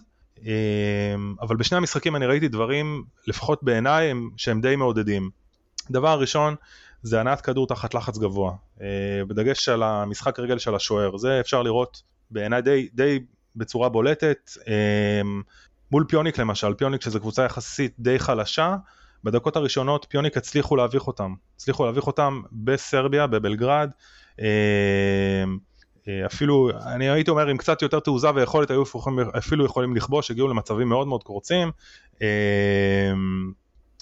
אבל 1.41 1.55
בשני 1.55 1.77
המשחקים 1.77 2.15
אני 2.15 2.25
ראיתי 2.25 2.47
דברים, 2.47 3.03
לפחות 3.27 3.63
בעיניי, 3.63 4.13
שהם 4.37 4.61
די 4.61 4.75
מעודדים. 4.75 5.29
דבר 5.91 6.19
ראשון, 6.19 6.55
זה 7.01 7.19
הנעת 7.19 7.41
כדור 7.41 7.67
תחת 7.67 7.93
לחץ 7.93 8.17
גבוה, 8.17 8.53
אה, 8.81 8.87
בדגש 9.27 9.69
על 9.69 9.83
המשחק 9.83 10.39
רגל 10.39 10.57
של 10.57 10.75
השוער, 10.75 11.17
זה 11.17 11.39
אפשר 11.39 11.61
לראות 11.61 12.01
בעיניי 12.31 12.61
די, 12.61 12.89
די 12.93 13.19
בצורה 13.55 13.89
בולטת. 13.89 14.51
אמ, 14.67 15.41
מול 15.91 16.05
פיוניק 16.09 16.37
למשל, 16.37 16.73
פיוניק 16.73 17.01
שזו 17.01 17.19
קבוצה 17.19 17.43
יחסית 17.43 17.93
די 17.99 18.19
חלשה, 18.19 18.75
בדקות 19.23 19.55
הראשונות 19.55 20.05
פיוניק 20.09 20.37
הצליחו 20.37 20.75
להביך 20.75 21.07
אותם, 21.07 21.33
הצליחו 21.55 21.85
להביך 21.85 22.07
אותם 22.07 22.41
בסרביה, 22.51 23.27
בבלגרד. 23.27 23.91
אה, 26.07 26.25
אפילו, 26.25 26.69
אני 26.85 27.09
הייתי 27.09 27.31
אומר 27.31 27.47
עם 27.47 27.57
קצת 27.57 27.81
יותר 27.81 27.99
תעוזה 27.99 28.27
ויכולת 28.35 28.71
היו 28.71 28.83
אפילו 29.37 29.65
יכולים 29.65 29.95
לכבוש, 29.95 30.31
הגיעו 30.31 30.47
למצבים 30.47 30.89
מאוד 30.89 31.07
מאוד 31.07 31.23
קורצים 31.23 31.71
אה, 32.21 33.11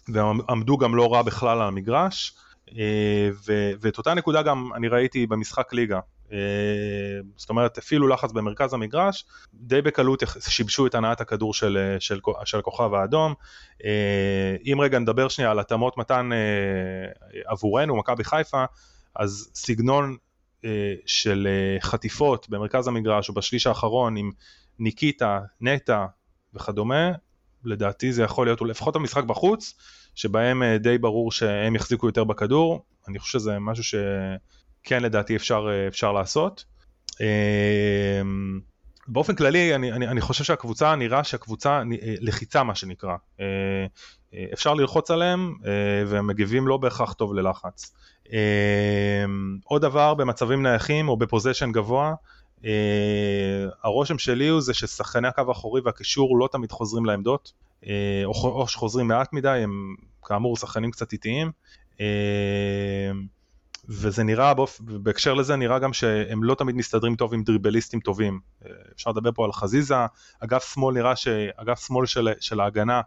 ועמדו 0.07 0.77
גם 0.77 0.95
לא 0.95 1.13
רע 1.13 1.21
בכלל 1.21 1.61
על 1.61 1.67
המגרש 1.67 2.33
אה, 2.77 3.29
ואת 3.81 3.97
אותה 3.97 4.13
נקודה 4.13 4.41
גם 4.41 4.69
אני 4.75 4.87
ראיתי 4.87 5.27
במשחק 5.27 5.73
ליגה 5.73 5.99
זאת 7.35 7.49
אומרת 7.49 7.77
הפעילו 7.77 8.07
לחץ 8.07 8.31
במרכז 8.31 8.73
המגרש, 8.73 9.25
די 9.53 9.81
בקלות 9.81 10.23
שיבשו 10.39 10.87
את 10.87 10.95
הנעת 10.95 11.21
הכדור 11.21 11.53
של, 11.53 11.95
של, 11.99 12.19
של 12.45 12.59
הכוכב 12.59 12.93
האדום. 12.93 13.33
אם 14.65 14.77
רגע 14.81 14.99
נדבר 14.99 15.27
שנייה 15.27 15.51
על 15.51 15.59
התאמות 15.59 15.97
מתן 15.97 16.29
עבורנו, 17.45 17.95
מכבי 17.95 18.23
חיפה, 18.23 18.65
אז 19.15 19.51
סגנון 19.55 20.17
של 21.05 21.47
אה, 21.47 21.81
חטיפות 21.81 22.49
במרכז 22.49 22.87
המגרש 22.87 23.29
או 23.29 23.33
בשליש 23.33 23.67
האחרון 23.67 24.17
עם 24.17 24.31
ניקיטה, 24.79 25.39
נטע 25.61 26.05
וכדומה, 26.53 27.11
לדעתי 27.63 28.13
זה 28.13 28.23
יכול 28.23 28.47
להיות 28.47 28.61
לפחות 28.61 28.95
המשחק 28.95 29.23
בחוץ, 29.23 29.73
שבהם 30.15 30.63
אה, 30.63 30.77
די 30.77 30.97
ברור 30.97 31.31
שהם 31.31 31.75
יחזיקו 31.75 32.07
יותר 32.07 32.23
בכדור, 32.23 32.85
אני 33.07 33.19
חושב 33.19 33.39
שזה 33.39 33.59
משהו 33.59 33.83
שכן 33.83 35.03
לדעתי 35.03 35.35
אפשר, 35.35 35.67
אפשר 35.87 36.11
לעשות. 36.11 36.65
באופן 39.07 39.35
כללי 39.35 39.75
אני, 39.75 39.91
אני, 39.91 40.07
אני 40.07 40.21
חושב 40.21 40.43
שהקבוצה 40.43 40.95
נראה 40.95 41.23
שהקבוצה 41.23 41.81
לחיצה 42.01 42.63
מה 42.63 42.75
שנקרא. 42.75 43.15
אפשר 44.53 44.73
ללחוץ 44.73 45.11
עליהם 45.11 45.55
והם 46.07 46.27
מגיבים 46.27 46.67
לא 46.67 46.77
בהכרח 46.77 47.13
טוב 47.13 47.33
ללחץ 47.33 47.93
עוד 49.63 49.81
דבר 49.81 50.13
במצבים 50.13 50.63
נייחים 50.63 51.09
או 51.09 51.17
בפוזיישן 51.17 51.71
גבוה, 51.71 52.13
אה, 52.65 53.67
הרושם 53.83 54.17
שלי 54.17 54.47
הוא 54.47 54.61
זה 54.61 54.73
ששחקני 54.73 55.27
הקו 55.27 55.43
האחורי 55.47 55.81
והקישור 55.85 56.39
לא 56.39 56.49
תמיד 56.51 56.71
חוזרים 56.71 57.05
לעמדות, 57.05 57.53
אה, 57.87 58.21
או 58.25 58.67
שחוזרים 58.67 59.07
מעט 59.07 59.33
מדי, 59.33 59.49
הם 59.63 59.95
כאמור 60.23 60.57
שחקנים 60.57 60.91
קצת 60.91 61.13
איטיים. 61.13 61.51
אה, 62.01 62.05
וזה 63.89 64.23
נראה, 64.23 64.53
בהקשר 64.79 65.33
לזה 65.33 65.55
נראה 65.55 65.79
גם 65.79 65.93
שהם 65.93 66.43
לא 66.43 66.55
תמיד 66.55 66.75
מסתדרים 66.75 67.15
טוב 67.15 67.33
עם 67.33 67.43
דריבליסטים 67.43 67.99
טובים. 67.99 68.39
אפשר 68.95 69.09
לדבר 69.09 69.31
פה 69.31 69.45
על 69.45 69.51
חזיזה, 69.51 69.95
אגף 70.39 70.73
שמאל 70.73 70.95
נראה 70.95 71.15
שאגף 71.15 71.87
שמאל 71.87 72.05
של, 72.05 72.29
של 72.39 72.59
ההגנה 72.59 73.01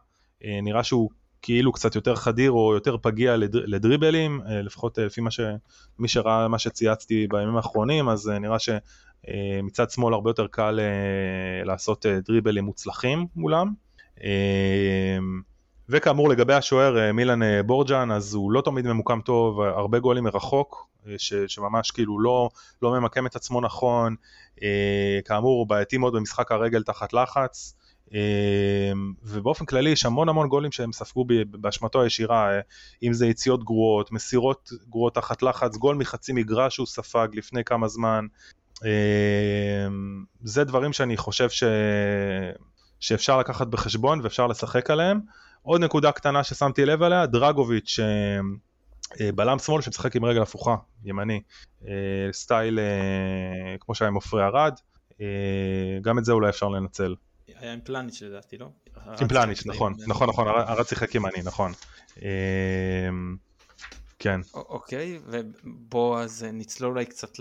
נראה 0.45 0.85
שהוא 0.85 1.11
כאילו 1.43 1.73
קצת 1.73 1.95
יותר 1.95 2.15
חדיר 2.15 2.51
או 2.51 2.75
יותר 2.75 2.97
פגיע 2.97 3.37
לדריבלים, 3.53 4.41
אה, 4.47 4.63
לפחות 4.63 4.99
אה, 4.99 5.05
לפי 5.05 5.21
מה 5.21 5.31
ש... 5.31 5.41
מי 5.99 6.09
שראה 6.09 6.49
מה 6.49 6.59
שצייצתי 6.59 7.27
בימים 7.31 7.57
האחרונים, 7.57 8.09
אז 8.09 8.29
אה, 8.29 8.39
נראה 8.39 8.57
שמצד 8.59 9.91
שמאל 9.91 10.15
הרבה 10.15 10.31
יותר 10.31 10.47
קל 10.47 10.81
לעשות 11.65 12.07
דריבלים 12.07 12.65
מוצלחים 12.65 13.27
מולם. 13.37 13.73
וכאמור 15.89 16.29
לגבי 16.29 16.55
השוער 16.55 17.13
מילן 17.13 17.67
בורג'אן 17.67 18.11
אז 18.11 18.35
הוא 18.35 18.53
לא 18.53 18.61
תמיד 18.61 18.87
ממוקם 18.87 19.21
טוב, 19.21 19.61
הרבה 19.61 19.99
גולים 19.99 20.25
מרחוק, 20.25 20.89
ש, 21.17 21.35
שממש 21.35 21.91
כאילו 21.91 22.21
לא, 22.21 22.49
לא 22.83 23.01
ממקם 23.01 23.27
את 23.27 23.37
עצמו 23.37 23.61
נכון, 23.61 24.15
כאמור 25.25 25.59
הוא 25.59 25.67
בעייתי 25.67 25.99
מאוד 25.99 26.13
במשחק 26.13 26.53
הרגל 26.53 26.83
תחת 26.83 27.13
לחץ, 27.13 27.75
ובאופן 29.23 29.65
כללי 29.65 29.91
יש 29.91 30.07
המון 30.07 30.29
המון 30.29 30.49
גולים 30.49 30.73
שהם 30.73 30.93
ספגו 30.93 31.25
באשמתו 31.51 32.03
הישירה, 32.03 32.51
אם 33.03 33.13
זה 33.13 33.27
יציאות 33.27 33.65
גרועות, 33.65 34.13
מסירות 34.13 34.71
גרועות 34.89 35.15
תחת 35.15 35.43
לחץ, 35.43 35.77
גול 35.77 35.97
מחצי 35.97 36.33
מגרש 36.33 36.75
שהוא 36.75 36.87
ספג 36.87 37.29
לפני 37.33 37.65
כמה 37.65 37.89
זמן, 37.89 38.27
זה 40.43 40.65
דברים 40.65 40.93
שאני 40.93 41.17
חושב 41.17 41.51
ש... 41.51 41.65
שאפשר 43.01 43.39
לקחת 43.39 43.67
בחשבון 43.67 44.21
ואפשר 44.23 44.47
לשחק 44.47 44.91
עליהם. 44.91 45.21
עוד 45.63 45.81
נקודה 45.81 46.13
קטנה 46.13 46.45
ששמתי 46.45 46.85
לב 46.85 47.03
עליה, 47.03 47.27
דרגוביץ', 47.27 47.99
אה, 49.21 49.33
בלם 49.33 49.59
שמאל 49.59 49.81
שמשחק 49.81 50.17
עם 50.17 50.25
רגל 50.25 50.43
הפוכה, 50.43 50.77
ימני, 51.05 51.41
אה, 51.89 51.93
סטייל 52.33 52.79
אה, 52.79 53.79
כמו 53.81 53.95
שהיה 53.95 54.09
עם 54.09 54.15
עופרי 54.15 54.43
ארד, 54.43 54.75
גם 56.03 56.19
את 56.19 56.25
זה 56.25 56.33
אולי 56.33 56.49
אפשר 56.49 56.69
לנצל. 56.69 57.15
היה 57.47 57.73
עם 57.73 57.81
פלניץ' 57.85 58.23
לדעתי, 58.23 58.59
לא? 58.59 58.69
עם 59.21 59.29
פלניץ', 59.29 59.67
נכון, 59.67 59.95
נכון, 60.07 60.29
נכון, 60.29 60.49
ארד 60.49 60.87
שיחק 60.87 61.15
ימני, 61.15 61.43
נכון. 61.45 61.73
כן. 64.19 64.41
אוקיי, 64.55 65.19
ובוא 65.27 66.21
אז 66.21 66.47
נצלול 66.53 66.91
אולי 66.91 67.07
קצת 67.07 67.39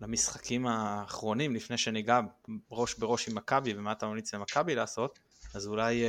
למשחקים 0.00 0.66
האחרונים, 0.66 1.54
לפני 1.54 1.78
שניגע 1.78 2.20
ראש 2.70 2.94
בראש 2.98 3.28
עם 3.28 3.34
מכבי 3.34 3.74
ומה 3.76 3.92
אתה 3.92 4.06
ממליץ 4.06 4.34
למכבי 4.34 4.74
לעשות. 4.74 5.18
אז 5.54 5.66
אולי 5.66 6.04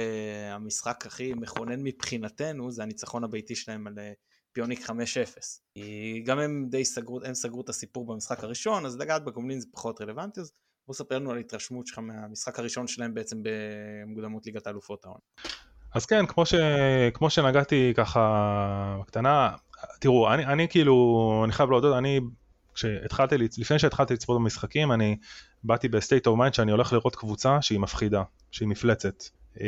המשחק 0.51 1.05
הכי 1.05 1.33
מכונן 1.33 1.83
מבחינתנו 1.83 2.71
זה 2.71 2.83
הניצחון 2.83 3.23
הביתי 3.23 3.55
שלהם 3.55 3.87
על 3.87 3.93
פיוניק 4.51 4.89
5-0. 4.89 4.91
כי 5.73 6.23
גם 6.25 6.39
הם 6.39 6.67
די 6.69 6.85
סגרו, 6.85 7.19
הם 7.23 7.33
סגרו 7.33 7.61
את 7.61 7.69
הסיפור 7.69 8.05
במשחק 8.05 8.43
הראשון, 8.43 8.85
אז 8.85 8.97
לגעת 8.97 9.25
בגומלין 9.25 9.59
זה 9.59 9.67
פחות 9.71 10.01
רלוונטי, 10.01 10.39
אז 10.39 10.51
בוא 10.87 10.95
ספר 10.95 11.15
לנו 11.15 11.31
על 11.31 11.37
ההתרשמות 11.37 11.87
שלך 11.87 11.99
מהמשחק 11.99 12.59
הראשון 12.59 12.87
שלהם 12.87 13.13
בעצם 13.13 13.37
במוקדמות 13.41 14.45
ליגת 14.45 14.67
האלופות 14.67 15.05
ההון. 15.05 15.19
אז 15.93 16.05
כן, 16.05 16.25
כמו, 16.25 16.45
ש... 16.45 16.53
כמו 17.13 17.29
שנגעתי 17.29 17.93
ככה 17.95 18.97
בקטנה, 19.01 19.49
תראו, 19.99 20.33
אני, 20.33 20.45
אני 20.45 20.67
כאילו, 20.67 21.41
אני 21.45 21.51
חייב 21.51 21.69
להודות, 21.69 21.97
אני, 21.97 22.19
כשהתחלתי, 22.73 23.35
לפני 23.37 23.79
שהתחלתי 23.79 24.13
לצפות 24.13 24.37
במשחקים, 24.37 24.91
אני 24.91 25.17
באתי 25.63 25.87
ב 25.87 25.94
state 25.94 26.27
of 26.27 26.37
mind 26.37 26.53
שאני 26.53 26.71
הולך 26.71 26.93
לראות 26.93 27.15
קבוצה 27.15 27.61
שהיא 27.61 27.79
מפחידה, 27.79 28.23
שהיא 28.51 28.67
מפלצת. 28.67 29.23
אה, 29.61 29.67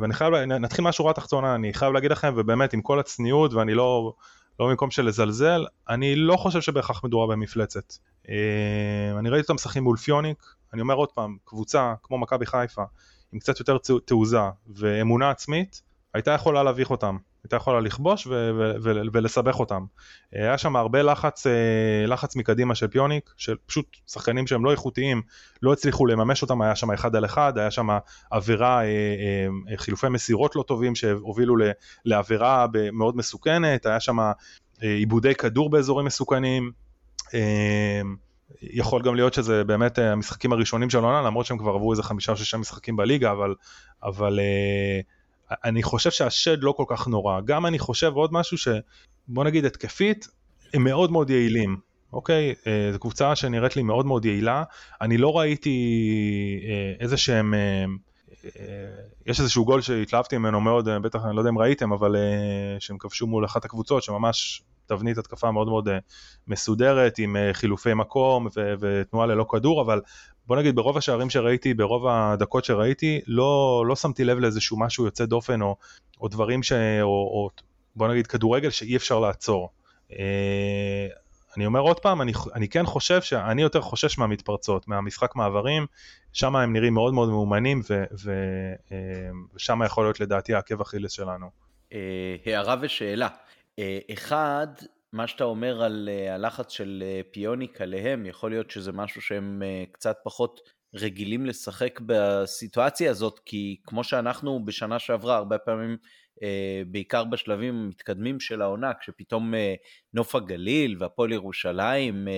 ואני 0.00 0.14
חייב, 0.14 0.34
נתחיל 0.34 0.84
מהשורה 0.84 1.10
התחתונה, 1.10 1.54
אני 1.54 1.74
חייב 1.74 1.92
להגיד 1.92 2.10
לכם, 2.10 2.34
ובאמת 2.36 2.72
עם 2.72 2.82
כל 2.82 3.00
הצניעות, 3.00 3.54
ואני 3.54 3.74
לא, 3.74 4.12
לא 4.60 4.68
במקום 4.68 4.90
של 4.90 5.06
לזלזל, 5.06 5.66
אני 5.88 6.16
לא 6.16 6.36
חושב 6.36 6.60
שבהכרח 6.60 7.04
מדובר 7.04 7.26
במפלצת. 7.26 7.94
אה, 8.28 9.18
אני 9.18 9.30
ראיתי 9.30 9.42
אותם 9.42 9.54
משחקים 9.54 9.84
מול 9.84 9.96
פיוניק, 9.96 10.44
אני 10.72 10.80
אומר 10.80 10.94
עוד 10.94 11.12
פעם, 11.12 11.36
קבוצה 11.44 11.94
כמו 12.02 12.18
מכבי 12.18 12.46
חיפה, 12.46 12.82
עם 13.32 13.38
קצת 13.38 13.60
יותר 13.60 13.76
תעוזה 14.04 14.40
ואמונה 14.68 15.30
עצמית, 15.30 15.82
הייתה 16.14 16.30
יכולה 16.30 16.62
להביך 16.62 16.90
אותם. 16.90 17.16
הייתה 17.44 17.56
יכולה 17.56 17.80
לכבוש 17.80 18.26
ולסבך 19.12 19.60
אותם. 19.60 19.84
היה 20.32 20.58
שם 20.58 20.76
הרבה 20.76 21.02
לחץ, 21.02 21.46
אה, 21.46 22.06
לחץ 22.06 22.36
מקדימה 22.36 22.74
של 22.74 22.86
פיוניק, 22.88 23.30
של 23.36 23.56
פשוט 23.66 23.96
שחקנים 24.06 24.46
שהם 24.46 24.64
לא 24.64 24.70
איכותיים, 24.70 25.22
לא 25.62 25.72
הצליחו 25.72 26.06
לממש 26.06 26.42
אותם, 26.42 26.62
היה 26.62 26.76
שם 26.76 26.90
אחד 26.90 27.16
על 27.16 27.24
אחד, 27.24 27.58
היה 27.58 27.70
שם 27.70 27.88
עבירה, 28.30 28.82
אה, 28.82 28.86
אה, 29.70 29.76
חילופי 29.76 30.08
מסירות 30.08 30.56
לא 30.56 30.62
טובים 30.62 30.94
שהובילו 30.94 31.56
לעבירה 32.04 32.66
מאוד 32.92 33.16
מסוכנת, 33.16 33.86
היה 33.86 34.00
שם 34.00 34.16
עיבודי 34.80 35.34
כדור 35.34 35.70
באזורים 35.70 36.06
מסוכנים. 36.06 36.83
יכול 38.62 39.02
גם 39.02 39.14
להיות 39.14 39.34
שזה 39.34 39.64
באמת 39.64 39.98
המשחקים 39.98 40.52
הראשונים 40.52 40.90
של 40.90 40.98
העונה, 40.98 41.22
למרות 41.22 41.46
שהם 41.46 41.58
כבר 41.58 41.70
עברו 41.70 41.92
איזה 41.92 42.02
חמישה 42.02 42.32
או 42.32 42.36
שישה 42.36 42.56
משחקים 42.56 42.96
בליגה, 42.96 43.32
אבל, 43.32 43.54
אבל 44.02 44.40
אני 45.64 45.82
חושב 45.82 46.10
שהשד 46.10 46.62
לא 46.62 46.72
כל 46.72 46.84
כך 46.88 47.08
נורא. 47.08 47.40
גם 47.40 47.66
אני 47.66 47.78
חושב 47.78 48.12
עוד 48.14 48.32
משהו 48.32 48.58
שבוא 48.58 49.44
נגיד 49.44 49.64
התקפית, 49.64 50.28
הם 50.74 50.84
מאוד 50.84 51.12
מאוד 51.12 51.30
יעילים. 51.30 51.76
אוקיי? 52.14 52.54
אה, 52.66 52.92
זו 52.92 52.98
קבוצה 52.98 53.36
שנראית 53.36 53.76
לי 53.76 53.82
מאוד 53.82 54.06
מאוד 54.06 54.24
יעילה. 54.24 54.64
אני 55.00 55.18
לא 55.18 55.38
ראיתי 55.38 55.78
אה, 56.68 56.92
איזה 57.00 57.16
שהם... 57.16 57.54
אה, 57.54 57.84
יש 59.26 59.40
איזשהו 59.40 59.64
גול 59.64 59.80
שהתלהבתי 59.80 60.38
ממנו 60.38 60.60
מאוד, 60.60 60.88
בטח 60.88 61.24
אני 61.24 61.36
לא 61.36 61.40
יודע 61.40 61.50
אם 61.50 61.58
ראיתם, 61.58 61.92
אבל 61.92 62.16
שהם 62.78 62.98
כבשו 62.98 63.26
מול 63.26 63.44
אחת 63.44 63.64
הקבוצות 63.64 64.02
שממש 64.02 64.62
תבנית 64.86 65.18
התקפה 65.18 65.50
מאוד 65.50 65.68
מאוד 65.68 65.88
מסודרת 66.48 67.18
עם 67.18 67.36
חילופי 67.52 67.94
מקום 67.94 68.46
ותנועה 68.80 69.26
ללא 69.26 69.46
כדור, 69.50 69.82
אבל 69.82 70.00
בוא 70.46 70.56
נגיד 70.56 70.74
ברוב 70.76 70.96
השערים 70.96 71.30
שראיתי, 71.30 71.74
ברוב 71.74 72.06
הדקות 72.06 72.64
שראיתי, 72.64 73.20
לא, 73.26 73.84
לא 73.86 73.96
שמתי 73.96 74.24
לב 74.24 74.38
לאיזשהו 74.38 74.78
משהו 74.78 75.04
יוצא 75.04 75.24
דופן 75.24 75.62
או, 75.62 75.76
או 76.20 76.28
דברים 76.28 76.62
ש... 76.62 76.72
או, 77.02 77.08
או 77.08 77.50
בוא 77.96 78.08
נגיד 78.08 78.26
כדורגל 78.26 78.70
שאי 78.70 78.96
אפשר 78.96 79.20
לעצור. 79.20 79.70
אה, 80.12 81.06
אני 81.56 81.66
אומר 81.66 81.80
עוד 81.80 82.00
פעם, 82.00 82.22
אני, 82.22 82.32
אני 82.54 82.68
כן 82.68 82.86
חושב 82.86 83.22
שאני 83.22 83.62
יותר 83.62 83.80
חושש 83.80 84.18
מהמתפרצות, 84.18 84.88
מהמשחק 84.88 85.36
מעברים, 85.36 85.86
שם 86.32 86.56
הם 86.56 86.72
נראים 86.72 86.94
מאוד 86.94 87.14
מאוד 87.14 87.28
מאומנים 87.28 87.80
ו, 87.90 88.04
ו, 88.24 88.32
אה, 88.92 88.96
ושם 89.54 89.80
יכול 89.86 90.04
להיות 90.04 90.20
לדעתי 90.20 90.54
העקב 90.54 90.80
אכילס 90.80 91.12
שלנו. 91.12 91.50
אה, 91.92 92.36
הערה 92.46 92.76
ושאלה. 92.80 93.28
אחד, 94.12 94.66
מה 95.12 95.26
שאתה 95.26 95.44
אומר 95.44 95.82
על 95.82 96.08
uh, 96.12 96.32
הלחץ 96.32 96.72
של 96.72 97.02
uh, 97.02 97.32
פיוניק 97.32 97.80
עליהם, 97.80 98.26
יכול 98.26 98.50
להיות 98.50 98.70
שזה 98.70 98.92
משהו 98.92 99.20
שהם 99.20 99.62
קצת 99.92 100.16
פחות 100.24 100.60
רגילים 100.94 101.46
לשחק 101.46 102.00
בסיטואציה 102.06 103.10
הזאת, 103.10 103.40
כי 103.46 103.80
כמו 103.86 104.04
שאנחנו 104.04 104.64
בשנה 104.64 104.98
שעברה, 104.98 105.36
הרבה 105.36 105.58
פעמים, 105.58 105.96
בעיקר 106.86 107.24
בשלבים 107.24 107.74
המתקדמים 107.74 108.40
של 108.40 108.62
העונה, 108.62 108.92
כשפתאום 109.00 109.54
נוף 110.14 110.34
הגליל 110.34 110.96
והפועל 110.98 111.32
ירושלים, 111.32 112.28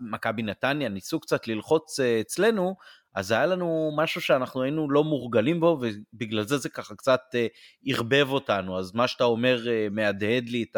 מכבי 0.00 0.42
נתניה, 0.42 0.88
ניסו 0.88 1.20
קצת 1.20 1.48
ללחוץ 1.48 2.00
אצלנו, 2.00 2.76
אז 3.14 3.30
היה 3.30 3.46
לנו 3.46 3.92
משהו 3.96 4.20
שאנחנו 4.20 4.62
היינו 4.62 4.90
לא 4.90 5.04
מורגלים 5.04 5.60
בו, 5.60 5.80
ובגלל 5.80 6.42
זה 6.46 6.58
זה 6.58 6.68
ככה 6.68 6.94
קצת 6.94 7.20
uh, 7.32 7.38
ערבב 7.86 8.26
אותנו. 8.30 8.78
אז 8.78 8.94
מה 8.94 9.08
שאתה 9.08 9.24
אומר 9.24 9.64
uh, 9.64 9.94
מהדהד 9.94 10.48
לי 10.48 10.62
את. 10.62 10.76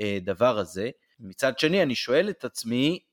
הדבר 0.00 0.58
הזה. 0.58 0.90
מצד 1.20 1.58
שני, 1.58 1.82
אני 1.82 1.94
שואל 1.94 2.30
את 2.30 2.44
עצמי, 2.44 2.98
אה, 3.02 3.05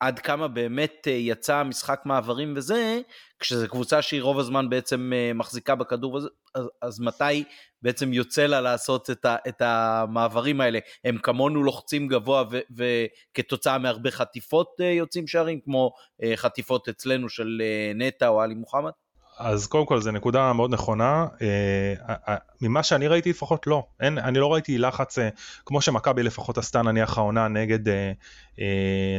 עד 0.00 0.18
כמה 0.18 0.48
באמת 0.48 1.08
אה, 1.08 1.12
יצא 1.12 1.62
משחק 1.62 2.00
מעברים 2.04 2.54
וזה, 2.56 3.00
כשזו 3.38 3.68
קבוצה 3.68 4.02
שהיא 4.02 4.22
רוב 4.22 4.38
הזמן 4.38 4.70
בעצם 4.70 5.12
אה, 5.14 5.32
מחזיקה 5.34 5.74
בכדור, 5.74 6.16
אז, 6.16 6.28
אז, 6.54 6.68
אז 6.82 7.00
מתי 7.00 7.44
בעצם 7.82 8.12
יוצא 8.12 8.46
לה 8.46 8.60
לעשות 8.60 9.10
את, 9.10 9.24
ה, 9.24 9.36
את 9.48 9.62
המעברים 9.62 10.60
האלה? 10.60 10.78
הם 11.04 11.18
כמונו 11.18 11.62
לוחצים 11.62 12.08
גבוה 12.08 12.44
ו, 12.50 12.58
וכתוצאה 12.76 13.78
מהרבה 13.78 14.10
חטיפות 14.10 14.80
יוצאים 14.80 15.26
שערים, 15.26 15.60
כמו 15.60 15.92
חטיפות 16.36 16.88
אצלנו 16.88 17.28
של 17.28 17.62
נטע 17.94 18.28
או 18.28 18.42
עלי 18.42 18.54
מוחמד? 18.54 18.92
אז 19.38 19.66
קודם 19.66 19.86
כל 19.86 20.00
זו 20.00 20.10
נקודה 20.10 20.52
מאוד 20.52 20.72
נכונה, 20.72 21.26
אה, 21.42 22.36
ממה 22.60 22.82
שאני 22.82 23.08
ראיתי 23.08 23.30
לפחות 23.30 23.66
לא, 23.66 23.86
אין, 24.00 24.18
אני 24.18 24.38
לא 24.38 24.52
ראיתי 24.52 24.78
לחץ 24.78 25.18
אה, 25.18 25.28
כמו 25.66 25.80
שמכבי 25.80 26.22
לפחות 26.22 26.58
עשתה 26.58 26.82
נניח 26.82 27.18
העונה 27.18 27.48
נגד, 27.48 27.88
אה, 27.88 28.12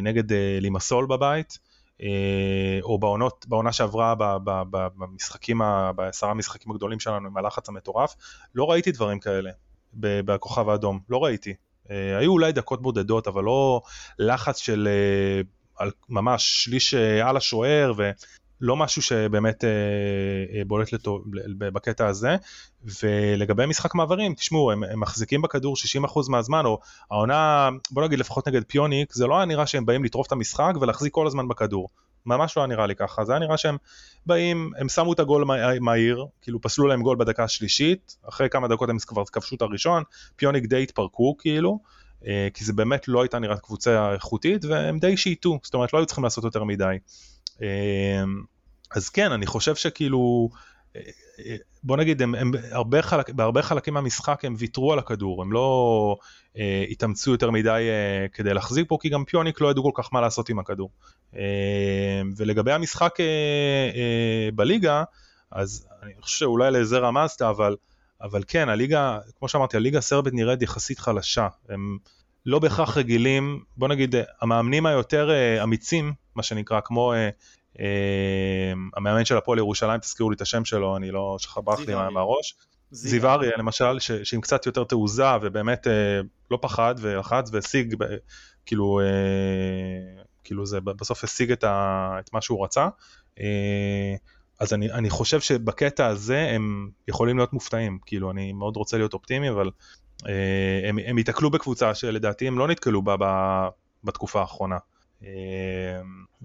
נגד 0.01 0.23
לימסול 0.61 1.05
בבית, 1.05 1.57
או 2.83 2.97
בעונות, 2.99 3.45
בעונה 3.49 3.71
שעברה 3.71 4.13
במשחקים, 4.97 5.61
בעשרה 5.95 6.31
המשחקים 6.31 6.71
הגדולים 6.71 6.99
שלנו 6.99 7.27
עם 7.27 7.37
הלחץ 7.37 7.69
המטורף, 7.69 8.15
לא 8.55 8.71
ראיתי 8.71 8.91
דברים 8.91 9.19
כאלה 9.19 9.51
בכוכב 9.93 10.69
האדום, 10.69 10.99
לא 11.09 11.23
ראיתי. 11.23 11.53
היו 11.89 12.31
אולי 12.31 12.51
דקות 12.51 12.81
בודדות, 12.81 13.27
אבל 13.27 13.43
לא 13.43 13.81
לחץ 14.19 14.57
של 14.57 14.87
ממש 16.09 16.63
שליש 16.63 16.93
על 17.23 17.37
השוער, 17.37 17.93
לא 18.61 18.75
משהו 18.75 19.01
שבאמת 19.01 19.63
אה, 19.63 19.69
אה, 20.57 20.61
בולט 20.65 20.93
לטוב 20.93 21.23
בקטע 21.57 22.07
הזה. 22.07 22.35
ולגבי 23.01 23.65
משחק 23.65 23.95
מעברים 23.95 24.33
תשמעו 24.33 24.71
הם, 24.71 24.83
הם 24.83 24.99
מחזיקים 24.99 25.41
בכדור 25.41 25.75
60% 26.05 26.29
מהזמן 26.29 26.65
או 26.65 26.79
העונה 27.11 27.69
בוא 27.91 28.03
נגיד 28.03 28.19
לפחות 28.19 28.47
נגד 28.47 28.63
פיוניק 28.63 29.13
זה 29.13 29.27
לא 29.27 29.35
היה 29.35 29.45
נראה 29.45 29.67
שהם 29.67 29.85
באים 29.85 30.03
לטרוף 30.03 30.27
את 30.27 30.31
המשחק 30.31 30.73
ולהחזיק 30.81 31.13
כל 31.13 31.27
הזמן 31.27 31.47
בכדור. 31.47 31.89
ממש 32.25 32.57
לא 32.57 32.61
היה 32.61 32.67
נראה 32.67 32.87
לי 32.87 32.95
ככה. 32.95 33.25
זה 33.25 33.31
היה 33.31 33.39
נראה 33.39 33.57
שהם 33.57 33.77
באים 34.25 34.71
הם 34.77 34.89
שמו 34.89 35.13
את 35.13 35.19
הגול 35.19 35.45
מהיר 35.81 36.25
כאילו 36.41 36.61
פסלו 36.61 36.87
להם 36.87 37.01
גול 37.01 37.17
בדקה 37.17 37.43
השלישית 37.43 38.17
אחרי 38.29 38.49
כמה 38.49 38.67
דקות 38.67 38.89
הם 38.89 38.97
כבר 39.07 39.25
כבשו 39.25 39.55
את 39.55 39.61
הראשון 39.61 40.03
פיוניק 40.35 40.65
די 40.65 40.83
התפרקו 40.83 41.37
כאילו 41.37 41.79
אה, 42.27 42.47
כי 42.53 42.65
זה 42.65 42.73
באמת 42.73 43.07
לא 43.07 43.21
הייתה 43.21 43.39
נראית 43.39 43.59
קבוצה 43.59 44.13
איכותית 44.13 44.65
והם 44.65 44.99
די 44.99 45.17
שייטו 45.17 45.59
זאת 45.63 45.73
אומרת 45.73 45.93
לא 45.93 45.99
היו 45.99 46.05
צריכים 46.05 46.23
לעשות 46.23 46.43
יותר 46.43 46.63
מדי 46.63 46.97
אז 48.95 49.09
כן, 49.09 49.31
אני 49.31 49.45
חושב 49.45 49.75
שכאילו, 49.75 50.49
בוא 51.83 51.97
נגיד, 51.97 52.21
הם, 52.21 52.35
הם 52.35 52.51
הרבה 52.71 53.01
חלק, 53.01 53.29
בהרבה 53.29 53.61
חלקים 53.61 53.93
מהמשחק 53.93 54.45
הם 54.45 54.55
ויתרו 54.57 54.93
על 54.93 54.99
הכדור, 54.99 55.41
הם 55.41 55.51
לא 55.51 56.17
אה, 56.57 56.85
התאמצו 56.89 57.31
יותר 57.31 57.51
מדי 57.51 57.69
אה, 57.69 58.27
כדי 58.33 58.53
להחזיק 58.53 58.89
פה, 58.89 58.97
כי 59.01 59.09
גם 59.09 59.25
פיוניק 59.25 59.61
לא 59.61 59.71
ידעו 59.71 59.83
כל 59.83 60.03
כך 60.03 60.13
מה 60.13 60.21
לעשות 60.21 60.49
עם 60.49 60.59
הכדור. 60.59 60.89
אה, 61.35 62.21
ולגבי 62.37 62.71
המשחק 62.71 63.19
אה, 63.19 63.25
אה, 63.95 64.49
בליגה, 64.55 65.03
אז 65.51 65.87
אני 66.03 66.13
חושב 66.21 66.37
שאולי 66.37 66.71
לזה 66.71 66.97
רמזת, 66.97 67.41
אבל, 67.41 67.75
אבל 68.21 68.43
כן, 68.47 68.69
הליגה, 68.69 69.19
כמו 69.39 69.47
שאמרתי, 69.47 69.77
הליגה 69.77 69.97
הסרבית 69.97 70.33
נראית 70.33 70.61
יחסית 70.61 70.99
חלשה. 70.99 71.47
הם 71.69 71.97
לא 72.47 72.59
בהכרח 72.59 72.97
רגילים, 72.97 73.63
בוא 73.77 73.87
נגיד, 73.87 74.15
המאמנים 74.41 74.85
היותר 74.85 75.31
אה, 75.31 75.63
אמיצים, 75.63 76.13
מה 76.35 76.43
שנקרא, 76.43 76.79
כמו... 76.83 77.13
אה, 77.13 77.29
אמ, 77.79 78.89
המאמן 78.95 79.25
של 79.25 79.37
הפועל 79.37 79.57
ירושלים, 79.57 79.99
תזכירו 79.99 80.29
לי 80.29 80.35
את 80.35 80.41
השם 80.41 80.65
שלו, 80.65 80.97
אני 80.97 81.11
לא, 81.11 81.35
שכח 81.39 81.57
ברח 81.57 81.79
לי 81.79 81.95
מהראש. 81.95 82.55
זיו 82.91 83.27
אריה 83.27 83.51
למשל, 83.57 83.99
ש, 83.99 84.11
שעם 84.11 84.41
קצת 84.41 84.65
יותר 84.65 84.83
תעוזה 84.83 85.23
ובאמת 85.41 85.87
אה, 85.87 86.21
לא 86.51 86.59
פחד 86.61 86.95
ולחץ 86.99 87.49
והשיג, 87.51 87.95
כאילו, 88.65 88.99
אה, 88.99 90.23
כאילו 90.43 90.65
זה 90.65 90.81
בסוף 90.81 91.23
השיג 91.23 91.51
את, 91.51 91.63
ה, 91.63 92.15
את 92.19 92.33
מה 92.33 92.41
שהוא 92.41 92.63
רצה. 92.63 92.87
אה, 93.39 94.15
אז 94.59 94.73
אני, 94.73 94.91
אני 94.91 95.09
חושב 95.09 95.39
שבקטע 95.39 96.07
הזה 96.07 96.39
הם 96.39 96.89
יכולים 97.07 97.37
להיות 97.37 97.53
מופתעים, 97.53 97.99
כאילו 98.05 98.31
אני 98.31 98.53
מאוד 98.53 98.75
רוצה 98.75 98.97
להיות 98.97 99.13
אופטימי, 99.13 99.49
אבל 99.49 99.65
אה, 99.65 99.71
הם, 100.89 100.99
הם 101.05 101.17
ייתקלו 101.17 101.51
בקבוצה 101.51 101.95
שלדעתי 101.95 102.47
הם 102.47 102.59
לא 102.59 102.67
נתקלו 102.67 103.01
בה 103.01 103.69
בתקופה 104.03 104.41
האחרונה. 104.41 104.77
אה, 105.23 106.01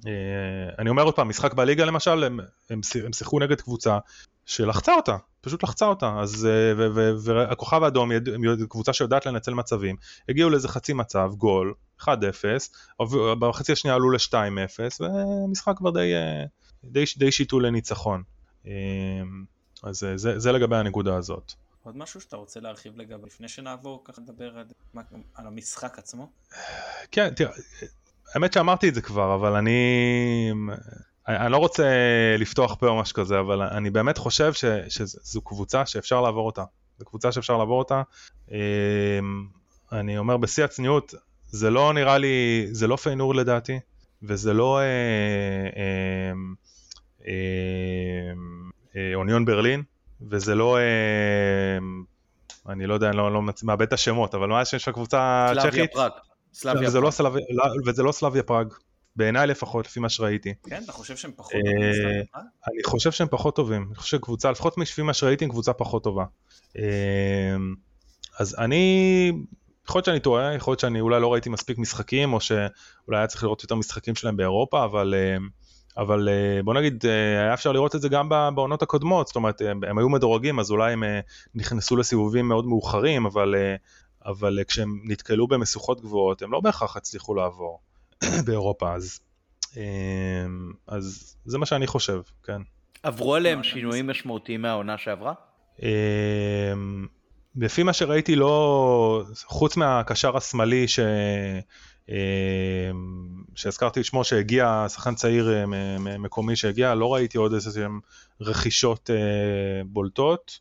אה, 0.07 0.75
אני 0.79 0.91
אומר 0.91 1.03
עוד 1.03 1.15
פעם, 1.15 1.29
משחק 1.29 1.55
בליגה 1.55 1.85
למשל, 1.85 2.25
הם, 2.25 2.41
הם, 2.71 2.81
הם 3.05 3.13
שיחקו 3.13 3.39
נגד 3.39 3.61
קבוצה 3.61 3.99
שלחצה 4.47 4.95
אותה, 4.95 5.17
פשוט 5.41 5.63
לחצה 5.63 5.87
אותה, 5.87 6.17
אז 6.21 6.49
אה, 6.51 6.89
והכוכב 7.25 7.83
האדום, 7.83 8.11
קבוצה 8.69 8.93
שיודעת 8.93 9.27
לנצל 9.27 9.55
מצבים, 9.55 9.97
הגיעו 10.29 10.51
לאיזה 10.51 10.69
חצי 10.69 10.93
מצב, 10.93 11.31
גול, 11.39 11.75
1-0, 12.01 12.05
בחצי 13.39 13.73
השנייה 13.73 13.95
עלו 13.95 14.11
ל-2-0, 14.11 15.01
ומשחק 15.01 15.75
כבר 15.77 15.91
די, 15.91 16.13
די, 16.85 17.05
די 17.17 17.33
שיטו 17.33 17.61
לניצחון. 17.61 18.23
אז 19.83 20.07
זה, 20.17 20.39
זה 20.39 20.53
לגבי 20.53 20.77
הנקודה 20.77 21.17
הזאת. 21.17 21.53
עוד 21.83 21.97
משהו 21.97 22.21
שאתה 22.21 22.37
רוצה 22.37 22.61
להרחיב 22.61 22.97
לגבי, 22.97 23.27
לפני 23.27 23.49
שנעבור 23.49 24.03
ככה 24.05 24.23
לדבר 24.23 24.59
על, 25.35 25.47
המשחק 25.47 25.99
עצמו? 25.99 26.31
כן, 27.11 27.35
תראה, 27.35 27.53
האמת 28.35 28.53
שאמרתי 28.53 28.89
את 28.89 28.95
זה 28.95 29.03
כבר, 29.03 29.35
אבל 29.35 29.57
אני... 29.57 30.53
אני 31.29 31.53
לא 31.53 31.57
רוצה 31.57 31.85
לפתוח 32.39 32.75
פה 32.75 32.87
או 32.89 33.01
משהו 33.01 33.15
כזה, 33.15 33.41
אבל 33.41 33.63
אני 33.63 33.91
באמת 33.91 34.19
חושב 34.19 34.53
ש, 34.53 34.65
שזו 34.89 35.41
קבוצה 35.41 35.87
שאפשר 35.87 36.21
לעבור 36.21 36.47
אותה. 36.47 36.65
זו 36.99 37.05
קבוצה 37.05 37.33
שאפשר 37.33 37.57
לעבור 37.57 37.79
אותה. 37.79 38.03
אמ, 38.51 38.57
אני 39.93 40.19
אומר 40.19 40.37
בשיא 40.37 40.65
הצניעות, 40.65 41.15
זה 41.47 41.71
לא 41.71 41.93
נראה 41.93 42.19
לי, 42.19 42.67
זה 42.73 42.87
לא 42.87 42.97
פיינור 42.97 43.35
לדעתי, 43.35 43.81
וזה 44.23 44.53
לא 44.53 44.79
אה, 44.79 44.85
אה, 45.77 46.33
אה, 47.27 48.33
אה, 48.97 49.15
אוניון 49.15 49.45
ברלין, 49.45 49.83
וזה 50.31 50.55
לא, 50.55 50.77
אה, 50.77 50.83
אני 52.69 52.87
לא 52.87 52.95
יודע, 52.95 53.09
אני 53.09 53.17
לא, 53.17 53.33
לא 53.33 53.43
מעבד 53.63 53.87
את 53.87 53.93
השמות, 53.93 54.35
אבל 54.35 54.49
מה 54.49 54.65
שיש 54.65 54.89
לקבוצה 54.89 55.47
הצ'כית? 55.47 55.63
סלאביה 55.63 55.89
פראג. 55.89 56.11
לא 57.01 57.11
סלאביה, 57.11 57.43
לא, 57.51 57.65
וזה 57.87 58.03
לא 58.03 58.13
סלאביה 58.13 58.43
פראג, 58.43 58.67
בעיניי 59.17 59.47
לפחות, 59.47 59.87
לפי 59.87 60.01
מה 60.01 60.09
שראיתי. 60.09 60.55
כן, 60.67 60.83
אתה 60.85 60.93
חושב 60.93 61.17
שהם 61.17 61.33
פחות 61.37 61.53
טובים 61.53 61.91
מסלאביה 61.91 62.25
פראג? 62.33 62.45
אני 62.73 62.83
חושב 62.85 63.11
שהם 63.13 63.29
פחות 63.31 63.57
טובים, 63.57 63.87
אני 63.89 63.95
חושב 63.95 64.17
שקבוצה, 64.17 64.51
לפחות 64.51 64.79
לפי 64.79 65.03
מה 65.03 65.15
שראיתי, 65.15 65.45
הם 65.45 65.51
קבוצה 65.51 65.73
פחות 65.73 66.05
טובה. 66.05 66.25
אה, 66.79 66.83
אז 68.39 68.55
אני, 68.59 69.33
יכול 69.89 69.99
להיות 69.99 70.05
שאני 70.07 70.21
טועה, 70.21 70.55
יכול 70.55 70.73
להיות 70.73 70.81
שאני 70.81 71.01
אולי 71.01 71.21
לא 71.21 71.33
ראיתי 71.33 71.49
מספיק 71.49 71.79
משחקים, 71.79 72.33
או 72.33 72.41
שאולי 72.41 73.19
היה 73.19 73.27
צריך 73.27 73.43
לראות 73.43 73.63
יותר 73.63 73.75
משחקים 73.75 74.15
שלהם 74.15 74.37
באירופה, 74.37 74.85
אבל... 74.85 75.15
אה, 75.99 76.03
אבל 76.03 76.29
בוא 76.65 76.75
נגיד, 76.75 77.05
היה 77.41 77.55
אפשר 77.55 77.73
לראות 77.73 77.95
את 77.95 78.01
זה 78.01 78.09
גם 78.09 78.29
בעונות 78.29 78.83
הקודמות, 78.83 79.27
זאת 79.27 79.37
אומרת, 79.37 79.61
הם, 79.61 79.81
הם 79.85 79.99
היו 79.99 80.09
מדורגים, 80.09 80.59
אז 80.59 80.71
אולי 80.71 80.93
הם 80.93 81.05
נכנסו 81.55 81.97
לסיבובים 81.97 82.49
מאוד 82.49 82.67
מאוחרים, 82.67 83.27
אבל 83.27 83.55
אבל 84.27 84.59
אה, 84.59 84.65
כשהם 84.65 85.01
נתקלו 85.05 85.47
במשוכות 85.49 86.01
גבוהות 86.01 86.43
הם 86.43 86.53
לא 86.53 86.61
בהכרח 86.61 86.97
הצליחו 86.97 87.35
לעבור 87.35 87.81
באירופה 88.47 88.95
אז, 88.95 89.21
אמ, 89.77 90.73
אז 90.87 91.37
זה 91.45 91.59
מה 91.59 91.67
שאני 91.67 91.87
חושב, 91.87 92.21
כן. 92.45 92.63
עברו 93.03 93.35
עליהם 93.35 93.63
שינויים 93.63 94.07
משמעותיים 94.07 94.63
מהעונה 94.63 94.99
שעברה? 94.99 95.33
אמ, 95.83 97.07
לפי 97.57 97.83
מה 97.83 97.93
שראיתי 97.93 98.37
לא, 98.37 99.23
חוץ 99.45 99.77
מהקשר 99.77 100.37
השמאלי 100.37 100.89
ש... 100.89 101.01
שהזכרתי 103.55 104.01
את 104.01 104.05
שמו 104.05 104.25
שהגיע, 104.25 104.87
שחקן 104.89 105.15
צעיר 105.15 105.51
אה, 105.51 105.65
מקומי 106.19 106.57
שהגיע, 106.57 106.95
לא 106.95 107.15
ראיתי 107.15 107.39
עוד 107.39 107.53
איזה 107.53 107.71
שהם 107.71 108.01
רכישות 108.41 109.11
אה, 109.11 109.85
בולטות, 109.87 110.61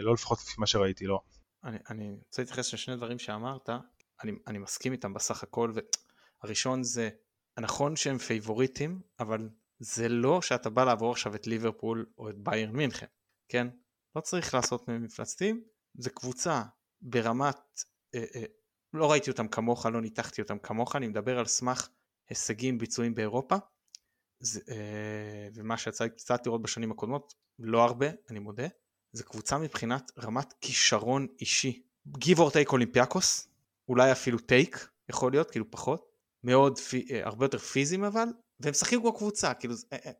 לא 0.00 0.14
לפחות 0.14 0.38
לפי 0.38 0.54
מה 0.58 0.66
שראיתי, 0.66 1.06
לא. 1.06 1.20
אני, 1.64 1.78
אני 1.90 2.16
רוצה 2.26 2.42
להתייחס 2.42 2.74
לשני 2.74 2.96
דברים 2.96 3.18
שאמרת, 3.18 3.70
אני, 4.24 4.32
אני 4.46 4.58
מסכים 4.58 4.92
איתם 4.92 5.14
בסך 5.14 5.42
הכל, 5.42 5.72
והראשון 6.42 6.82
זה, 6.82 7.08
נכון 7.60 7.96
שהם 7.96 8.18
פייבוריטים, 8.18 9.00
אבל 9.20 9.48
זה 9.78 10.08
לא 10.08 10.42
שאתה 10.42 10.70
בא 10.70 10.84
לעבור 10.84 11.12
עכשיו 11.12 11.34
את 11.34 11.46
ליברפול 11.46 12.06
או 12.18 12.30
את 12.30 12.38
ביירן 12.38 12.76
מינכן, 12.76 13.06
כן? 13.48 13.66
לא 14.16 14.20
צריך 14.20 14.54
לעשות 14.54 14.88
מהם 14.88 15.02
מפלצתיים, 15.02 15.64
זה 15.94 16.10
קבוצה 16.10 16.62
ברמת, 17.02 17.56
אה, 18.14 18.24
אה, 18.34 18.44
לא 18.94 19.10
ראיתי 19.10 19.30
אותם 19.30 19.48
כמוך, 19.48 19.86
לא 19.86 20.00
ניתחתי 20.00 20.42
אותם 20.42 20.58
כמוך, 20.58 20.96
אני 20.96 21.08
מדבר 21.08 21.38
על 21.38 21.46
סמך 21.46 21.88
הישגים 22.28 22.78
ביצועים 22.78 23.14
באירופה, 23.14 23.56
זה, 24.40 24.60
אה, 24.68 25.48
ומה 25.54 25.76
שיצא 25.76 26.04
לי 26.04 26.10
קצת 26.10 26.46
לראות 26.46 26.62
בשנים 26.62 26.90
הקודמות, 26.90 27.34
לא 27.58 27.82
הרבה, 27.82 28.06
אני 28.30 28.38
מודה, 28.38 28.66
זה 29.12 29.24
קבוצה 29.24 29.58
מבחינת 29.58 30.12
רמת 30.18 30.54
כישרון 30.60 31.26
אישי. 31.40 31.82
give 32.08 32.38
or 32.38 32.50
take 32.50 32.72
אולימפיאקוס, 32.72 33.48
אולי 33.88 34.12
אפילו 34.12 34.38
take 34.38 34.88
יכול 35.08 35.32
להיות, 35.32 35.50
כאילו 35.50 35.70
פחות, 35.70 36.10
מאוד, 36.44 36.78
אה, 37.10 37.26
הרבה 37.26 37.44
יותר 37.44 37.58
פיזיים 37.58 38.04
אבל, 38.04 38.28
והם 38.60 38.70
משחקים 38.70 39.00
כמו 39.00 39.16
קבוצה, 39.16 39.54
כאילו, 39.54 39.74
אה, 39.92 39.98
אה, 40.06 40.12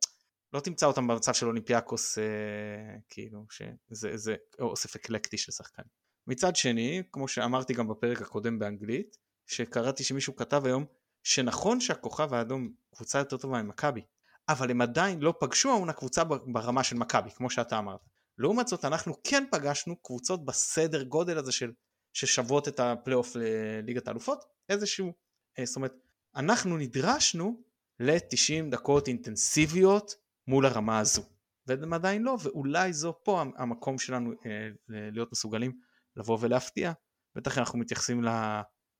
לא 0.52 0.60
תמצא 0.60 0.86
אותם 0.86 1.06
במצב 1.06 1.32
של 1.32 1.46
אולימפיאקוס, 1.46 2.18
אה, 2.18 2.96
כאילו, 3.08 3.46
שזה 3.48 4.16
זה 4.16 4.36
אוסף 4.58 4.96
אקלקטי 4.96 5.38
של 5.38 5.52
שחקנים. 5.52 6.03
מצד 6.26 6.56
שני, 6.56 7.02
כמו 7.12 7.28
שאמרתי 7.28 7.74
גם 7.74 7.88
בפרק 7.88 8.22
הקודם 8.22 8.58
באנגלית, 8.58 9.16
שקראתי 9.46 10.04
שמישהו 10.04 10.36
כתב 10.36 10.62
היום, 10.66 10.84
שנכון 11.22 11.80
שהכוכב 11.80 12.34
האדום 12.34 12.72
קבוצה 12.94 13.18
יותר 13.18 13.36
טובה 13.36 13.62
ממכבי, 13.62 14.00
אבל 14.48 14.70
הם 14.70 14.80
עדיין 14.80 15.20
לא 15.20 15.34
פגשו 15.40 15.70
העונה 15.70 15.92
קבוצה 15.92 16.24
ברמה 16.24 16.84
של 16.84 16.96
מכבי, 16.96 17.30
כמו 17.30 17.50
שאתה 17.50 17.78
אמרת. 17.78 18.00
לעומת 18.38 18.68
זאת 18.68 18.84
אנחנו 18.84 19.14
כן 19.24 19.44
פגשנו 19.50 19.96
קבוצות 20.02 20.44
בסדר 20.44 21.02
גודל 21.02 21.38
הזה 21.38 21.52
של 21.52 21.72
ששוות 22.12 22.68
את 22.68 22.80
הפלייאוף 22.80 23.36
לליגת 23.36 24.08
האלופות, 24.08 24.44
איזשהו, 24.68 25.12
אה, 25.58 25.66
זאת 25.66 25.76
אומרת, 25.76 25.94
אנחנו 26.36 26.76
נדרשנו 26.76 27.62
ל-90 28.00 28.70
דקות 28.70 29.08
אינטנסיביות 29.08 30.14
מול 30.46 30.66
הרמה 30.66 30.98
הזו, 30.98 31.22
והם 31.66 31.92
עדיין 31.92 32.22
לא, 32.22 32.36
ואולי 32.42 32.92
זו 32.92 33.14
פה 33.24 33.44
המקום 33.56 33.98
שלנו 33.98 34.32
אה, 34.46 34.68
להיות 34.88 35.32
מסוגלים 35.32 35.78
לבוא 36.16 36.38
ולהפתיע, 36.40 36.92
בטח 37.36 37.58
אנחנו 37.58 37.78
מתייחסים 37.78 38.24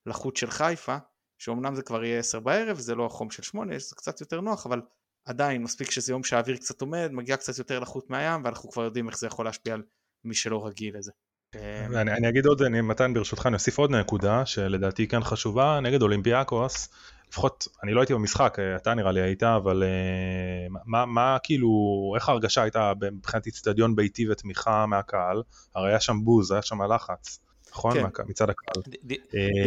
לחוט 0.07 0.37
של 0.37 0.51
חיפה, 0.51 0.97
שאומנם 1.39 1.75
זה 1.75 1.83
כבר 1.83 2.05
יהיה 2.05 2.19
10 2.19 2.41
בערב, 2.41 2.79
זה 2.79 2.95
לא 2.95 3.07
החום 3.07 3.31
של 3.31 3.43
8, 3.43 3.79
זה 3.79 3.97
קצת 3.97 4.21
יותר 4.21 4.41
נוח, 4.41 4.67
אבל 4.67 4.83
עדיין 5.29 5.63
מספיק 5.63 5.91
שזה 5.91 6.13
יום 6.13 6.25
שהאוויר 6.25 6.57
קצת 6.57 6.81
עומד, 6.81 7.09
מגיע 7.13 7.37
קצת 7.37 7.59
יותר 7.59 7.79
לחות 7.79 8.11
מהים, 8.11 8.45
ואנחנו 8.45 8.71
כבר 8.71 8.85
יודעים 8.85 9.09
איך 9.09 9.19
זה 9.19 9.27
יכול 9.27 9.45
להשפיע 9.45 9.75
על 9.75 9.83
מי 10.25 10.35
שלא 10.35 10.67
רגיל 10.67 10.99
לזה. 10.99 11.13
אמ, 11.55 11.97
אני, 11.97 12.13
אני 12.13 12.29
אגיד 12.29 12.47
עוד, 12.47 12.63
אני, 12.63 12.81
מתן 12.81 13.15
ברשותך, 13.15 13.47
אני 13.47 13.55
אוסיף 13.55 13.79
עוד 13.79 13.91
נקודה 13.91 14.47
שלדעתי 14.47 15.09
כאן 15.09 15.25
חשובה, 15.25 15.81
נגד 15.83 16.03
אולימפיאקוס, 16.03 16.89
לפחות, 17.35 17.69
אני 17.83 17.95
לא 17.95 18.01
הייתי 18.01 18.15
במשחק, 18.15 18.59
אתה 18.77 18.95
נראה 18.95 19.13
לי 19.13 19.21
היית, 19.21 19.43
אבל 19.43 19.83
uh, 19.83 20.73
מה, 20.85 21.07
מה 21.07 21.37
כאילו, 21.43 21.69
איך 22.15 22.29
ההרגשה 22.29 22.63
הייתה 22.63 22.93
מבחינת 23.13 23.47
איצטדיון 23.47 23.97
ביתי 23.97 24.31
ותמיכה 24.31 24.87
מהקהל? 24.87 25.43
הרי 25.75 25.89
היה 25.89 26.01
שם 26.01 26.25
בוז, 26.25 26.53
היה 26.53 26.63
שם 26.63 26.83
לחץ, 26.83 27.39
נכון? 27.71 28.11
כן. 28.11 28.23
מצד 28.27 28.51
הקהל. 28.51 28.83
ד, 28.89 29.13
ד, 29.13 29.17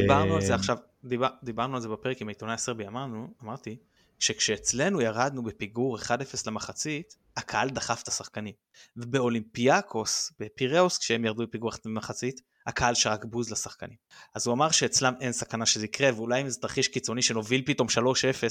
דיברנו 0.02 0.36
על 0.36 0.42
זה 0.42 0.56
עכשיו, 0.56 0.78
דיבר, 1.04 1.28
דיברנו 1.44 1.76
על 1.76 1.82
זה 1.82 1.90
בפרק 1.90 2.22
עם 2.22 2.28
העיתונאי 2.28 2.54
הסרבי, 2.54 2.88
אמרנו, 2.88 3.28
אמרתי, 3.44 3.78
שכשאצלנו 4.20 5.02
ירדנו 5.02 5.44
בפיגור 5.44 5.98
1-0 5.98 6.10
למחצית, 6.48 7.16
הקהל 7.38 7.70
דחף 7.70 8.04
את 8.04 8.08
השחקנים. 8.08 8.54
ובאולימפיאקוס, 8.98 10.32
בפיראוס, 10.40 10.98
כשהם 10.98 11.26
ירדו 11.26 11.44
בפיגור 11.44 11.70
1 11.70 11.86
למחצית, 11.86 12.42
הקהל 12.68 12.94
שרק 12.94 13.26
בוז 13.26 13.52
לשחקנים. 13.52 13.98
אז 14.36 14.48
הוא 14.48 14.54
אמר 14.54 14.72
שאצלם 14.72 15.14
אין 15.22 15.32
סכנה 15.32 15.66
שזה 15.66 15.86
יקרה, 15.86 16.10
ואולי 16.16 16.42
אם 16.42 16.50
זה 16.50 16.60
תרחיש 16.60 16.88
קיצוני 16.88 17.22
שנוביל 17.22 17.64
פתאום 17.66 17.88
3-0 17.88 18.00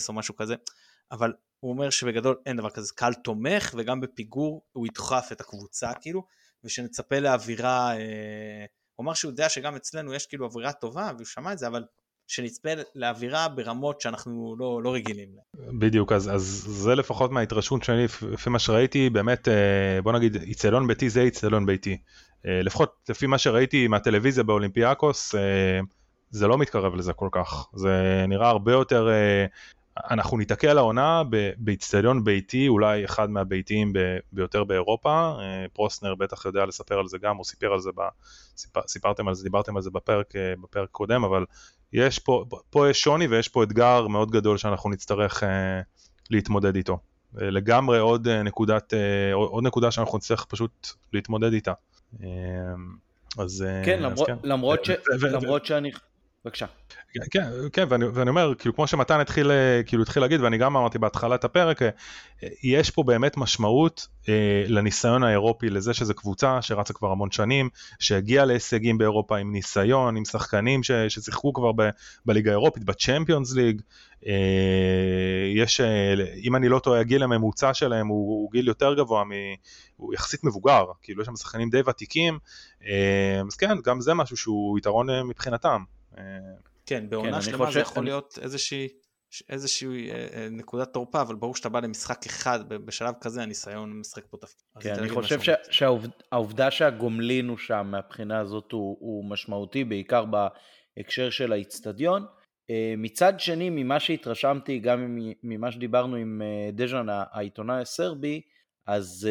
או 0.08 0.14
משהו 0.14 0.36
כזה, 0.36 0.54
אבל 1.12 1.32
הוא 1.60 1.72
אומר 1.72 1.90
שבגדול 1.90 2.36
אין 2.46 2.56
דבר 2.56 2.70
כזה, 2.70 2.92
קהל 2.96 3.14
תומך 3.14 3.74
וגם 3.78 4.00
בפיגור 4.00 4.62
הוא 4.72 4.86
ידחף 4.86 5.28
את 5.32 5.40
הקבוצה 5.40 5.90
כאילו, 6.00 6.24
ושנצפה 6.64 7.18
לאווירה, 7.18 7.96
אה, 7.96 8.64
הוא 8.94 9.04
אמר 9.04 9.14
שהוא 9.14 9.30
יודע 9.30 9.48
שגם 9.48 9.76
אצלנו 9.76 10.14
יש 10.14 10.26
כאילו 10.26 10.46
אווירה 10.46 10.72
טובה, 10.72 11.10
והוא 11.16 11.26
שמע 11.26 11.52
את 11.52 11.58
זה, 11.58 11.66
אבל 11.66 11.84
שנצפה 12.26 12.68
לאווירה 12.94 13.48
ברמות 13.48 14.00
שאנחנו 14.00 14.56
לא, 14.58 14.82
לא 14.82 14.94
רגילים 14.94 15.28
להן. 15.34 15.78
בדיוק, 15.78 16.12
אז, 16.12 16.34
אז 16.34 16.42
זה 16.68 16.94
לפחות 16.94 17.30
מההתרשמות 17.30 17.84
שלי, 17.84 18.06
לפי 18.32 18.50
מה 18.50 18.58
שראיתי, 18.58 19.10
באמת, 19.10 19.48
אה, 19.48 20.02
בוא 20.02 20.12
נגיד, 20.12 20.36
איצטדיון 20.36 20.86
ביתי 20.86 21.10
זה 21.10 21.20
איצטדיון 21.20 21.66
ביתי. 21.66 21.98
אה, 22.46 22.62
לפחות 22.62 22.94
לפי 23.08 23.26
מה 23.26 23.38
שראיתי 23.38 23.88
מהטלוויזיה 23.88 24.44
באולימפיאקוס, 24.44 25.34
אה, 25.34 25.80
זה 26.30 26.46
לא 26.46 26.58
מתקרב 26.58 26.94
לזה 26.94 27.12
כל 27.12 27.28
כך. 27.32 27.66
זה 27.74 28.24
נראה 28.28 28.48
הרבה 28.48 28.72
יותר, 28.72 29.08
אנחנו 30.10 30.38
ניתקע 30.38 30.74
לעונה 30.74 31.22
באיצטדיון 31.58 32.24
ביתי, 32.24 32.68
אולי 32.68 33.04
אחד 33.04 33.30
מהביתיים 33.30 33.92
ביותר 34.32 34.64
באירופה. 34.64 35.32
פרוסנר 35.72 36.14
בטח 36.14 36.46
יודע 36.46 36.66
לספר 36.66 36.98
על 36.98 37.08
זה 37.08 37.18
גם, 37.18 37.36
הוא 37.36 37.44
סיפר 37.44 37.72
על 37.72 37.80
זה, 37.80 37.90
סיפרתם 38.86 39.28
על 39.28 39.34
זה, 39.34 39.44
דיברתם 39.44 39.76
על 39.76 39.82
זה 39.82 39.90
בפרק, 39.90 40.32
בפרק 40.62 40.88
קודם, 40.90 41.24
אבל 41.24 41.44
יש 41.92 42.18
פה, 42.18 42.44
פה 42.70 42.90
יש 42.90 43.00
שוני 43.00 43.26
ויש 43.26 43.48
פה 43.48 43.62
אתגר 43.62 44.06
מאוד 44.06 44.30
גדול 44.30 44.58
שאנחנו 44.58 44.90
נצטרך 44.90 45.42
אה, 45.42 45.80
להתמודד 46.30 46.76
איתו. 46.76 46.98
אה, 47.40 47.50
לגמרי 47.50 47.98
עוד 47.98 48.28
אה, 48.28 48.42
נקודת, 48.42 48.94
אה, 48.94 49.34
עוד 49.34 49.64
נקודה 49.64 49.90
שאנחנו 49.90 50.18
נצטרך 50.18 50.44
פשוט 50.44 50.88
להתמודד 51.12 51.52
איתה. 51.52 51.72
אה, 52.22 52.28
אז 53.38 53.64
כן, 53.84 54.02
למרות, 54.02 54.30
אז 54.30 54.36
כן. 54.42 54.48
למרות, 54.48 54.84
ש, 54.84 54.90
למרות 55.22 55.66
שאני... 55.66 55.90
בבקשה. 56.46 56.66
כן, 57.30 57.42
כן 57.72 57.84
ואני, 57.88 58.04
ואני 58.04 58.30
אומר, 58.30 58.52
כאילו 58.58 58.74
כמו 58.74 58.86
שמתן 58.86 59.20
התחיל, 59.20 59.50
אה, 59.50 59.82
כאילו 59.86 60.02
התחיל 60.02 60.22
להגיד, 60.22 60.40
ואני 60.40 60.58
גם 60.58 60.76
אמרתי 60.76 60.98
בהתחלת 60.98 61.44
הפרק, 61.44 61.82
אה, 61.82 61.88
יש 62.62 62.90
פה 62.90 63.02
באמת 63.02 63.36
משמעות 63.36 64.06
אה, 64.28 64.64
לניסיון 64.68 65.22
האירופי, 65.22 65.70
לזה 65.70 65.94
שזו 65.94 66.14
קבוצה 66.14 66.62
שרצה 66.62 66.94
כבר 66.94 67.10
המון 67.10 67.30
שנים, 67.30 67.68
שהגיעה 67.98 68.44
להישגים 68.44 68.98
באירופה 68.98 69.36
עם 69.36 69.52
ניסיון, 69.52 70.16
עם 70.16 70.24
שחקנים 70.24 70.82
ש, 70.82 70.90
ששיחקו 70.90 71.52
כבר 71.52 71.72
ב, 71.72 71.88
בליגה 72.26 72.50
האירופית, 72.50 72.84
בצ'מפיונס 72.84 73.54
ליג. 73.54 73.80
אה, 74.26 75.52
יש, 75.54 75.80
אה, 75.80 76.14
אם 76.42 76.56
אני 76.56 76.68
לא 76.68 76.78
טועה, 76.78 77.00
הגיל 77.00 77.22
הממוצע 77.22 77.74
שלהם 77.74 78.06
הוא, 78.06 78.42
הוא 78.42 78.52
גיל 78.52 78.68
יותר 78.68 78.94
גבוה, 78.94 79.24
מ, 79.24 79.30
הוא 79.96 80.14
יחסית 80.14 80.44
מבוגר, 80.44 80.84
כאילו 81.02 81.22
יש 81.22 81.26
שם 81.26 81.36
שחקנים 81.36 81.70
די 81.70 81.80
ותיקים, 81.86 82.38
אה, 82.86 83.40
אז 83.46 83.56
כן, 83.56 83.80
גם 83.84 84.00
זה 84.00 84.14
משהו 84.14 84.36
שהוא 84.36 84.78
יתרון 84.78 85.10
אה, 85.10 85.24
מבחינתם. 85.24 85.82
כן, 86.86 87.08
בעונה 87.08 87.32
כן, 87.32 87.40
שלמה 87.42 87.70
זה 87.70 87.80
יכול 87.80 88.04
להיות 88.04 88.38
איזושהי, 88.42 88.88
איזושהי 89.48 90.10
אה, 90.10 90.26
אה, 90.32 90.48
נקודת 90.50 90.92
תורפה, 90.92 91.20
אבל 91.20 91.34
ברור 91.34 91.56
שאתה 91.56 91.68
בא 91.68 91.80
למשחק 91.80 92.26
אחד, 92.26 92.68
בשלב 92.68 93.14
כזה 93.20 93.42
הניסיון 93.42 94.00
משחק 94.00 94.26
פה 94.30 94.36
תפקיד. 94.36 94.82
כן, 94.82 94.94
אני 94.94 95.08
חושב 95.08 95.40
שהעובדה 95.70 96.70
שהגומלין 96.70 97.48
הוא 97.48 97.58
שם 97.58 97.86
מהבחינה 97.90 98.40
הזאת 98.40 98.72
הוא, 98.72 98.96
הוא 99.00 99.30
משמעותי, 99.30 99.84
בעיקר 99.84 100.24
בהקשר 100.24 101.30
של 101.30 101.52
האיצטדיון. 101.52 102.26
אה, 102.70 102.94
מצד 102.98 103.40
שני, 103.40 103.70
ממה 103.70 104.00
שהתרשמתי, 104.00 104.78
גם 104.78 105.18
ממה 105.42 105.72
שדיברנו 105.72 106.16
עם 106.16 106.42
דז'אן, 106.72 107.06
העיתונאי 107.08 107.80
הסרבי, 107.80 108.40
אז 108.86 109.28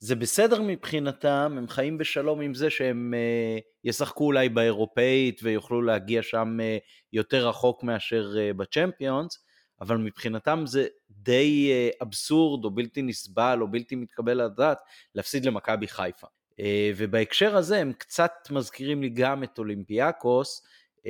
זה 0.00 0.16
בסדר 0.16 0.62
מבחינתם, 0.62 1.54
הם 1.58 1.68
חיים 1.68 1.98
בשלום 1.98 2.40
עם 2.40 2.54
זה 2.54 2.70
שהם 2.70 3.14
uh, 3.14 3.62
ישחקו 3.84 4.24
אולי 4.24 4.48
באירופאית 4.48 5.40
ויוכלו 5.42 5.82
להגיע 5.82 6.22
שם 6.22 6.58
uh, 6.60 6.80
יותר 7.12 7.48
רחוק 7.48 7.82
מאשר 7.82 8.32
uh, 8.34 8.56
בצ'מפיונס, 8.56 9.38
אבל 9.80 9.96
מבחינתם 9.96 10.62
זה 10.66 10.86
די 11.10 11.72
uh, 11.72 11.96
אבסורד 12.02 12.64
או 12.64 12.70
בלתי 12.70 13.02
נסבל 13.02 13.58
או 13.60 13.68
בלתי 13.70 13.96
מתקבל 13.96 14.44
לדעת 14.44 14.78
להפסיד 15.14 15.44
למכבי 15.44 15.88
חיפה. 15.88 16.26
Uh, 16.26 16.62
ובהקשר 16.96 17.56
הזה 17.56 17.78
הם 17.78 17.92
קצת 17.92 18.32
מזכירים 18.50 19.02
לי 19.02 19.08
גם 19.08 19.44
את 19.44 19.58
אולימפיאקוס, 19.58 20.62
uh, 20.98 21.02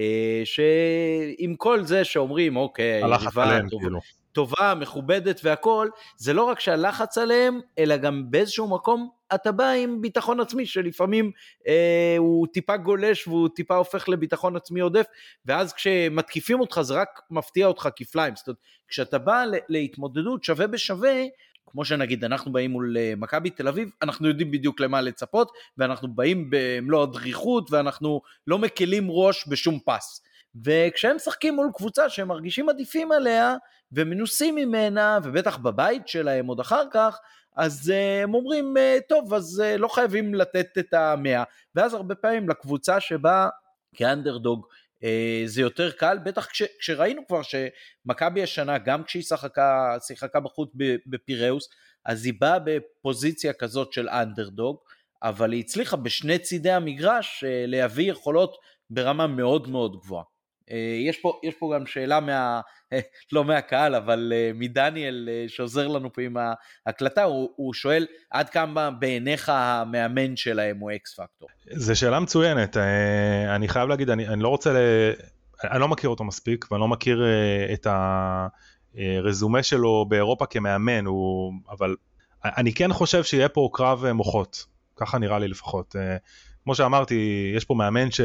שעם 0.44 1.54
כל 1.56 1.84
זה 1.84 2.04
שאומרים 2.04 2.56
אוקיי, 2.56 3.02
הלחץ 3.02 3.36
עליהם 3.36 3.68
כאילו. 3.68 4.00
טובה, 4.32 4.74
מכובדת 4.74 5.40
והכל, 5.44 5.88
זה 6.16 6.32
לא 6.32 6.42
רק 6.42 6.60
שהלחץ 6.60 7.18
עליהם, 7.18 7.60
אלא 7.78 7.96
גם 7.96 8.30
באיזשהו 8.30 8.68
מקום 8.68 9.10
אתה 9.34 9.52
בא 9.52 9.70
עם 9.70 10.00
ביטחון 10.00 10.40
עצמי 10.40 10.66
שלפעמים 10.66 11.30
אה, 11.68 12.14
הוא 12.18 12.46
טיפה 12.52 12.76
גולש 12.76 13.28
והוא 13.28 13.48
טיפה 13.54 13.76
הופך 13.76 14.08
לביטחון 14.08 14.56
עצמי 14.56 14.80
עודף, 14.80 15.06
ואז 15.46 15.72
כשמתקיפים 15.72 16.60
אותך 16.60 16.80
זה 16.80 16.94
רק 16.94 17.20
מפתיע 17.30 17.66
אותך 17.66 17.88
כפליים. 17.96 18.36
זאת 18.36 18.48
אומרת, 18.48 18.58
כשאתה 18.88 19.18
בא 19.18 19.44
להתמודדות 19.68 20.44
שווה 20.44 20.66
בשווה, 20.66 21.24
כמו 21.66 21.84
שנגיד 21.84 22.24
אנחנו 22.24 22.52
באים 22.52 22.70
מול 22.70 22.96
אה, 22.98 23.12
מכבי 23.16 23.50
תל 23.50 23.68
אביב, 23.68 23.90
אנחנו 24.02 24.28
יודעים 24.28 24.50
בדיוק 24.50 24.80
למה 24.80 25.00
לצפות, 25.00 25.52
ואנחנו 25.78 26.14
באים 26.14 26.50
במלוא 26.50 27.02
הדריכות, 27.02 27.70
ואנחנו 27.70 28.20
לא 28.46 28.58
מקלים 28.58 29.06
ראש 29.10 29.48
בשום 29.48 29.78
פס. 29.84 30.22
וכשהם 30.64 31.16
משחקים 31.16 31.54
מול 31.54 31.70
קבוצה 31.74 32.08
שהם 32.08 32.28
מרגישים 32.28 32.68
עדיפים 32.68 33.12
עליה 33.12 33.54
ומנוסים 33.92 34.54
ממנה, 34.54 35.18
ובטח 35.22 35.56
בבית 35.56 36.08
שלהם 36.08 36.46
עוד 36.46 36.60
אחר 36.60 36.82
כך, 36.92 37.18
אז 37.56 37.92
uh, 37.94 38.24
הם 38.24 38.34
אומרים, 38.34 38.74
uh, 38.76 39.00
טוב, 39.08 39.34
אז 39.34 39.62
uh, 39.62 39.78
לא 39.78 39.88
חייבים 39.88 40.34
לתת 40.34 40.78
את 40.78 40.94
המאה, 40.94 41.42
ואז 41.74 41.94
הרבה 41.94 42.14
פעמים 42.14 42.48
לקבוצה 42.48 43.00
שבאה 43.00 43.48
כאנדרדוג 43.94 44.66
זה 45.44 45.60
יותר 45.60 45.90
קל, 45.90 46.18
בטח 46.24 46.46
כש, 46.46 46.62
כשראינו 46.78 47.22
כבר 47.26 47.40
שמכבי 47.42 48.42
השנה, 48.42 48.78
גם 48.78 49.04
כשהיא 49.04 49.22
שחקה, 49.22 49.96
שיחקה 50.00 50.40
בחוץ 50.40 50.70
בפיראוס, 51.06 51.68
אז 52.04 52.26
היא 52.26 52.34
באה 52.40 52.58
בפוזיציה 52.58 53.52
כזאת 53.52 53.92
של 53.92 54.08
אנדרדוג, 54.08 54.76
אבל 55.22 55.52
היא 55.52 55.60
הצליחה 55.60 55.96
בשני 55.96 56.38
צידי 56.38 56.70
המגרש 56.70 57.44
להביא 57.46 58.10
יכולות 58.10 58.56
ברמה 58.90 59.26
מאוד 59.26 59.68
מאוד 59.68 60.00
גבוהה. 60.00 60.24
אה, 60.70 60.96
יש 61.08 61.18
פה, 61.18 61.40
יש 61.42 61.54
פה 61.54 61.72
גם 61.74 61.86
שאלה 61.86 62.20
מה... 62.20 62.60
לא 63.32 63.44
מהקהל, 63.44 63.94
אבל 63.94 64.32
אה, 64.34 64.50
מדניאל 64.54 65.28
אה, 65.32 65.44
שעוזר 65.48 65.88
לנו 65.88 66.12
פה 66.12 66.22
עם 66.22 66.36
ההקלטה, 66.86 67.22
הוא, 67.22 67.50
הוא 67.56 67.74
שואל 67.74 68.06
עד 68.30 68.50
כמה 68.50 68.90
בעיניך 68.90 69.48
המאמן 69.54 70.36
שלהם 70.36 70.78
הוא 70.78 70.90
אקס 70.92 71.20
פקטור. 71.20 71.48
זו 71.72 71.98
שאלה 71.98 72.20
מצוינת, 72.20 72.76
אני 73.48 73.68
חייב 73.68 73.88
להגיד, 73.88 74.10
אני, 74.10 74.28
אני 74.28 74.42
לא 74.42 74.48
רוצה, 74.48 74.72
ל... 74.72 74.76
אני 75.64 75.80
לא 75.80 75.88
מכיר 75.88 76.10
אותו 76.10 76.24
מספיק, 76.24 76.66
ואני 76.70 76.80
לא 76.80 76.88
מכיר 76.88 77.24
את 77.72 77.86
הרזומה 78.96 79.62
שלו 79.62 80.06
באירופה 80.08 80.46
כמאמן, 80.46 81.06
הוא... 81.06 81.52
אבל 81.70 81.96
אני 82.44 82.74
כן 82.74 82.92
חושב 82.92 83.24
שיהיה 83.24 83.48
פה 83.48 83.68
קרב 83.72 84.12
מוחות, 84.12 84.64
ככה 84.96 85.18
נראה 85.18 85.38
לי 85.38 85.48
לפחות. 85.48 85.96
כמו 86.64 86.74
שאמרתי, 86.74 87.52
יש 87.56 87.64
פה 87.64 87.74
מאמן 87.74 88.10
ש... 88.10 88.20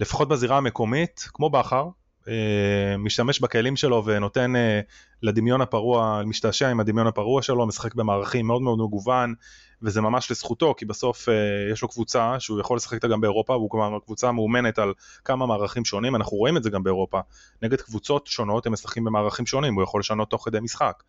לפחות 0.00 0.28
בזירה 0.28 0.56
המקומית, 0.56 1.28
כמו 1.32 1.50
בכר, 1.50 1.88
אה, 2.28 2.96
משתמש 2.98 3.40
בכלים 3.40 3.76
שלו 3.76 4.04
ונותן 4.04 4.56
אה, 4.56 4.80
לדמיון 5.22 5.60
הפרוע, 5.60 6.22
משתעשע 6.26 6.68
עם 6.68 6.80
הדמיון 6.80 7.06
הפרוע 7.06 7.42
שלו, 7.42 7.66
משחק 7.66 7.94
במערכים 7.94 8.46
מאוד 8.46 8.62
מאוד 8.62 8.78
מגוון, 8.78 9.34
וזה 9.82 10.00
ממש 10.00 10.30
לזכותו, 10.30 10.74
כי 10.78 10.84
בסוף 10.84 11.28
אה, 11.28 11.34
יש 11.72 11.82
לו 11.82 11.88
קבוצה 11.88 12.40
שהוא 12.40 12.60
יכול 12.60 12.76
לשחק 12.76 12.94
איתה 12.94 13.08
גם 13.08 13.20
באירופה, 13.20 13.52
והוא 13.52 13.70
כלומר 13.70 13.98
קבוצה 14.04 14.32
מאומנת 14.32 14.78
על 14.78 14.92
כמה 15.24 15.46
מערכים 15.46 15.84
שונים, 15.84 16.16
אנחנו 16.16 16.36
רואים 16.36 16.56
את 16.56 16.62
זה 16.62 16.70
גם 16.70 16.82
באירופה. 16.82 17.20
נגד 17.62 17.80
קבוצות 17.80 18.26
שונות 18.26 18.66
הם 18.66 18.72
משחקים 18.72 19.04
במערכים 19.04 19.46
שונים, 19.46 19.74
הוא 19.74 19.82
יכול 19.82 20.00
לשנות 20.00 20.30
תוך 20.30 20.44
כדי 20.44 20.60
משחק. 20.60 21.02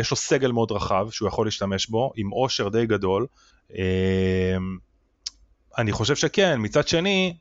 יש 0.00 0.10
לו 0.10 0.16
סגל 0.16 0.52
מאוד 0.52 0.72
רחב 0.72 1.10
שהוא 1.10 1.28
יכול 1.28 1.46
להשתמש 1.46 1.86
בו, 1.86 2.12
עם 2.16 2.30
עושר 2.30 2.68
די 2.68 2.86
גדול. 2.86 3.26
אני 5.78 5.92
חושב 5.92 6.16
שכן, 6.16 6.56
מצד 6.58 6.88
שני, 6.88 7.36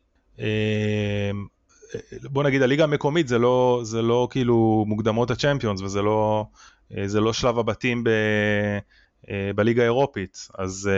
בוא 2.24 2.44
נגיד 2.44 2.62
הליגה 2.62 2.84
המקומית 2.84 3.28
זה 3.28 3.40
לא, 3.40 3.82
זה 3.84 4.02
לא 4.02 4.28
כאילו 4.32 4.86
מוקדמות 4.88 5.32
הצ'מפיונס 5.32 5.82
וזה 5.82 6.02
לא, 6.02 6.46
אה, 6.98 7.08
זה 7.08 7.22
לא 7.22 7.34
שלב 7.34 7.60
הבתים 7.60 8.04
ב, 8.04 8.10
אה, 9.30 9.52
בליגה 9.56 9.82
האירופית, 9.82 10.48
אז, 10.58 10.90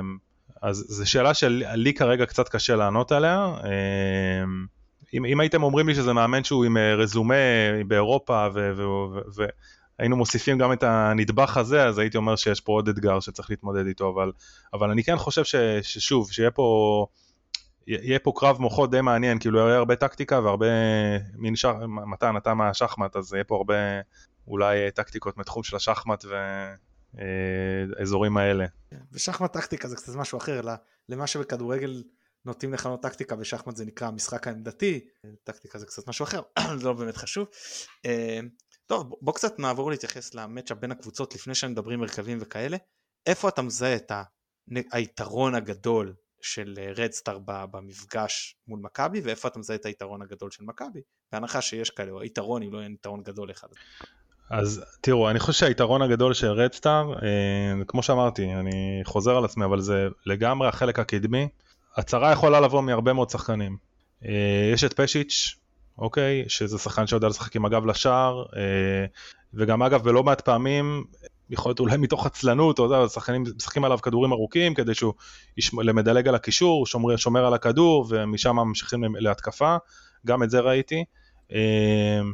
אמ, 0.00 0.16
אז 0.62 0.84
זו 0.88 1.10
שאלה 1.10 1.34
שלי 1.34 1.94
כרגע 1.94 2.26
קצת 2.26 2.48
קשה 2.48 2.76
לענות 2.76 3.12
עליה. 3.12 3.54
אמ, 3.64 4.66
אם, 5.14 5.24
אם 5.24 5.40
הייתם 5.40 5.62
אומרים 5.62 5.88
לי 5.88 5.94
שזה 5.94 6.12
מאמן 6.12 6.44
שהוא 6.44 6.64
עם 6.64 6.76
אה, 6.76 6.94
רזומה 6.94 7.34
באירופה 7.86 8.48
והיינו 9.98 10.16
מוסיפים 10.16 10.58
גם 10.58 10.72
את 10.72 10.82
הנדבך 10.82 11.56
הזה, 11.56 11.84
אז 11.84 11.98
הייתי 11.98 12.16
אומר 12.16 12.36
שיש 12.36 12.60
פה 12.60 12.72
עוד 12.72 12.88
אתגר 12.88 13.20
שצריך 13.20 13.50
להתמודד 13.50 13.86
איתו, 13.86 14.10
אבל, 14.14 14.32
אבל 14.72 14.90
אני 14.90 15.04
כן 15.04 15.16
חושב 15.16 15.44
ש, 15.44 15.54
ששוב, 15.82 16.32
שיהיה 16.32 16.50
פה... 16.50 17.06
יהיה 17.86 18.18
פה 18.18 18.32
קרב 18.36 18.60
מוחות 18.60 18.90
די 18.90 19.00
מעניין, 19.00 19.38
כאילו 19.38 19.58
יהיה 19.58 19.76
הרבה 19.76 19.96
טקטיקה 19.96 20.40
והרבה, 20.40 20.66
מין 21.34 21.56
שח... 21.56 21.72
מתן 21.86 22.36
אתה 22.36 22.54
מהשחמט, 22.54 23.16
אז 23.16 23.32
יהיה 23.32 23.44
פה 23.44 23.56
הרבה 23.56 23.74
אולי 24.48 24.90
טקטיקות 24.90 25.36
מתחום 25.36 25.62
של 25.62 25.76
השחמט 25.76 26.24
והאזורים 27.14 28.36
האלה. 28.36 28.66
כן, 28.90 29.00
ושחמט 29.12 29.52
טקטיקה 29.52 29.88
זה 29.88 29.96
קצת 29.96 30.14
משהו 30.14 30.38
אחר, 30.38 30.60
למה 31.08 31.26
שבכדורגל 31.26 32.02
נוטים 32.44 32.72
לכנות 32.72 33.02
טקטיקה 33.02 33.34
ושחמט 33.38 33.76
זה 33.76 33.84
נקרא 33.84 34.08
המשחק 34.08 34.48
העמדתי, 34.48 35.04
טקטיקה 35.44 35.78
זה 35.78 35.86
קצת 35.86 36.08
משהו 36.08 36.24
אחר, 36.24 36.40
זה 36.78 36.84
לא 36.84 36.92
באמת 36.92 37.16
חשוב. 37.16 37.48
אה, 38.06 38.40
טוב, 38.86 39.14
בוא 39.20 39.34
קצת 39.34 39.58
נעבור 39.58 39.90
להתייחס 39.90 40.34
למצ'אפ 40.34 40.78
בין 40.78 40.92
הקבוצות 40.92 41.34
לפני 41.34 41.54
שמדברים 41.54 42.00
מרכבים 42.00 42.38
וכאלה. 42.40 42.76
איפה 43.26 43.48
אתה 43.48 43.62
מזהה 43.62 43.96
את 43.96 44.12
היתרון 44.92 45.54
הגדול 45.54 46.14
של 46.44 46.74
רדסטאר 46.96 47.38
במפגש 47.46 48.56
מול 48.68 48.80
מכבי 48.82 49.20
ואיפה 49.20 49.48
אתה 49.48 49.58
מזהה 49.58 49.76
את 49.76 49.86
היתרון 49.86 50.22
הגדול 50.22 50.50
של 50.50 50.64
מכבי? 50.64 51.00
בהנחה 51.32 51.60
שיש 51.60 51.90
כאלה 51.90 52.10
או 52.10 52.20
היתרון 52.20 52.62
אם 52.62 52.72
לא 52.72 52.78
יהיה 52.78 52.90
יתרון 52.90 53.22
גדול 53.22 53.50
אחד. 53.50 53.68
אז 54.50 54.84
תראו 55.00 55.30
אני 55.30 55.40
חושב 55.40 55.58
שהיתרון 55.58 56.02
הגדול 56.02 56.34
של 56.34 56.46
רדסטאר 56.46 57.14
אה, 57.14 57.84
כמו 57.86 58.02
שאמרתי 58.02 58.54
אני 58.54 59.00
חוזר 59.04 59.36
על 59.36 59.44
עצמי 59.44 59.64
אבל 59.64 59.80
זה 59.80 60.08
לגמרי 60.26 60.68
החלק 60.68 60.98
הקדמי. 60.98 61.48
הצהרה 61.96 62.32
יכולה 62.32 62.60
לבוא 62.60 62.82
מהרבה 62.82 63.12
מאוד 63.12 63.30
שחקנים. 63.30 63.76
אה, 64.24 64.70
יש 64.72 64.84
את 64.84 64.92
פשיץ' 64.92 65.56
אוקיי 65.98 66.44
שזה 66.48 66.78
שחקן 66.78 67.06
שיודע 67.06 67.28
לשחק 67.28 67.56
עם 67.56 67.64
הגב 67.64 67.86
לשער 67.86 68.44
אה, 68.56 69.06
וגם 69.54 69.82
אגב 69.82 70.02
בלא 70.02 70.22
מעט 70.22 70.40
פעמים 70.40 71.04
יכול 71.54 71.70
להיות 71.70 71.80
אולי 71.80 71.96
מתוך 71.96 72.26
עצלנות, 72.26 72.78
או 72.78 72.88
זה, 72.88 73.14
שחקנים 73.14 73.44
משחקים 73.56 73.84
עליו 73.84 73.98
כדורים 73.98 74.32
ארוכים 74.32 74.74
כדי 74.74 74.94
שהוא 74.94 75.14
מדלג 75.82 76.28
על 76.28 76.34
הקישור, 76.34 76.86
שומר, 76.86 77.16
שומר 77.16 77.46
על 77.46 77.54
הכדור 77.54 78.06
ומשם 78.08 78.56
ממשיכים 78.56 79.04
להתקפה, 79.18 79.76
גם 80.26 80.42
את 80.42 80.50
זה 80.50 80.60
ראיתי. 80.60 81.04
אמ, 81.52 82.32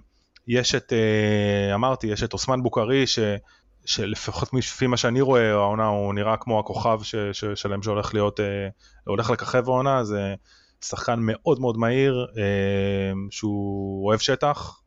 יש 0.49 0.75
את, 0.75 0.93
אה, 0.93 1.75
אמרתי, 1.75 2.07
יש 2.07 2.23
את 2.23 2.33
אוסמן 2.33 2.63
בוקרי 2.63 3.07
ש... 3.07 3.19
שלפחות 3.85 4.55
לפי 4.55 4.87
מה 4.87 4.97
שאני 4.97 5.21
רואה 5.21 5.51
העונה 5.53 5.87
הוא 5.87 6.15
נראה 6.15 6.37
כמו 6.37 6.61
הכוכב 6.61 7.01
ש, 7.03 7.15
ש, 7.33 7.45
שלהם 7.55 7.83
שהולך 7.83 8.15
להיות, 8.15 8.41
אה, 8.41 8.69
הולך 9.07 9.31
לככב 9.31 9.69
העונה, 9.69 10.05
זה 10.05 10.35
שחקן 10.85 11.19
מאוד 11.23 11.61
מאוד 11.61 11.77
מהיר, 11.77 12.27
אה, 12.39 13.13
שהוא 13.31 14.07
אוהב 14.07 14.19
שטח, 14.21 14.80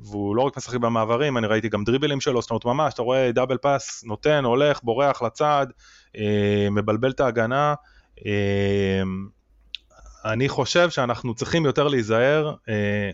והוא 0.00 0.36
לא 0.36 0.42
רק 0.42 0.56
משחק 0.56 0.76
במעברים, 0.76 1.38
אני 1.38 1.46
ראיתי 1.46 1.68
גם 1.68 1.84
דריבלים 1.84 2.20
שלו, 2.20 2.42
זאת 2.42 2.50
אומרת 2.50 2.64
ממש, 2.64 2.94
אתה 2.94 3.02
רואה 3.02 3.32
דאבל 3.32 3.56
פאס, 3.56 4.04
נותן, 4.04 4.44
הולך, 4.44 4.80
בורח 4.82 5.22
לצד, 5.22 5.66
אה, 6.16 6.68
מבלבל 6.70 7.10
את 7.10 7.20
ההגנה. 7.20 7.74
אה, 8.26 9.02
אני 10.24 10.48
חושב 10.48 10.90
שאנחנו 10.90 11.34
צריכים 11.34 11.64
יותר 11.64 11.88
להיזהר 11.88 12.54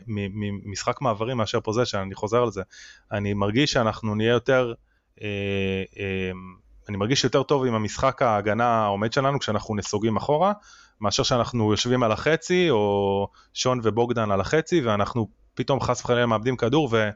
ממשחק 0.07 1.01
מעברים 1.01 1.37
מאשר 1.37 1.61
פוזיישן, 1.61 1.99
אני 1.99 2.15
חוזר 2.15 2.43
על 2.43 2.51
זה. 2.51 2.63
אני 3.13 3.35
מרגיש 3.35 3.73
שאנחנו 3.73 4.15
נהיה 4.15 4.31
יותר, 4.31 4.73
אני 6.89 6.97
מרגיש 6.97 7.25
יותר 7.25 7.43
טוב 7.43 7.65
עם 7.65 7.75
המשחק 7.75 8.23
ההגנה 8.23 8.85
העומד 8.85 9.13
שלנו 9.13 9.39
כשאנחנו 9.39 9.77
נסוגים 9.77 10.17
אחורה, 10.17 10.53
מאשר 11.01 11.23
שאנחנו 11.23 11.71
יושבים 11.71 12.03
על 12.03 12.13
החצי, 12.13 12.71
או 12.71 13.29
שון 13.55 13.81
ובוגדן 13.83 14.31
על 14.31 14.41
החצי, 14.41 14.81
ואנחנו 14.81 15.29
פתאום 15.55 15.81
חס 15.81 16.01
וחלילה 16.01 16.27
מאבדים 16.27 16.57
כדור 16.57 16.89
ו... 16.93 17.09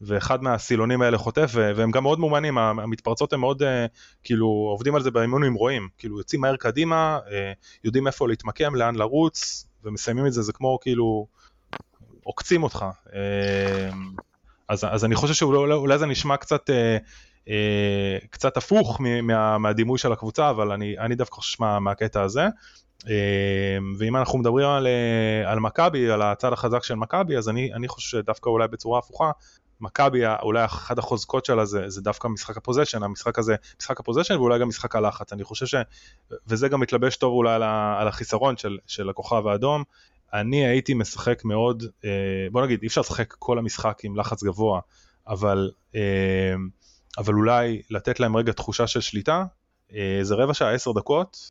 ואחד 0.00 0.42
מהסילונים 0.42 1.02
האלה 1.02 1.18
חוטף 1.18 1.50
והם 1.54 1.90
גם 1.90 2.02
מאוד 2.02 2.20
מאומנים, 2.20 2.58
המתפרצות 2.58 3.32
הם 3.32 3.40
מאוד 3.40 3.62
אה, 3.62 3.86
כאילו 4.24 4.46
עובדים 4.46 4.94
על 4.94 5.02
זה 5.02 5.10
באימונים 5.10 5.54
רואים, 5.54 5.88
כאילו 5.98 6.18
יוצאים 6.18 6.40
מהר 6.40 6.56
קדימה, 6.56 7.18
אה, 7.30 7.52
יודעים 7.84 8.06
איפה 8.06 8.28
להתמקם, 8.28 8.74
לאן 8.74 8.94
לרוץ 8.94 9.66
ומסיימים 9.84 10.26
את 10.26 10.32
זה, 10.32 10.42
זה 10.42 10.52
כמו 10.52 10.78
כאילו 10.80 11.26
עוקצים 12.22 12.62
אותך. 12.62 12.84
אה, 13.14 13.90
אז, 14.68 14.86
אז 14.90 15.04
אני 15.04 15.14
חושב 15.14 15.34
שאולי 15.34 15.74
אולי 15.74 15.98
זה 15.98 16.06
נשמע 16.06 16.36
קצת, 16.36 16.70
קצת 18.30 18.56
הפוך 18.56 19.00
מה, 19.22 19.58
מהדימוי 19.58 19.98
של 19.98 20.12
הקבוצה, 20.12 20.50
אבל 20.50 20.72
אני, 20.72 20.98
אני 20.98 21.14
דווקא 21.14 21.36
חושב 21.36 21.56
מה, 21.60 21.80
מהקטע 21.80 22.22
הזה. 22.22 22.46
אמ, 23.06 23.94
ואם 23.98 24.16
אנחנו 24.16 24.38
מדברים 24.38 24.68
על, 24.68 24.86
אה, 24.86 25.52
על 25.52 25.60
מכבי, 25.60 26.10
על 26.10 26.22
הצד 26.22 26.52
החזק 26.52 26.84
של 26.84 26.94
מכבי, 26.94 27.36
אז 27.36 27.48
אני, 27.48 27.72
אני 27.74 27.88
חושב 27.88 28.08
שדווקא 28.08 28.48
אולי 28.50 28.68
בצורה 28.68 28.98
הפוכה, 28.98 29.30
מכבי 29.80 30.20
אולי 30.42 30.64
אחת 30.64 30.98
החוזקות 30.98 31.44
שלה 31.44 31.64
זה, 31.64 31.88
זה 31.88 32.00
דווקא 32.02 32.28
משחק 32.28 32.56
הפוזיישן, 32.56 33.02
המשחק 33.02 33.38
הזה, 33.38 33.54
משחק 33.80 34.00
הפוזיישן 34.00 34.36
ואולי 34.36 34.58
גם 34.58 34.68
משחק 34.68 34.96
הלחץ, 34.96 35.32
אני 35.32 35.44
חושב 35.44 35.66
ש... 35.66 35.74
וזה 36.46 36.68
גם 36.68 36.80
מתלבש 36.80 37.16
טוב 37.16 37.32
אולי 37.32 37.54
על, 37.54 37.62
ה, 37.62 37.96
על 38.00 38.08
החיסרון 38.08 38.56
של, 38.56 38.78
של 38.86 39.10
הכוכב 39.10 39.46
האדום, 39.46 39.82
אני 40.32 40.66
הייתי 40.66 40.94
משחק 40.94 41.44
מאוד, 41.44 41.84
אה, 42.04 42.10
בוא 42.52 42.62
נגיד 42.62 42.78
אי 42.82 42.88
אפשר 42.88 43.00
לשחק 43.00 43.34
כל 43.38 43.58
המשחק 43.58 43.98
עם 44.04 44.16
לחץ 44.16 44.44
גבוה, 44.44 44.80
אבל, 45.28 45.70
אה, 45.94 46.54
אבל 47.18 47.34
אולי 47.34 47.82
לתת 47.90 48.20
להם 48.20 48.36
רגע 48.36 48.52
תחושה 48.52 48.86
של 48.86 49.00
שליטה, 49.00 49.44
זה 50.22 50.34
רבע 50.34 50.54
שעה 50.54 50.72
עשר 50.72 50.92
דקות, 50.92 51.50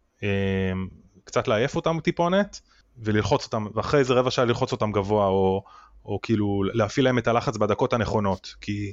קצת 1.25 1.47
לעייף 1.47 1.75
אותם 1.75 1.99
טיפונת 2.03 2.61
וללחוץ 2.97 3.45
אותם, 3.45 3.65
ואחרי 3.75 3.99
איזה 3.99 4.13
רבע 4.13 4.31
שעה 4.31 4.45
ללחוץ 4.45 4.71
אותם 4.71 4.91
גבוה, 4.91 5.27
או, 5.27 5.63
או 6.05 6.19
כאילו 6.21 6.63
להפעיל 6.73 7.05
להם 7.05 7.17
את 7.17 7.27
הלחץ 7.27 7.57
בדקות 7.57 7.93
הנכונות, 7.93 8.55
כי 8.61 8.91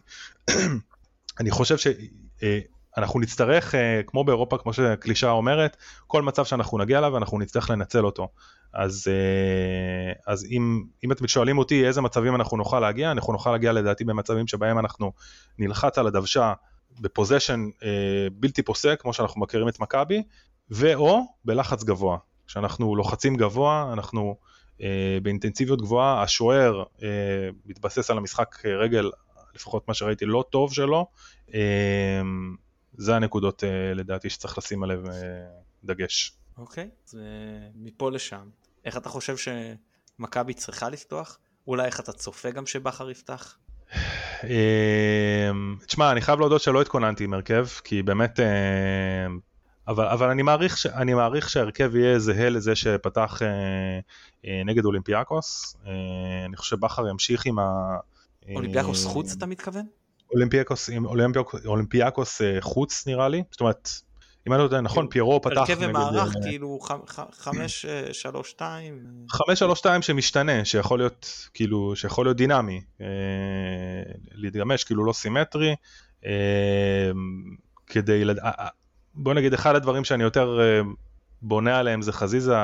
אני 1.41 1.51
חושב 1.51 1.77
שאנחנו 1.79 3.21
אה, 3.21 3.25
נצטרך, 3.25 3.75
אה, 3.75 4.01
כמו 4.07 4.25
באירופה, 4.25 4.59
כמו 4.59 4.73
שהקלישה 4.73 5.31
אומרת, 5.31 5.77
כל 6.07 6.23
מצב 6.23 6.45
שאנחנו 6.45 6.79
נגיע 6.79 6.99
אליו 6.99 7.17
אנחנו 7.17 7.39
נצטרך 7.39 7.71
לנצל 7.71 8.05
אותו. 8.05 8.29
אז, 8.75 9.09
אה, 9.09 10.33
אז 10.33 10.45
אם, 10.45 10.85
אם 11.05 11.13
אתם 11.13 11.29
שואלים 11.29 11.59
אותי 11.59 11.87
איזה 11.87 12.01
מצבים 12.01 12.35
אנחנו 12.35 12.57
נוכל 12.57 12.81
להגיע, 12.81 13.11
אנחנו 13.11 13.33
נוכל 13.33 13.51
להגיע 13.53 13.73
לדעתי 13.73 14.05
במצבים 14.05 14.47
שבהם 14.47 14.79
אנחנו 14.79 15.13
נלחץ 15.59 15.99
על 15.99 16.07
הדוושה 16.07 16.53
בפוזיישן 17.01 17.69
בלתי 18.33 18.63
פוסק, 18.63 19.01
כמו 19.01 19.13
שאנחנו 19.13 19.41
מכירים 19.41 19.69
את 19.69 19.81
מכבי, 19.81 20.23
ואו 20.71 21.27
בלחץ 21.45 21.85
גבוה. 21.85 22.19
כשאנחנו 22.47 22.97
לוחצים 22.97 23.37
גבוה, 23.37 23.91
אנחנו 23.93 24.37
אה, 24.83 25.19
באינטנסיביות 25.23 25.83
גבוהה, 25.83 26.23
השוער 26.23 26.83
אה, 27.03 27.09
מתבסס 27.67 28.11
על 28.11 28.19
המשחק 28.19 28.67
רגל, 28.67 29.11
לפחות 29.55 29.89
מה 29.89 29.95
שראיתי, 29.95 30.25
לא 30.25 30.45
טוב 30.51 30.73
שלו. 30.73 31.07
אה, 31.55 32.21
זה 32.93 33.17
הנקודות 33.17 33.65
אה, 33.65 33.95
לדעתי 33.95 34.31
שצריך 34.31 34.59
לשים 34.59 34.83
עליהן 34.83 35.07
אה, 35.07 35.13
דגש. 35.85 36.33
אוקיי, 36.59 36.89
אז 37.09 37.15
אה, 37.15 37.69
מפה 37.75 38.11
לשם. 38.11 38.49
איך 38.85 38.97
אתה 38.97 39.09
חושב 39.09 39.37
שמכבי 39.37 40.55
צריכה 40.55 40.89
לפתוח? 40.89 41.39
אולי 41.67 41.87
איך 41.87 42.01
אתה 42.01 42.13
צופה 42.13 42.51
גם 42.51 42.67
שבכר 42.67 43.11
יפתח? 43.11 43.59
אה, 44.45 45.51
תשמע, 45.87 46.13
אני 46.13 46.21
חייב 46.21 46.39
להודות 46.39 46.61
שלא 46.63 46.83
התכוננתי 46.83 47.25
עם 47.25 47.35
הרכב, 47.35 47.67
כי 47.85 48.03
באמת 48.03 48.41
אה, 48.41 48.47
אבל, 49.89 50.07
אבל 50.07 50.31
אני, 50.31 50.43
מעריך 50.43 50.79
ש, 50.79 50.87
אני 50.87 51.15
מעריך 51.15 51.51
שההרכב 51.51 51.97
יהיה 51.97 52.19
זהה 52.19 52.51
לזה 52.51 52.75
שפתח 52.75 53.43
אה, 53.43 53.49
אה, 54.47 54.63
נגד 54.65 54.85
אולימפיאקוס. 54.85 55.77
אה, 55.87 55.93
אני 56.49 56.57
חושב 56.57 56.77
שבכר 56.77 57.09
ימשיך 57.09 57.47
עם 57.47 57.59
ה... 57.59 57.97
אה, 58.49 58.55
אולימפיאקוס 58.55 59.05
חוץ 59.05 59.33
אתה 59.37 59.47
מתכוון? 59.47 59.87
אולימפיאקוס, 60.33 60.91
אולימפיאקוס, 61.05 61.67
אולימפיאקוס 61.67 62.43
אה, 62.43 62.57
חוץ 62.61 63.07
נראה 63.07 63.29
לי. 63.29 63.43
זאת 63.51 63.61
אומרת, 63.61 63.89
אם 64.49 64.53
אני 64.53 64.59
לא 64.59 64.65
יודע, 64.65 64.81
נכון, 64.81 65.07
פיירו 65.11 65.41
פתח 65.43 65.53
נגד... 65.53 65.59
הרכב 65.59 65.79
ומערך 65.81 66.37
אה, 66.37 66.43
כאילו 66.43 66.79
5-3-2. 68.59 68.61
5-3-2 69.33 69.37
שמשתנה, 70.01 70.65
שיכול 70.65 70.99
להיות 70.99 71.49
כאילו, 71.55 71.97
שיכול 71.97 72.27
להיות 72.27 72.37
דינמי. 72.37 72.81
אה, 73.01 73.07
להתגמש, 74.35 74.85
כאילו 74.85 75.05
לא 75.05 75.13
סימטרי. 75.13 75.75
אה, 76.27 77.11
כדי, 77.87 78.25
לד... 78.25 78.39
בוא 79.15 79.35
נגיד 79.35 79.55
אחד 79.55 79.75
הדברים 79.75 80.05
שאני 80.05 80.23
יותר 80.23 80.61
אה, 80.61 80.81
בונה 81.43 81.79
עליהם 81.79 82.03
זה 82.03 82.13
חזיזה, 82.13 82.55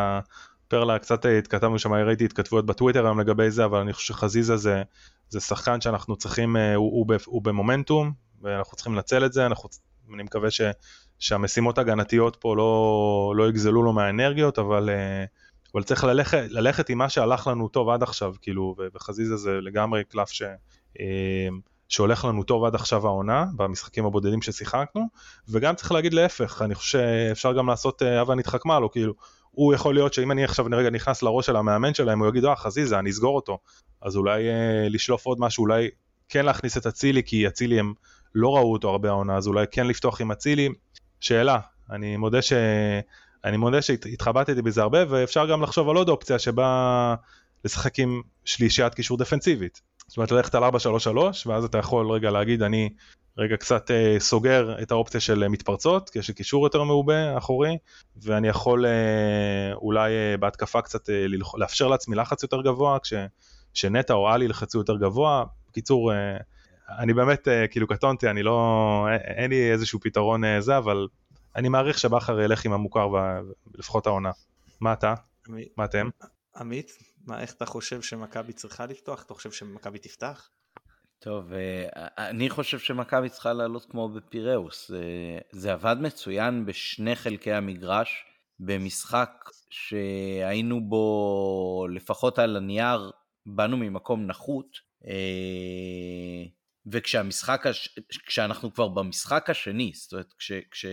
פרלה 0.68 0.98
קצת 0.98 1.24
התכתבנו 1.24 1.78
שם, 1.78 1.92
ראיתי 1.92 2.24
התכתבויות 2.24 2.66
בטוויטר 2.66 3.04
היום 3.04 3.20
לגבי 3.20 3.50
זה, 3.50 3.64
אבל 3.64 3.78
אני 3.78 3.92
חושב 3.92 4.14
שחזיזה 4.14 4.56
זה, 4.56 4.82
זה 5.28 5.40
שחקן 5.40 5.80
שאנחנו 5.80 6.16
צריכים, 6.16 6.56
אה, 6.56 6.74
הוא, 6.74 6.92
הוא, 6.92 7.16
הוא 7.26 7.42
במומנטום, 7.42 8.12
ואנחנו 8.42 8.76
צריכים 8.76 8.94
לנצל 8.94 9.24
את 9.24 9.32
זה, 9.32 9.46
אנחנו, 9.46 9.68
אני 10.14 10.22
מקווה 10.22 10.50
ש, 10.50 10.60
שהמשימות 11.18 11.78
הגנתיות 11.78 12.36
פה 12.36 12.56
לא, 12.56 13.32
לא 13.36 13.48
יגזלו 13.48 13.82
לו 13.82 13.92
מהאנרגיות, 13.92 14.58
אבל, 14.58 14.90
אה, 14.90 15.24
אבל 15.74 15.82
צריך 15.82 16.04
ללכת, 16.04 16.44
ללכת 16.48 16.88
עם 16.88 16.98
מה 16.98 17.08
שהלך 17.08 17.46
לנו 17.46 17.68
טוב 17.68 17.88
עד 17.88 18.02
עכשיו, 18.02 18.34
כאילו, 18.42 18.74
וחזיזה 18.94 19.36
זה 19.36 19.50
לגמרי 19.60 20.04
קלף 20.04 20.30
ש... 20.30 20.42
שהולך 21.88 22.24
לנו 22.24 22.42
טוב 22.42 22.64
עד 22.64 22.74
עכשיו 22.74 23.06
העונה, 23.06 23.44
במשחקים 23.56 24.06
הבודדים 24.06 24.42
ששיחקנו, 24.42 25.02
וגם 25.48 25.74
צריך 25.74 25.92
להגיד 25.92 26.14
להפך, 26.14 26.62
אני 26.62 26.74
חושב 26.74 26.98
שאפשר 26.98 27.52
גם 27.52 27.66
לעשות 27.66 28.02
הווה 28.02 28.34
אה, 28.34 28.38
נתחכמה 28.38 28.80
לו, 28.80 28.90
כאילו, 28.90 29.14
הוא 29.50 29.74
יכול 29.74 29.94
להיות 29.94 30.14
שאם 30.14 30.32
אני 30.32 30.44
עכשיו 30.44 30.66
רגע 30.72 30.90
נכנס 30.90 31.22
לראש 31.22 31.46
של 31.46 31.56
המאמן 31.56 31.94
שלהם, 31.94 32.18
הוא 32.20 32.28
יגיד, 32.28 32.44
אה, 32.44 32.56
חזיזה, 32.56 32.98
אני 32.98 33.10
אסגור 33.10 33.36
אותו. 33.36 33.58
אז 34.02 34.16
אולי 34.16 34.48
אה, 34.48 34.88
לשלוף 34.88 35.26
עוד 35.26 35.40
משהו, 35.40 35.62
אולי 35.62 35.88
כן 36.28 36.44
להכניס 36.44 36.76
את 36.76 36.86
אצילי, 36.86 37.22
כי 37.22 37.46
אצילי 37.48 37.80
הם 37.80 37.92
לא 38.34 38.56
ראו 38.56 38.72
אותו 38.72 38.90
הרבה 38.90 39.08
העונה, 39.08 39.36
אז 39.36 39.46
אולי 39.46 39.66
כן 39.70 39.86
לפתוח 39.86 40.20
עם 40.20 40.30
אצילי. 40.30 40.68
שאלה, 41.20 41.58
אני 41.90 42.16
מודה 42.16 42.42
ש... 42.42 42.52
אני 43.44 43.56
מודה 43.56 43.82
שהתחבטתי 43.82 44.62
בזה 44.62 44.82
הרבה, 44.82 44.98
ואפשר 45.08 45.46
גם 45.46 45.62
לחשוב 45.62 45.88
על 45.88 45.96
עוד 45.96 46.08
אופציה 46.08 46.38
שבה 46.38 47.14
לשחק 47.64 47.98
עם 47.98 48.22
שלישיית 48.44 48.94
קישור 48.94 49.18
דפנסיבית. 49.18 49.80
זאת 50.08 50.16
אומרת 50.16 50.32
ללכת 50.32 50.54
על 50.54 50.64
4-3-3 50.64 50.68
ואז 51.46 51.64
אתה 51.64 51.78
יכול 51.78 52.12
רגע 52.12 52.30
להגיד 52.30 52.62
אני 52.62 52.90
רגע 53.38 53.56
קצת 53.56 53.90
אה, 53.90 54.16
סוגר 54.18 54.82
את 54.82 54.90
האופציה 54.90 55.20
של 55.20 55.42
אה, 55.42 55.48
מתפרצות 55.48 56.10
כי 56.10 56.18
יש 56.18 56.28
לי 56.28 56.34
קישור 56.34 56.66
יותר 56.66 56.82
מעובה 56.82 57.38
אחורי 57.38 57.78
ואני 58.22 58.48
יכול 58.48 58.86
אה, 58.86 59.74
אולי 59.74 60.12
בהתקפה 60.40 60.82
קצת. 60.82 61.08
לאפשר 61.54 61.88
לעצמי 61.88 62.16
לחץ 62.16 62.42
יותר 62.42 62.62
גבוה 62.62 62.98
כשנטע 63.72 64.14
או 64.14 64.28
עלי 64.28 64.44
ילחצו 64.44 64.78
יותר 64.78 64.96
גבוה. 64.96 65.44
בקיצור 65.68 66.12
אני 66.88 67.14
באמת 67.14 67.48
כאילו 67.70 67.86
קטונתי, 67.86 68.30
אני 68.30 68.42
לא, 68.42 69.06
אין 69.24 69.50
לי 69.50 69.72
איזשהו 69.72 70.00
פתרון 70.00 70.42
זה, 70.60 70.78
אבל 70.78 71.08
אני 71.56 71.68
מעריך 71.68 71.98
שבכר 71.98 72.40
ילך 72.40 72.64
עם 72.64 72.72
המוכר 72.72 73.08
לפחות 73.74 74.06
העונה. 74.06 74.30
מה 74.80 74.92
אתה? 74.92 75.14
מה 75.76 75.84
אתם? 75.84 76.08
עמית, 76.56 76.92
מה, 77.26 77.40
איך 77.40 77.54
אתה 77.54 77.66
חושב 77.66 78.02
שמכבי 78.02 78.52
צריכה 78.52 78.86
לפתוח? 78.86 79.22
אתה 79.22 79.34
חושב 79.34 79.52
שמכבי 79.52 79.98
תפתח? 79.98 80.48
טוב, 81.18 81.52
אני 82.18 82.50
חושב 82.50 82.78
שמכבי 82.78 83.28
צריכה 83.28 83.52
לעלות 83.52 83.86
כמו 83.90 84.08
בפיראוס. 84.08 84.90
זה 85.52 85.72
עבד 85.72 85.96
מצוין 86.00 86.66
בשני 86.66 87.16
חלקי 87.16 87.52
המגרש, 87.52 88.24
במשחק 88.60 89.30
שהיינו 89.70 90.88
בו, 90.88 91.86
לפחות 91.90 92.38
על 92.38 92.56
הנייר, 92.56 93.10
באנו 93.46 93.76
ממקום 93.76 94.26
נחות, 94.26 94.66
וכשהמשחק, 96.92 97.64
כשאנחנו 98.26 98.74
כבר 98.74 98.88
במשחק 98.88 99.50
השני, 99.50 99.92
זאת 99.94 100.12
אומרת, 100.12 100.34
כש, 100.38 100.52
כש, 100.70 100.86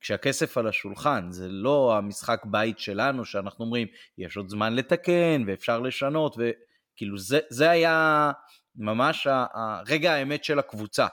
כשהכסף 0.00 0.58
על 0.58 0.66
השולחן, 0.66 1.30
זה 1.30 1.48
לא 1.48 1.96
המשחק 1.96 2.42
בית 2.44 2.78
שלנו, 2.78 3.24
שאנחנו 3.24 3.64
אומרים, 3.64 3.88
יש 4.18 4.36
עוד 4.36 4.48
זמן 4.48 4.74
לתקן 4.74 5.44
ואפשר 5.46 5.80
לשנות, 5.80 6.36
וכאילו 6.36 7.18
זה, 7.18 7.38
זה 7.50 7.70
היה 7.70 8.30
ממש 8.76 9.26
רגע 9.88 10.12
האמת 10.12 10.44
של 10.44 10.58
הקבוצה. 10.58 11.06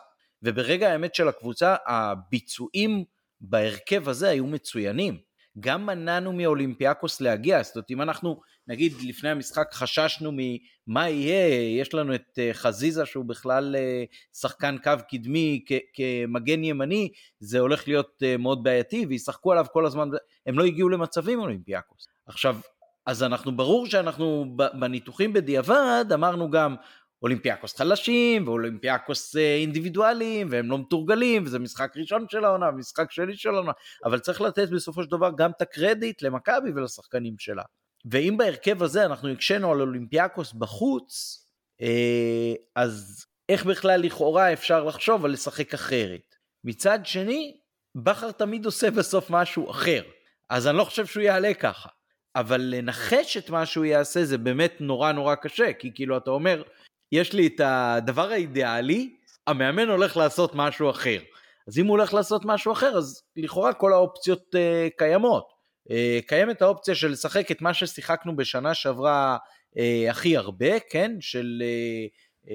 וברגע 0.43 0.91
האמת 0.91 1.15
של 1.15 1.27
הקבוצה, 1.27 1.75
הביצועים 1.87 3.03
בהרכב 3.41 4.09
הזה 4.09 4.29
היו 4.29 4.47
מצוינים. 4.47 5.30
גם 5.59 5.85
מנענו 5.85 6.33
מאולימפיאקוס 6.33 7.21
להגיע, 7.21 7.63
זאת 7.63 7.75
אומרת 7.75 7.91
אם 7.91 8.01
אנחנו 8.01 8.41
נגיד 8.67 8.93
לפני 9.07 9.29
המשחק 9.29 9.73
חששנו 9.73 10.31
ממה 10.31 11.09
יהיה, 11.09 11.79
יש 11.81 11.93
לנו 11.93 12.15
את 12.15 12.39
אה, 12.39 12.49
חזיזה 12.53 13.05
שהוא 13.05 13.25
בכלל 13.25 13.75
אה, 13.75 14.03
שחקן 14.33 14.77
קו 14.83 14.91
קדמי 15.09 15.65
כמגן 15.93 16.63
ימני, 16.63 17.09
זה 17.39 17.59
הולך 17.59 17.87
להיות 17.87 18.23
אה, 18.23 18.37
מאוד 18.37 18.63
בעייתי 18.63 19.05
וישחקו 19.09 19.51
עליו 19.51 19.65
כל 19.73 19.85
הזמן, 19.85 20.09
הם 20.45 20.59
לא 20.59 20.63
הגיעו 20.63 20.89
למצבים 20.89 21.39
אולימפיאקוס. 21.39 22.07
עכשיו, 22.25 22.57
אז 23.05 23.23
אנחנו 23.23 23.57
ברור 23.57 23.85
שאנחנו 23.87 24.55
בניתוחים 24.79 25.33
בדיעבד 25.33 26.05
אמרנו 26.13 26.51
גם 26.51 26.75
אולימפיאקוס 27.21 27.77
חלשים 27.77 28.47
ואולימפיאקוס 28.47 29.35
אינדיבידואליים 29.35 30.47
והם 30.51 30.71
לא 30.71 30.77
מתורגלים 30.77 31.43
וזה 31.45 31.59
משחק 31.59 31.93
ראשון 31.97 32.25
של 32.29 32.45
העונה 32.45 32.71
משחק 32.71 33.11
שני 33.11 33.35
של 33.35 33.49
העונה 33.49 33.71
אבל 34.05 34.19
צריך 34.19 34.41
לתת 34.41 34.69
בסופו 34.69 35.03
של 35.03 35.09
דבר 35.09 35.31
גם 35.37 35.51
את 35.51 35.61
הקרדיט 35.61 36.21
למכבי 36.21 36.71
ולשחקנים 36.75 37.35
שלה. 37.37 37.63
ואם 38.05 38.35
בהרכב 38.37 38.83
הזה 38.83 39.05
אנחנו 39.05 39.29
הקשינו 39.29 39.71
על 39.71 39.81
אולימפיאקוס 39.81 40.53
בחוץ 40.53 41.37
אה, 41.81 42.53
אז 42.75 43.25
איך 43.49 43.65
בכלל 43.65 44.01
לכאורה 44.01 44.53
אפשר 44.53 44.83
לחשוב 44.83 45.25
על 45.25 45.31
לשחק 45.31 45.73
אחרת. 45.73 46.35
מצד 46.63 46.99
שני 47.03 47.57
בכר 47.95 48.31
תמיד 48.31 48.65
עושה 48.65 48.91
בסוף 48.91 49.29
משהו 49.29 49.71
אחר 49.71 50.01
אז 50.49 50.67
אני 50.67 50.77
לא 50.77 50.83
חושב 50.83 51.05
שהוא 51.05 51.23
יעלה 51.23 51.53
ככה. 51.53 51.89
אבל 52.35 52.61
לנחש 52.61 53.37
את 53.37 53.49
מה 53.49 53.65
שהוא 53.65 53.85
יעשה 53.85 54.25
זה 54.25 54.37
באמת 54.37 54.73
נורא 54.79 55.11
נורא 55.11 55.35
קשה 55.35 55.73
כי 55.73 55.91
כאילו 55.95 56.17
אתה 56.17 56.31
אומר 56.31 56.63
יש 57.11 57.33
לי 57.33 57.47
את 57.47 57.61
הדבר 57.63 58.31
האידיאלי, 58.31 59.15
המאמן 59.47 59.89
הולך 59.89 60.17
לעשות 60.17 60.51
משהו 60.55 60.89
אחר. 60.89 61.19
אז 61.67 61.79
אם 61.79 61.85
הוא 61.85 61.91
הולך 61.91 62.13
לעשות 62.13 62.41
משהו 62.45 62.71
אחר, 62.71 62.97
אז 62.97 63.23
לכאורה 63.35 63.73
כל 63.73 63.93
האופציות 63.93 64.55
uh, 64.55 64.97
קיימות. 64.97 65.47
Uh, 65.89 65.93
קיימת 66.27 66.61
האופציה 66.61 66.95
של 66.95 67.11
לשחק 67.11 67.51
את 67.51 67.61
מה 67.61 67.73
ששיחקנו 67.73 68.35
בשנה 68.35 68.73
שעברה 68.73 69.37
uh, 69.75 69.79
הכי 70.09 70.37
הרבה, 70.37 70.79
כן? 70.79 71.11
של 71.19 71.63
uh, 71.63 72.47
uh, 72.47 72.51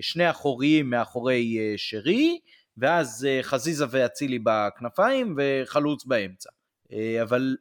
שני 0.00 0.30
אחוריים 0.30 0.90
מאחורי 0.90 1.58
uh, 1.58 1.74
שרי, 1.76 2.38
ואז 2.76 3.26
uh, 3.26 3.42
חזיזה 3.42 3.84
ואצילי 3.90 4.38
בכנפיים 4.42 5.36
וחלוץ 5.38 6.04
באמצע. 6.04 6.50
Uh, 6.88 6.94
אבל 7.22 7.56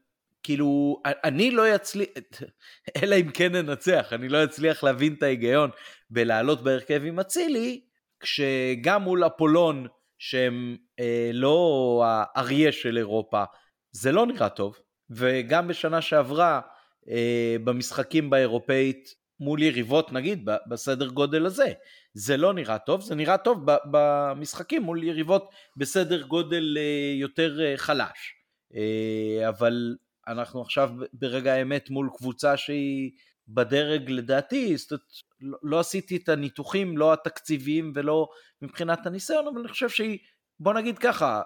כאילו, 0.47 1.01
אני 1.05 1.51
לא 1.51 1.75
אצליח, 1.75 2.07
אלא 3.03 3.15
אם 3.15 3.31
כן 3.31 3.55
ננצח, 3.55 4.09
אני 4.11 4.29
לא 4.29 4.43
אצליח 4.43 4.83
להבין 4.83 5.13
את 5.13 5.23
ההיגיון 5.23 5.69
בלעלות 6.09 6.63
בהרכב 6.63 7.01
עם 7.05 7.19
אצילי, 7.19 7.81
כשגם 8.19 9.01
מול 9.01 9.27
אפולון, 9.27 9.87
שהם 10.19 10.77
אה, 10.99 11.29
לא 11.33 12.03
האריה 12.05 12.71
של 12.71 12.97
אירופה, 12.97 13.43
זה 13.91 14.11
לא 14.11 14.25
נראה 14.25 14.49
טוב, 14.49 14.77
וגם 15.09 15.67
בשנה 15.67 16.01
שעברה, 16.01 16.61
אה, 17.09 17.55
במשחקים 17.63 18.29
באירופאית, 18.29 19.13
מול 19.39 19.63
יריבות 19.63 20.11
נגיד 20.11 20.49
בסדר 20.69 21.07
גודל 21.07 21.45
הזה, 21.45 21.73
זה 22.13 22.37
לא 22.37 22.53
נראה 22.53 22.79
טוב, 22.79 23.01
זה 23.01 23.15
נראה 23.15 23.37
טוב 23.37 23.65
במשחקים 23.91 24.81
מול 24.81 25.03
יריבות 25.03 25.49
בסדר 25.77 26.21
גודל 26.21 26.77
אה, 26.77 27.13
יותר 27.19 27.61
אה, 27.61 27.73
חלש. 27.77 28.33
אה, 28.75 29.49
אבל 29.49 29.95
אנחנו 30.27 30.61
עכשיו 30.61 30.89
ברגע 31.13 31.53
האמת 31.53 31.89
מול 31.89 32.09
קבוצה 32.17 32.57
שהיא 32.57 33.11
בדרג 33.47 34.09
לדעתי, 34.09 34.77
זאת 34.77 34.91
אומרת, 34.91 35.03
לא, 35.41 35.57
לא 35.63 35.79
עשיתי 35.79 36.15
את 36.15 36.29
הניתוחים, 36.29 36.97
לא 36.97 37.13
התקציביים 37.13 37.91
ולא 37.95 38.27
מבחינת 38.61 39.07
הניסיון, 39.07 39.47
אבל 39.47 39.59
אני 39.59 39.67
חושב 39.67 39.89
שהיא, 39.89 40.17
בוא 40.59 40.73
נגיד 40.73 40.97
ככה, 40.97 41.41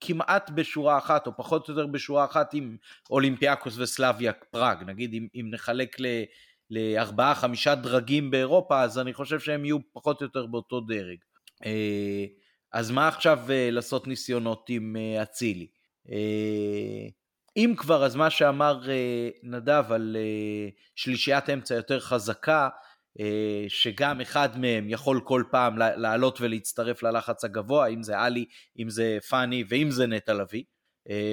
כמעט 0.00 0.50
בשורה 0.50 0.98
אחת, 0.98 1.26
או 1.26 1.36
פחות 1.36 1.68
או 1.68 1.74
יותר 1.74 1.86
בשורה 1.86 2.24
אחת 2.24 2.54
עם 2.54 2.76
אולימפיאקוס 3.10 3.78
וסלאביה 3.78 4.32
פראג, 4.32 4.82
נגיד 4.86 5.14
אם, 5.14 5.26
אם 5.34 5.46
נחלק 5.50 6.00
ל, 6.00 6.06
לארבעה 6.70 7.34
חמישה 7.34 7.74
דרגים 7.74 8.30
באירופה, 8.30 8.82
אז 8.82 8.98
אני 8.98 9.14
חושב 9.14 9.40
שהם 9.40 9.64
יהיו 9.64 9.78
פחות 9.92 10.20
או 10.20 10.26
יותר 10.26 10.46
באותו 10.46 10.80
דרג. 10.80 11.18
אה, 11.66 12.24
אז 12.72 12.90
מה 12.90 13.08
עכשיו 13.08 13.38
אה, 13.50 13.70
לעשות 13.70 14.06
ניסיונות 14.06 14.66
עם 14.68 14.96
אה, 14.96 15.22
אצילי? 15.22 15.66
אם 17.56 17.74
כבר, 17.76 18.04
אז 18.04 18.16
מה 18.16 18.30
שאמר 18.30 18.90
אה, 18.90 19.28
נדב 19.42 19.84
על 19.88 20.16
אה, 20.18 20.68
שלישיית 20.96 21.50
אמצע 21.50 21.74
יותר 21.74 22.00
חזקה, 22.00 22.68
אה, 23.20 23.64
שגם 23.68 24.20
אחד 24.20 24.58
מהם 24.58 24.90
יכול 24.90 25.20
כל 25.24 25.42
פעם 25.50 25.78
לעלות 25.78 26.40
ולהצטרף 26.40 27.02
ללחץ 27.02 27.44
הגבוה, 27.44 27.86
אם 27.86 28.02
זה 28.02 28.18
עלי, 28.18 28.44
אם 28.78 28.90
זה 28.90 29.18
פאני 29.28 29.64
ואם 29.68 29.90
זה 29.90 30.06
נטע 30.06 30.34
לביא, 30.34 30.62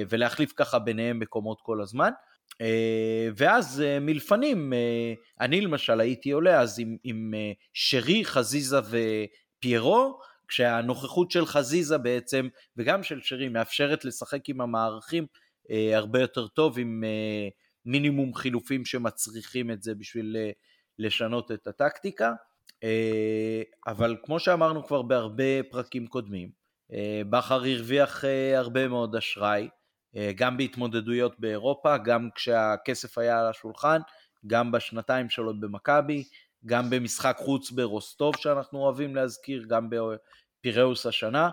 ולהחליף 0.08 0.52
ככה 0.56 0.78
ביניהם 0.78 1.18
מקומות 1.18 1.60
כל 1.62 1.80
הזמן. 1.82 2.10
ואז 3.36 3.82
מלפנים, 4.00 4.72
אני 5.40 5.60
למשל 5.60 6.00
הייתי 6.00 6.30
עולה 6.30 6.60
אז 6.60 6.78
עם, 6.80 6.96
עם 7.04 7.34
שרי, 7.72 8.24
חזיזה 8.24 8.78
ופיירו, 8.78 10.18
כשהנוכחות 10.48 11.30
של 11.30 11.46
חזיזה 11.46 11.98
בעצם, 11.98 12.48
וגם 12.76 13.02
של 13.02 13.20
שרי, 13.22 13.48
מאפשרת 13.48 14.04
לשחק 14.04 14.48
עם 14.48 14.60
המערכים 14.60 15.22
אה, 15.22 15.43
הרבה 15.70 16.20
יותר 16.20 16.46
טוב 16.46 16.78
עם 16.78 17.04
אה, 17.04 17.48
מינימום 17.84 18.34
חילופים 18.34 18.84
שמצריכים 18.84 19.70
את 19.70 19.82
זה 19.82 19.94
בשביל 19.94 20.36
אה, 20.38 20.50
לשנות 20.98 21.52
את 21.52 21.66
הטקטיקה. 21.66 22.32
אבל 23.86 24.16
כמו 24.22 24.40
שאמרנו 24.40 24.86
כבר 24.86 25.02
בהרבה 25.02 25.62
פרקים 25.70 26.06
קודמים, 26.06 26.50
בכר 27.30 27.64
הרוויח 27.64 28.24
הרבה 28.56 28.88
מאוד 28.88 29.16
אשראי, 29.16 29.68
גם 30.36 30.56
בהתמודדויות 30.56 31.40
באירופה, 31.40 31.98
גם 31.98 32.28
כשהכסף 32.34 33.18
היה 33.18 33.40
על 33.40 33.46
השולחן, 33.46 34.00
גם 34.46 34.72
בשנתיים 34.72 35.30
שלו 35.30 35.60
במכבי, 35.60 36.24
גם 36.66 36.90
במשחק 36.90 37.36
חוץ 37.38 37.70
ברוסטוב 37.70 38.36
שאנחנו 38.36 38.78
אוהבים 38.78 39.16
להזכיר, 39.16 39.64
גם 39.68 39.88
בפיראוס 39.90 41.06
השנה, 41.06 41.50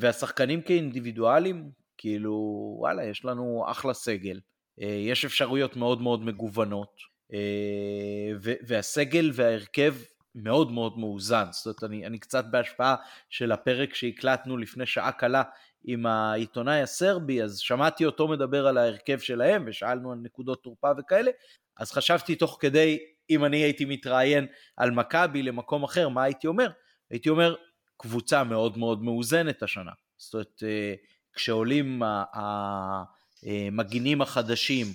והשחקנים 0.00 0.62
כאינדיבידואלים, 0.62 1.70
כאילו, 2.06 2.74
וואלה, 2.78 3.04
יש 3.04 3.24
לנו 3.24 3.64
אחלה 3.68 3.94
סגל, 3.94 4.40
אה, 4.80 4.86
יש 4.86 5.24
אפשרויות 5.24 5.76
מאוד 5.76 6.02
מאוד 6.02 6.24
מגוונות, 6.24 7.00
אה, 7.32 8.32
והסגל 8.66 9.30
וההרכב 9.34 9.94
מאוד 10.34 10.72
מאוד 10.72 10.98
מאוזן. 10.98 11.44
זאת 11.50 11.66
אומרת, 11.66 11.84
אני, 11.84 12.06
אני 12.06 12.18
קצת 12.18 12.44
בהשפעה 12.50 12.96
של 13.30 13.52
הפרק 13.52 13.94
שהקלטנו 13.94 14.56
לפני 14.56 14.86
שעה 14.86 15.12
קלה 15.12 15.42
עם 15.84 16.06
העיתונאי 16.06 16.82
הסרבי, 16.82 17.42
אז 17.42 17.58
שמעתי 17.58 18.04
אותו 18.04 18.28
מדבר 18.28 18.66
על 18.66 18.78
ההרכב 18.78 19.18
שלהם, 19.18 19.64
ושאלנו 19.66 20.12
על 20.12 20.18
נקודות 20.22 20.62
תורפה 20.62 20.90
וכאלה, 20.98 21.30
אז 21.78 21.92
חשבתי 21.92 22.36
תוך 22.36 22.58
כדי, 22.60 22.98
אם 23.30 23.44
אני 23.44 23.56
הייתי 23.56 23.84
מתראיין 23.84 24.46
על 24.76 24.90
מכבי 24.90 25.42
למקום 25.42 25.84
אחר, 25.84 26.08
מה 26.08 26.22
הייתי 26.22 26.46
אומר? 26.46 26.70
הייתי 27.10 27.28
אומר, 27.28 27.54
קבוצה 27.96 28.44
מאוד 28.44 28.78
מאוד 28.78 29.02
מאוזנת 29.02 29.62
השנה. 29.62 29.92
זאת 30.16 30.34
אומרת, 30.34 30.62
אה, 30.62 30.94
כשעולים 31.36 32.02
המגינים 32.32 34.22
החדשים 34.22 34.86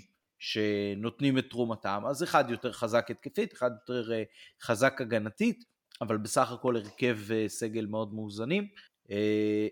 שנותנים 0.42 1.38
את 1.38 1.50
תרומתם, 1.50 2.04
אז 2.10 2.24
אחד 2.24 2.50
יותר 2.50 2.72
חזק 2.72 3.12
התקפית, 3.12 3.54
אחד 3.54 3.72
יותר 3.72 4.14
אה, 4.14 4.24
חזק 4.62 5.02
הגנתית, 5.02 5.64
אבל 6.02 6.18
בסך 6.18 6.52
הכל 6.52 6.76
הרכב 6.76 7.18
אה, 7.32 7.46
סגל 7.48 7.86
מאוד 7.86 8.14
מאוזנים. 8.14 8.68
אה, 9.12 9.68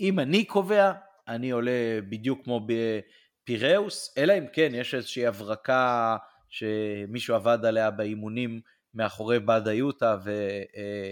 אם 0.00 0.20
אני 0.20 0.44
קובע, 0.44 0.92
אני 1.28 1.50
עולה 1.50 2.00
בדיוק 2.08 2.44
כמו 2.44 2.66
בפיראוס, 2.66 4.14
אלא 4.18 4.38
אם 4.38 4.44
כן 4.52 4.70
יש 4.74 4.94
איזושהי 4.94 5.26
הברקה 5.26 6.16
שמישהו 6.48 7.34
עבד 7.34 7.58
עליה 7.64 7.90
באימונים 7.90 8.60
מאחורי 8.94 9.40
באדה 9.40 9.72
יוטה 9.72 10.16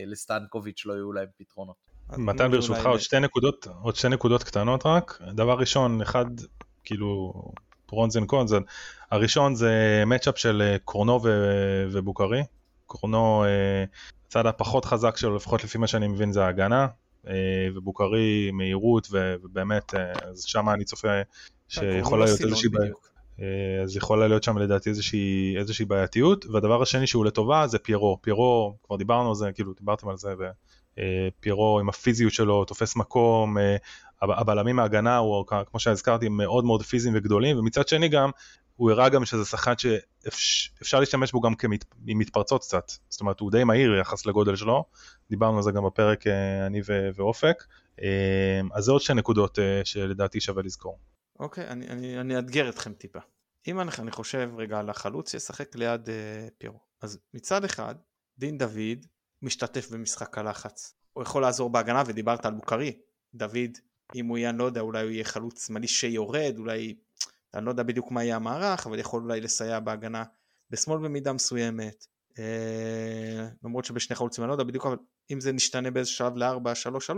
ולסטנקוביץ' 0.06 0.86
לא 0.86 0.92
יהיו 0.92 1.12
להם 1.12 1.28
פתרונות. 1.36 1.91
מתן 2.16 2.50
ברשותך 2.50 2.86
עוד 2.86 3.00
שתי 3.00 3.20
נקודות, 3.20 3.66
עוד 3.82 3.96
שתי 3.96 4.08
נקודות 4.08 4.42
קטנות 4.42 4.86
רק. 4.86 5.22
דבר 5.34 5.54
ראשון, 5.58 6.00
אחד, 6.00 6.26
כאילו, 6.84 7.32
ברונז 7.88 8.16
אנד 8.16 8.26
קונז, 8.26 8.56
הראשון 9.10 9.54
זה 9.54 10.02
matchup 10.06 10.38
של 10.38 10.62
אה, 10.62 10.76
קורנו 10.84 11.20
ובוקארי. 11.92 12.42
קורנו, 12.86 13.44
אה, 13.44 13.84
הצד 14.26 14.46
הפחות 14.46 14.84
חזק 14.84 15.16
שלו, 15.16 15.36
לפחות 15.36 15.64
לפי 15.64 15.78
מה 15.78 15.86
שאני 15.86 16.08
מבין, 16.08 16.32
זה 16.32 16.44
ההגנה. 16.44 16.86
אה, 17.28 17.68
ובוקארי 17.74 18.50
מהירות 18.52 19.08
ובאמת 19.12 19.94
אז 19.94 20.42
שם 20.42 20.68
אני 20.68 20.84
צופה 20.84 21.08
שיכולה 21.68 22.24
להיות 22.24 22.40
איזושהי 22.40 22.68
בעיה. 22.68 22.92
אז 23.82 23.96
יכולה 23.96 24.28
להיות 24.28 24.42
שם 24.42 24.58
לדעתי 24.58 24.90
איזושהי, 24.90 25.54
איזושהי 25.58 25.84
בעייתיות 25.84 26.46
והדבר 26.46 26.82
השני 26.82 27.06
שהוא 27.06 27.24
לטובה 27.24 27.66
זה 27.66 27.78
פיירו, 27.78 28.18
פיירו 28.20 28.76
כבר 28.82 28.96
דיברנו 28.96 29.28
על 29.28 29.34
זה, 29.34 29.52
כאילו 29.52 29.72
דיברתם 29.72 30.08
על 30.08 30.16
זה 30.16 30.28
אה, 30.28 30.50
פיירו 31.40 31.80
עם 31.80 31.88
הפיזיות 31.88 32.32
שלו 32.32 32.64
תופס 32.64 32.96
מקום, 32.96 33.58
אה, 33.58 33.76
הבלמים 34.22 34.76
מההגנה 34.76 35.16
הוא 35.16 35.44
כמו 35.66 35.80
שהזכרתי 35.80 36.28
מאוד 36.28 36.64
מאוד 36.64 36.82
פיזיים 36.82 37.14
וגדולים 37.16 37.58
ומצד 37.58 37.88
שני 37.88 38.08
גם 38.08 38.30
הוא 38.76 38.90
הראה 38.90 39.08
גם 39.08 39.24
שזה 39.24 39.44
שחקן 39.44 39.72
שאפשר 39.78 41.00
להשתמש 41.00 41.32
בו 41.32 41.40
גם 41.40 41.54
כמתפרצות 41.54 42.62
קצת, 42.62 42.92
זאת 43.08 43.20
אומרת 43.20 43.40
הוא 43.40 43.50
די 43.50 43.64
מהיר 43.64 43.94
יחס 43.94 44.26
לגודל 44.26 44.56
שלו, 44.56 44.84
דיברנו 45.30 45.56
על 45.56 45.62
זה 45.62 45.72
גם 45.72 45.84
בפרק 45.86 46.26
אה, 46.26 46.66
אני 46.66 46.80
ואופק, 47.14 47.64
אז 48.74 48.84
זה 48.84 48.92
עוד 48.92 49.00
שתי 49.00 49.14
נקודות 49.14 49.58
שלדעתי 49.84 50.40
שווה 50.40 50.62
לזכור. 50.62 50.98
אוקיי, 51.40 51.68
אני, 51.68 51.88
אני, 51.88 52.20
אני 52.20 52.36
אאתגר 52.36 52.68
אתכם 52.68 52.92
טיפה. 52.92 53.18
אם 53.68 53.80
אני, 53.80 53.90
אני 53.98 54.10
חושב 54.10 54.50
רגע 54.56 54.78
על 54.78 54.90
החלוץ 54.90 55.30
שישחק 55.30 55.76
ליד 55.76 56.06
uh, 56.06 56.10
פיירו, 56.58 56.78
אז 57.02 57.18
מצד 57.34 57.64
אחד 57.64 57.94
דין 58.38 58.58
דוד 58.58 59.06
משתתף 59.42 59.90
במשחק 59.90 60.38
הלחץ. 60.38 60.94
הוא 61.12 61.22
יכול 61.22 61.42
לעזור 61.42 61.70
בהגנה 61.70 62.02
ודיברת 62.06 62.46
על 62.46 62.54
בוקרי. 62.54 62.98
דוד, 63.34 63.78
אם 64.14 64.26
הוא 64.26 64.38
יהיה, 64.38 64.50
אני 64.50 64.58
לא 64.58 64.64
יודע, 64.64 64.80
אולי 64.80 65.02
הוא 65.02 65.10
יהיה 65.10 65.24
חלוץ 65.24 65.66
שמאלי 65.66 65.88
שיורד, 65.88 66.54
אולי, 66.58 66.96
אני 67.54 67.64
לא 67.64 67.70
יודע 67.70 67.82
בדיוק 67.82 68.10
מה 68.10 68.24
יהיה 68.24 68.36
המערך, 68.36 68.86
אבל 68.86 68.98
יכול 68.98 69.22
אולי 69.22 69.40
לסייע 69.40 69.80
בהגנה 69.80 70.24
בשמאל 70.70 70.98
במידה 70.98 71.32
מסוימת. 71.32 72.06
אה, 72.38 73.48
למרות 73.64 73.84
שבשני 73.84 74.16
חלוצים 74.16 74.44
אני 74.44 74.48
לא 74.48 74.54
יודע 74.54 74.64
בדיוק, 74.64 74.86
אבל 74.86 74.96
אם 75.30 75.40
זה 75.40 75.52
נשתנה 75.52 75.90
באיזה 75.90 76.10
שלב 76.10 76.36
ל-4-3-3, 76.36 77.12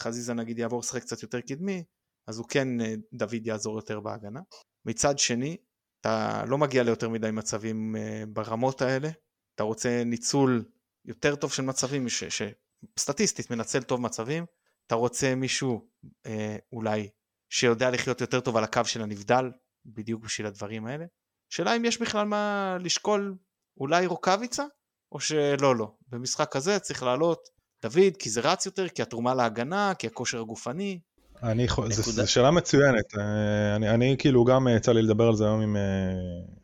חזיזה 0.00 0.34
נגיד 0.34 0.58
יעבור 0.58 0.80
לשחק 0.80 1.02
קצת 1.02 1.22
יותר 1.22 1.40
קדמי, 1.40 1.84
אז 2.26 2.38
הוא 2.38 2.46
כן, 2.48 2.80
אה, 2.80 2.94
דוד 3.12 3.46
יעזור 3.46 3.76
יותר 3.76 4.00
בהגנה. 4.00 4.40
מצד 4.84 5.18
שני, 5.18 5.56
אתה 6.00 6.44
לא 6.48 6.58
מגיע 6.58 6.82
ליותר 6.82 7.08
מדי 7.08 7.30
מצבים 7.30 7.96
אה, 7.96 8.24
ברמות 8.28 8.82
האלה, 8.82 9.08
אתה 9.54 9.62
רוצה 9.62 10.04
ניצול 10.04 10.64
יותר 11.04 11.36
טוב 11.36 11.52
של 11.52 11.62
מצבים, 11.62 12.06
שסטטיסטית 12.08 13.50
מנצל 13.50 13.82
טוב 13.82 14.00
מצבים, 14.00 14.46
אתה 14.86 14.94
רוצה 14.94 15.34
מישהו 15.34 15.88
אה, 16.26 16.56
אולי 16.72 17.08
שיודע 17.50 17.90
לחיות 17.90 18.20
יותר 18.20 18.40
טוב 18.40 18.56
על 18.56 18.64
הקו 18.64 18.84
של 18.84 19.02
הנבדל, 19.02 19.50
בדיוק 19.86 20.24
בשביל 20.24 20.46
הדברים 20.46 20.86
האלה. 20.86 21.04
שאלה 21.50 21.76
אם 21.76 21.84
יש 21.84 22.00
בכלל 22.00 22.26
מה 22.26 22.76
לשקול 22.80 23.36
אולי 23.80 24.06
רוקאביצה, 24.06 24.64
או 25.12 25.20
שלא 25.20 25.76
לא. 25.76 25.94
במשחק 26.08 26.56
הזה 26.56 26.78
צריך 26.78 27.02
לעלות 27.02 27.48
דוד, 27.82 28.16
כי 28.18 28.30
זה 28.30 28.40
רץ 28.40 28.66
יותר, 28.66 28.88
כי 28.88 29.02
התרומה 29.02 29.34
להגנה, 29.34 29.92
כי 29.98 30.06
הכושר 30.06 30.40
הגופני. 30.40 31.00
אני, 31.42 31.66
זו 31.90 32.30
שאלה 32.30 32.50
מצוינת, 32.50 33.16
אה, 33.18 33.76
אני, 33.76 33.90
אני 33.90 34.16
כאילו 34.18 34.44
גם 34.44 34.68
יצא 34.68 34.92
לי 34.92 35.02
לדבר 35.02 35.28
על 35.28 35.36
זה 35.36 35.44
היום 35.44 35.60
עם 35.60 35.76
אה, 35.76 35.82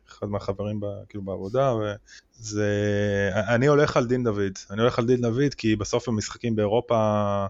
אחד 0.09 0.27
מהחברים 0.29 0.79
ב, 0.79 0.85
כאילו 1.09 1.23
בעבודה, 1.23 1.73
וזה, 1.75 2.69
אני 3.35 3.67
הולך 3.67 3.97
על 3.97 4.05
דין 4.05 4.23
דוד, 4.23 4.51
אני 4.71 4.81
הולך 4.81 4.99
על 4.99 5.05
דין 5.05 5.21
דוד 5.21 5.53
כי 5.57 5.75
בסוף 5.75 6.07
המשחקים 6.07 6.55
באירופה, 6.55 7.45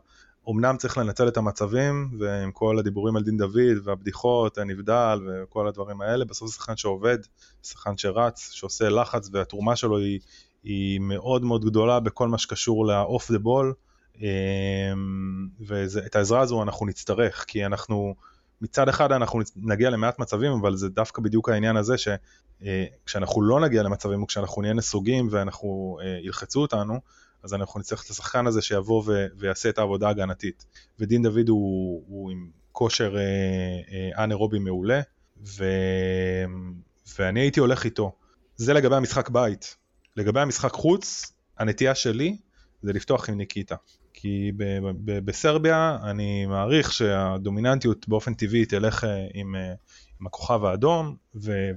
אמנם 0.49 0.77
צריך 0.77 0.97
לנצל 0.97 1.27
את 1.27 1.37
המצבים, 1.37 2.09
ועם 2.19 2.51
כל 2.51 2.79
הדיבורים 2.79 3.15
על 3.15 3.23
דין 3.23 3.37
דוד 3.37 3.77
והבדיחות, 3.83 4.57
הנבדל 4.57 5.19
וכל 5.27 5.67
הדברים 5.67 6.01
האלה, 6.01 6.25
בסוף 6.25 6.49
זה 6.49 6.55
שחקן 6.55 6.77
שעובד, 6.77 7.17
שחקן 7.63 7.97
שרץ, 7.97 8.49
שעושה 8.51 8.89
לחץ 8.89 9.29
והתרומה 9.33 9.75
שלו 9.75 9.97
היא, 9.97 10.19
היא 10.63 10.99
מאוד 10.99 11.43
מאוד 11.43 11.65
גדולה 11.65 11.99
בכל 11.99 12.27
מה 12.27 12.37
שקשור 12.37 12.87
ל-off 12.87 13.31
the 13.31 13.39
ball. 13.39 13.88
אמ, 14.21 15.47
ואת 15.59 16.15
העזרה 16.15 16.41
הזו 16.41 16.63
אנחנו 16.63 16.85
נצטרך, 16.85 17.45
כי 17.47 17.65
אנחנו, 17.65 18.15
מצד 18.61 18.89
אחד 18.89 19.11
אנחנו 19.11 19.39
נגיע 19.55 19.89
למעט 19.89 20.19
מצבים, 20.19 20.51
אבל 20.51 20.75
זה 20.75 20.89
דווקא 20.89 21.21
בדיוק 21.21 21.49
העניין 21.49 21.77
הזה 21.77 21.95
שכשאנחנו 21.97 23.41
אה, 23.41 23.47
לא 23.47 23.59
נגיע 23.59 23.83
למצבים, 23.83 24.23
וכשאנחנו 24.23 24.61
נהיה 24.61 24.73
נסוגים 24.73 25.27
ואנחנו, 25.31 25.99
אה, 26.01 26.19
ילחצו 26.23 26.61
אותנו, 26.61 26.99
אז 27.43 27.53
אנחנו 27.53 27.79
נצטרך 27.79 28.05
את 28.05 28.09
השחקן 28.09 28.47
הזה 28.47 28.61
שיבוא 28.61 29.03
ו- 29.05 29.25
ויעשה 29.37 29.69
את 29.69 29.77
העבודה 29.77 30.07
ההגנתית. 30.07 30.65
ודין 30.99 31.23
דוד 31.23 31.49
הוא, 31.49 32.03
הוא 32.07 32.31
עם 32.31 32.49
כושר 32.71 33.15
אה, 33.17 34.23
אנאירובי 34.23 34.59
מעולה, 34.59 35.01
ו... 35.45 35.65
ואני 37.19 37.39
הייתי 37.39 37.59
הולך 37.59 37.85
איתו. 37.85 38.11
זה 38.55 38.73
לגבי 38.73 38.95
המשחק 38.95 39.29
בית. 39.29 39.77
לגבי 40.15 40.39
המשחק 40.39 40.71
חוץ, 40.71 41.33
הנטייה 41.57 41.95
שלי 41.95 42.37
זה 42.81 42.93
לפתוח 42.93 43.29
עם 43.29 43.37
ניקיטה. 43.37 43.75
כי 44.21 44.51
בסרביה 45.25 45.97
אני 46.03 46.45
מעריך 46.45 46.93
שהדומיננטיות 46.93 48.07
באופן 48.07 48.33
טבעי 48.33 48.65
תלך 48.65 49.03
אה, 49.03 49.27
עם, 49.33 49.55
אה, 49.55 49.73
עם 50.21 50.27
הכוכב 50.27 50.65
האדום, 50.65 51.15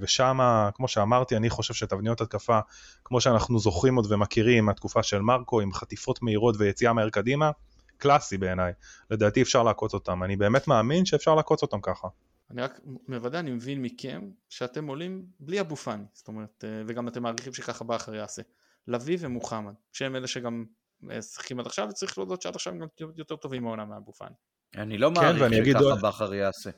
ושם, 0.01 0.39
כמו 0.73 0.87
שאמרתי, 0.87 1.37
אני 1.37 1.49
חושב 1.49 1.73
שתבניות 1.73 2.21
התקפה, 2.21 2.59
כמו 3.03 3.21
שאנחנו 3.21 3.59
זוכרים 3.59 3.95
עוד 3.95 4.11
ומכירים 4.11 4.65
מהתקופה 4.65 5.03
של 5.03 5.19
מרקו, 5.19 5.61
עם 5.61 5.73
חטיפות 5.73 6.21
מהירות 6.21 6.55
ויציאה 6.57 6.93
מהר 6.93 7.09
קדימה, 7.09 7.51
קלאסי 7.97 8.37
בעיניי. 8.37 8.73
לדעתי 9.11 9.41
אפשר 9.41 9.63
לעקוץ 9.63 9.93
אותם, 9.93 10.23
אני 10.23 10.35
באמת 10.35 10.67
מאמין 10.67 11.05
שאפשר 11.05 11.35
לעקוץ 11.35 11.61
אותם 11.61 11.81
ככה. 11.81 12.07
אני 12.51 12.61
רק 12.61 12.79
מוודא, 13.07 13.39
אני 13.39 13.51
מבין 13.51 13.81
מכם, 13.81 14.21
שאתם 14.49 14.87
עולים 14.87 15.25
בלי 15.39 15.59
אבו 15.59 15.75
פאני, 15.75 16.03
זאת 16.13 16.27
אומרת, 16.27 16.63
אה, 16.63 16.83
וגם 16.87 17.07
אתם 17.07 17.23
מעריכים 17.23 17.53
שככה 17.53 17.83
בכר 17.83 18.15
יעשה. 18.15 18.41
לביא 18.87 19.17
ומוחמד, 19.19 19.73
שהם 19.91 20.15
אלה 20.15 20.27
שגם 20.27 20.65
משחקים 21.03 21.59
עד 21.59 21.65
עכשיו, 21.65 21.87
וצריך 21.89 22.17
להודות 22.17 22.41
שעד 22.41 22.55
עכשיו 22.55 22.73
הם 22.73 22.79
גם 22.79 22.87
יותר 23.15 23.35
טובים 23.35 23.63
מעונה 23.63 23.85
מאבו 23.85 24.13
פאני. 24.13 24.35
אני 24.77 24.97
לא 24.97 25.11
כן, 25.15 25.21
מעריך 25.21 25.65
שככה 25.65 25.95
בכר 25.95 26.33
יעשה. 26.33 26.69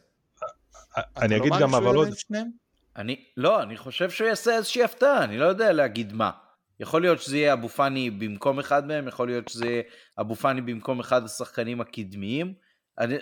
אני 1.17 1.37
אגיד 1.37 1.51
גם 1.59 1.75
אבל 1.75 1.95
עוד... 1.95 2.07
אני, 2.95 3.25
לא, 3.37 3.63
אני 3.63 3.77
חושב 3.77 4.09
שהוא 4.09 4.27
יעשה 4.27 4.55
איזושהי 4.55 4.83
הפתעה, 4.83 5.23
אני 5.23 5.37
לא 5.37 5.45
יודע 5.45 5.71
להגיד 5.71 6.13
מה. 6.13 6.31
יכול 6.79 7.01
להיות 7.01 7.21
שזה 7.21 7.37
יהיה 7.37 7.53
אבו 7.53 7.69
פאני 7.69 8.09
במקום 8.09 8.59
אחד 8.59 8.87
מהם, 8.87 9.07
יכול 9.07 9.27
להיות 9.27 9.47
שזה 9.47 9.65
יהיה 9.65 9.83
אבו 10.19 10.35
פאני 10.35 10.61
במקום 10.61 10.99
אחד 10.99 11.25
השחקנים 11.25 11.81
הקדמיים. 11.81 12.53
אני, 12.99 13.15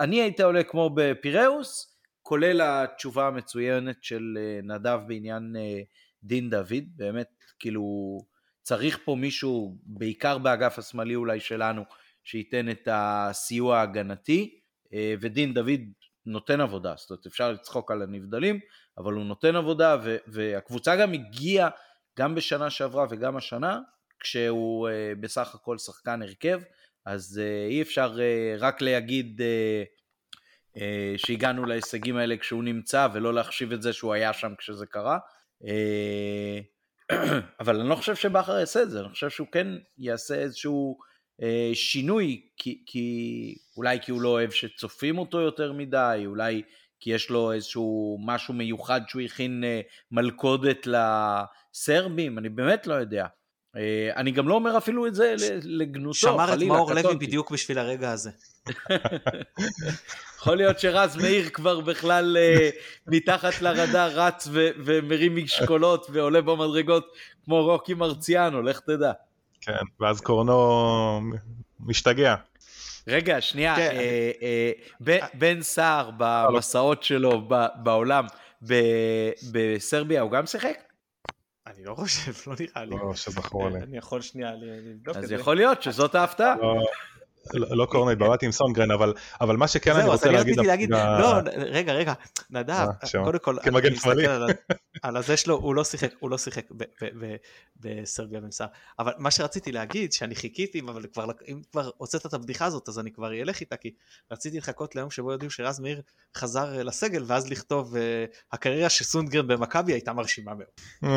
אני 0.00 0.20
הייתי 0.20 0.42
עולה 0.42 0.64
כמו 0.64 0.90
בפיראוס, 0.94 1.96
כולל 2.22 2.60
התשובה 2.60 3.26
המצוינת 3.26 4.04
של 4.04 4.38
אה, 4.40 4.60
נדב 4.62 4.98
בעניין 5.06 5.56
אה, 5.56 5.80
דין 6.22 6.50
דוד, 6.50 6.84
באמת, 6.96 7.28
כאילו, 7.58 8.18
צריך 8.64 8.98
פה 9.04 9.14
מישהו, 9.14 9.76
בעיקר 9.82 10.38
באגף 10.38 10.78
השמאלי 10.78 11.14
אולי 11.14 11.40
שלנו, 11.40 11.84
שייתן 12.24 12.70
את 12.70 12.88
הסיוע 12.92 13.78
ההגנתי, 13.78 14.60
אה, 14.94 15.14
ודין 15.20 15.54
דוד 15.54 15.80
נותן 16.26 16.60
עבודה, 16.60 16.94
זאת 16.96 17.10
אומרת 17.10 17.26
אפשר 17.26 17.52
לצחוק 17.52 17.90
על 17.90 18.02
הנבדלים, 18.02 18.60
אבל 18.98 19.12
הוא 19.12 19.24
נותן 19.24 19.56
עבודה, 19.56 19.96
והקבוצה 20.26 20.96
גם 20.96 21.12
הגיעה, 21.12 21.68
גם 22.18 22.34
בשנה 22.34 22.70
שעברה 22.70 23.06
וגם 23.10 23.36
השנה, 23.36 23.80
כשהוא 24.20 24.88
אה, 24.88 25.12
בסך 25.20 25.54
הכל 25.54 25.78
שחקן 25.78 26.22
הרכב, 26.22 26.60
אז 27.06 27.40
אה, 27.42 27.66
אי 27.66 27.82
אפשר 27.82 28.18
רק 28.58 28.80
להגיד 28.80 29.40
שהגענו 31.16 31.64
להישגים 31.64 32.16
האלה 32.16 32.36
כשהוא 32.36 32.64
נמצא, 32.64 33.08
ולא 33.14 33.34
להחשיב 33.34 33.72
את 33.72 33.82
זה 33.82 33.92
שהוא 33.92 34.12
היה 34.12 34.32
שם 34.32 34.54
כשזה 34.58 34.86
קרה. 34.86 35.18
אבל 37.60 37.80
אני 37.80 37.88
לא 37.88 37.94
חושב 37.94 38.14
שבכר 38.14 38.58
יעשה 38.58 38.82
את 38.82 38.90
זה, 38.90 39.00
אני 39.00 39.08
חושב 39.08 39.30
שהוא 39.30 39.46
כן 39.52 39.66
יעשה 39.98 40.34
איזשהו 40.34 40.98
אה, 41.42 41.70
שינוי, 41.74 42.40
כי, 42.56 42.82
כי 42.86 43.54
אולי 43.76 43.98
כי 44.02 44.10
הוא 44.10 44.22
לא 44.22 44.28
אוהב 44.28 44.50
שצופים 44.50 45.18
אותו 45.18 45.40
יותר 45.40 45.72
מדי, 45.72 46.22
אולי 46.26 46.62
כי 47.00 47.10
יש 47.10 47.30
לו 47.30 47.52
איזשהו 47.52 48.18
משהו 48.24 48.54
מיוחד 48.54 49.00
שהוא 49.08 49.22
הכין 49.22 49.64
אה, 49.64 49.80
מלכודת 50.10 50.86
לסרבים, 50.86 52.38
אני 52.38 52.48
באמת 52.48 52.86
לא 52.86 52.94
יודע. 52.94 53.26
אה, 53.76 54.10
אני 54.16 54.30
גם 54.30 54.48
לא 54.48 54.54
אומר 54.54 54.78
אפילו 54.78 55.06
את 55.06 55.14
זה 55.14 55.34
לגנותו, 55.62 56.14
שמר 56.14 56.54
את 56.54 56.62
מאור 56.62 56.92
לוי 56.92 57.16
בדיוק 57.16 57.50
בשביל 57.50 57.78
הרגע 57.78 58.10
הזה. 58.10 58.30
יכול 60.38 60.56
להיות 60.56 60.78
שרז 60.80 61.16
מאיר 61.16 61.48
כבר 61.50 61.80
בכלל 61.80 62.36
uh, 62.36 62.74
מתחת 63.06 63.62
לרדאר 63.62 64.10
רץ 64.20 64.48
ו- 64.52 64.68
ומרים 64.84 65.36
משקולות 65.36 66.06
ועולה 66.12 66.40
במדרגות 66.40 67.12
כמו 67.44 67.64
רוקי 67.64 67.94
מרציאנו, 67.94 68.62
לך 68.62 68.80
תדע. 68.80 69.12
כן, 69.60 69.72
ואז 70.00 70.20
קורנו 70.20 71.20
משתגע. 71.80 72.34
רגע, 73.08 73.40
שנייה, 73.40 73.76
כן, 73.76 73.96
אה, 73.96 74.30
אה, 74.42 74.70
ב- 75.04 75.18
בן 75.34 75.62
סער 75.62 76.10
במסעות 76.16 77.02
שלו 77.02 77.42
ב- 77.48 77.66
בעולם, 77.82 78.26
ב- 78.66 79.30
בסרביה 79.52 80.20
הוא 80.22 80.30
גם 80.30 80.46
שיחק? 80.46 80.78
אני 81.66 81.84
לא 81.84 81.94
חושב, 81.94 82.32
לא 82.46 82.54
נראה 82.60 82.84
לי. 82.84 82.96
לא 82.96 83.14
שזכור 83.14 83.68
לי. 83.68 83.78
אני 83.78 83.98
יכול 83.98 84.20
שנייה 84.20 84.50
לבדוק 84.60 85.16
את 85.16 85.22
אז 85.22 85.28
זה. 85.28 85.34
יכול 85.34 85.56
להיות 85.56 85.82
שזאת 85.82 86.14
ההפתעה. 86.14 86.54
לא- 87.54 87.76
לא 87.76 87.86
קורנט, 87.86 88.18
בבעתי 88.18 88.46
עם 88.46 88.52
סונגרן, 88.52 88.90
אבל- 88.90 89.14
אבל 89.40 89.56
מה 89.56 89.68
שכן 89.68 89.90
אני 89.92 90.02
זהו, 90.02 90.12
אז 90.12 90.18
רוצה 90.18 90.28
אני 90.28 90.36
להגיד... 90.36 90.52
רציתי 90.52 90.66
להגיד, 90.66 90.90
לא, 90.90 91.34
רגע, 91.56 91.92
רגע, 91.92 92.12
נדב, 92.50 92.70
אה. 92.70 93.24
קודם 93.24 93.38
כל, 93.38 93.56
כמגן 93.62 93.86
אני 93.86 93.94
מסתכל 93.96 94.10
שמאלי. 94.22 94.52
על 95.02 95.16
הזה 95.16 95.36
שלו, 95.36 95.54
הוא 95.56 95.74
לא 95.74 95.84
שיחק, 95.84 96.10
הוא 96.18 96.30
לא 96.30 96.38
שיחק 96.38 96.64
ב- 96.70 96.82
ב- 96.82 97.24
ב- 97.24 97.36
בסרביה 97.80 98.40
ומסר. 98.42 98.66
אבל 98.98 99.12
מה 99.18 99.30
שרציתי 99.30 99.72
להגיד, 99.72 100.12
שאני 100.12 100.34
חיכיתי, 100.34 100.80
אבל 100.88 101.06
כבר, 101.12 101.24
אם 101.48 101.60
כבר 101.72 101.90
הוצאת 101.96 102.26
את 102.26 102.34
הבדיחה 102.34 102.64
הזאת, 102.64 102.88
אז 102.88 102.98
אני 102.98 103.12
כבר 103.12 103.32
אלך 103.32 103.60
איתה, 103.60 103.76
כי 103.76 103.94
רציתי 104.32 104.58
לחכות 104.58 104.96
ליום 104.96 105.10
שבו 105.10 105.32
יודעים 105.32 105.50
שרז 105.50 105.80
מאיר 105.80 106.00
חזר 106.36 106.78
אה, 106.78 106.82
לסגל, 106.82 107.24
ואז 107.26 107.50
לכתוב, 107.50 107.96
אה, 107.96 108.24
הקריירה 108.52 108.88
של 108.88 109.04
סונגרן 109.04 109.46
במכבי 109.46 109.92
הייתה 109.92 110.12
מרשימה 110.12 110.52
מאוד. 110.54 110.68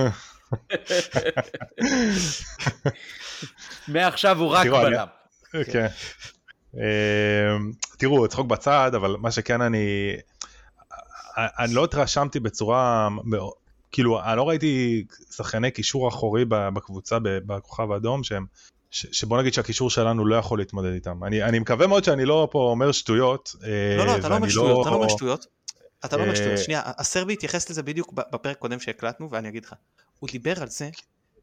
מעכשיו 3.88 4.40
הוא 4.40 4.48
רק 4.48 4.68
בלם. 4.68 5.08
כן. 5.66 5.88
אמ, 6.76 7.72
תראו, 7.98 8.28
צחוק 8.28 8.48
בצד, 8.48 8.92
אבל 8.96 9.16
מה 9.20 9.32
שכן 9.32 9.62
אני... 9.62 10.16
אני 11.38 11.74
לא 11.74 11.84
התרשמתי 11.84 12.40
בצורה... 12.40 13.08
כאילו, 13.92 14.24
אני 14.24 14.38
לא 14.38 14.50
ראיתי 14.50 15.04
שחקני 15.36 15.72
קישור 15.72 16.10
אחורי 16.10 16.46
בקבוצה 16.50 17.18
בכוכב 17.22 17.92
האדום, 17.92 18.24
שהם... 18.24 18.46
ש- 18.92 19.20
שבוא 19.20 19.40
נגיד 19.40 19.54
שהקישור 19.54 19.90
שלנו 19.90 20.26
לא 20.26 20.36
יכול 20.36 20.60
להתמודד 20.60 20.94
איתם. 20.94 21.24
אני, 21.24 21.44
אני 21.44 21.60
מקווה 21.60 21.88
מאוד 21.88 22.04
שאני 22.04 22.26
לא 22.26 22.48
פה 22.52 22.60
אומר 22.60 22.92
שטויות. 22.92 23.56
לא, 23.98 24.06
לא, 24.06 24.18
אתה 24.18 24.30
לא 24.30 24.36
אומר 24.36 24.42
ואני 24.42 24.52
שטויות, 24.52 24.82
אתה 24.82 24.90
לא 24.90 24.96
אומר 24.96 25.08
שטויות. 25.08 25.48
אתה 26.06 26.18
לא 26.18 26.22
אומר 26.22 26.32
אה, 26.32 26.36
שטויות. 26.36 26.60
שנייה, 26.60 26.82
הסרבי 26.86 27.34
התייחס 27.34 27.70
לזה 27.70 27.84
בדיוק 27.84 28.14
בפרק 28.14 28.58
קודם 28.58 28.80
שהקלטנו, 28.80 29.32
ואני 29.32 29.50
אגיד 29.50 29.66
לך. 29.66 29.74
הוא 30.20 30.30
דיבר 30.32 30.62
על 30.62 30.68
זה 30.68 30.90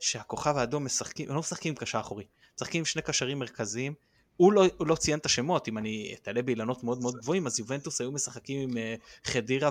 שהכוכב 0.01 0.57
האדום 0.57 0.85
משחקים, 0.85 1.29
הם 1.29 1.35
לא 1.35 1.41
משחקים 1.41 1.71
עם 1.71 1.77
קשר 1.77 2.01
אחורי, 2.01 2.25
משחקים 2.57 2.79
עם 2.79 2.85
שני 2.85 3.03
קשרים 3.03 3.39
מרכזיים. 3.39 3.95
הוא 4.37 4.53
לא, 4.53 4.65
הוא 4.77 4.87
לא 4.87 4.95
ציין 4.95 5.19
את 5.19 5.27
השמות, 5.27 5.69
אם 5.69 5.79
אני 5.79 6.15
אתעלה 6.21 6.43
באילנות 6.43 6.85
מאוד 6.85 7.01
מאוד 7.01 7.17
גבוהים, 7.17 7.47
אז 7.47 7.59
יובנטוס 7.59 8.01
היו 8.01 8.13
משחקים 8.13 8.71
עם 8.71 8.79
אה, 8.79 8.95
חדירה 9.25 9.71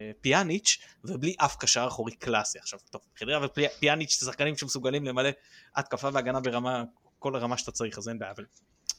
ופיאניץ', 0.00 0.78
ובלי 1.04 1.34
אף 1.38 1.56
קשר 1.56 1.84
אחורי 1.88 2.12
קלאסי. 2.12 2.58
עכשיו, 2.58 2.78
טוב, 2.90 3.00
חדירה 3.18 3.46
ופיאניץ' 3.46 4.20
זה 4.20 4.26
שחקנים 4.26 4.56
שמסוגלים 4.56 5.04
למלא 5.04 5.28
התקפה 5.76 6.08
והגנה 6.12 6.40
ברמה, 6.40 6.84
כל 7.18 7.36
הרמה 7.36 7.58
שאתה 7.58 7.72
צריך, 7.72 7.98
אז 7.98 8.08
אין 8.08 8.18
בעיה, 8.18 8.32
אבל 8.32 8.44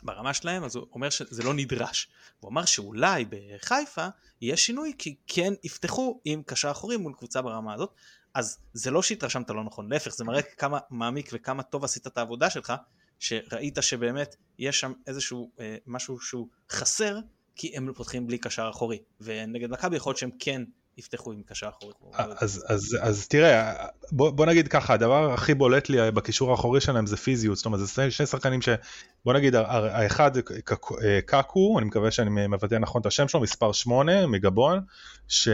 ברמה 0.03 0.33
שלהם, 0.33 0.63
אז 0.63 0.75
הוא 0.75 0.87
אומר 0.93 1.09
שזה 1.09 1.43
לא 1.43 1.53
נדרש. 1.53 2.07
הוא 2.39 2.51
אמר 2.51 2.65
שאולי 2.65 3.25
בחיפה 3.29 4.07
יהיה 4.41 4.57
שינוי, 4.57 4.93
כי 4.97 5.15
כן 5.27 5.53
יפתחו 5.63 6.21
עם 6.25 6.43
קשר 6.45 6.71
אחורי 6.71 6.97
מול 6.97 7.13
קבוצה 7.17 7.41
ברמה 7.41 7.73
הזאת. 7.73 7.93
אז 8.35 8.57
זה 8.73 8.91
לא 8.91 9.01
שהתרשמת 9.01 9.49
לא 9.49 9.63
נכון, 9.63 9.89
להפך, 9.89 10.11
זה 10.15 10.23
מראה 10.23 10.41
כמה 10.41 10.79
מעמיק 10.89 11.29
וכמה 11.33 11.63
טוב 11.63 11.83
עשית 11.83 12.07
את 12.07 12.17
העבודה 12.17 12.49
שלך, 12.49 12.73
שראית 13.19 13.77
שבאמת 13.81 14.35
יש 14.59 14.79
שם 14.79 14.93
איזשהו 15.07 15.51
אה, 15.59 15.75
משהו 15.87 16.19
שהוא 16.19 16.47
חסר, 16.71 17.17
כי 17.55 17.77
הם 17.77 17.93
פותחים 17.95 18.27
בלי 18.27 18.37
קשר 18.37 18.69
אחורי. 18.69 18.97
ונגד 19.21 19.71
מכבי 19.71 19.95
יכול 19.95 20.09
להיות 20.09 20.17
שהם 20.17 20.29
כן 20.39 20.61
יפתחו 20.97 21.31
עם 21.31 21.41
קשר 21.45 21.69
אחורי. 21.69 21.93
אז, 22.13 22.65
אז, 22.67 22.97
אז 23.01 23.27
תראה, 23.27 23.85
בוא, 24.11 24.29
בוא 24.29 24.45
נגיד 24.45 24.67
ככה, 24.67 24.93
הדבר 24.93 25.33
הכי 25.33 25.53
בולט 25.53 25.89
לי 25.89 26.11
בקישור 26.11 26.51
האחורי 26.51 26.81
שלהם 26.81 27.05
זה 27.05 27.17
פיזיות, 27.17 27.57
זאת 27.57 27.65
אומרת 27.65 27.79
זה 27.79 28.11
שני, 28.11 28.25
שחקנים 28.25 28.61
ש... 28.61 28.69
בוא 29.25 29.33
נגיד, 29.33 29.55
האחד 29.55 30.31
אה, 30.37 31.21
קקו, 31.25 31.79
אני 31.79 31.87
מקווה 31.87 32.11
שאני 32.11 32.47
מבטא 32.47 32.75
נכון 32.75 33.01
את 33.01 33.05
השם 33.05 33.27
שלו, 33.27 33.41
מספר 33.41 33.71
8 33.71 34.27
מגבון, 34.27 34.79
ש... 35.27 35.49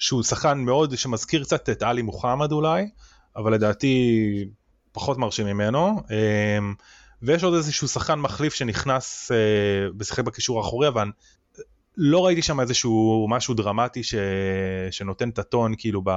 שהוא 0.00 0.22
שחקן 0.22 0.58
מאוד, 0.58 0.96
שמזכיר 0.96 1.44
קצת 1.44 1.68
את 1.68 1.82
עלי 1.82 2.02
מוחמד 2.02 2.52
אולי, 2.52 2.88
אבל 3.36 3.54
לדעתי 3.54 4.44
פחות 4.92 5.18
מרשים 5.18 5.46
ממנו. 5.46 6.02
אה, 6.10 6.58
ויש 7.22 7.44
עוד 7.44 7.54
איזשהו 7.54 7.88
שחקן 7.88 8.18
מחליף 8.18 8.54
שנכנס 8.54 9.32
אה, 9.32 9.36
בשחק 9.96 10.24
בקישור 10.24 10.58
האחורי, 10.58 10.88
אבל 10.88 11.10
לא 11.96 12.26
ראיתי 12.26 12.42
שם 12.42 12.60
איזשהו 12.60 13.26
משהו 13.30 13.54
דרמטי 13.54 14.02
ש... 14.02 14.14
שנותן 14.90 15.28
את 15.28 15.38
הטון 15.38 15.74
כאילו 15.78 16.02
ב... 16.04 16.08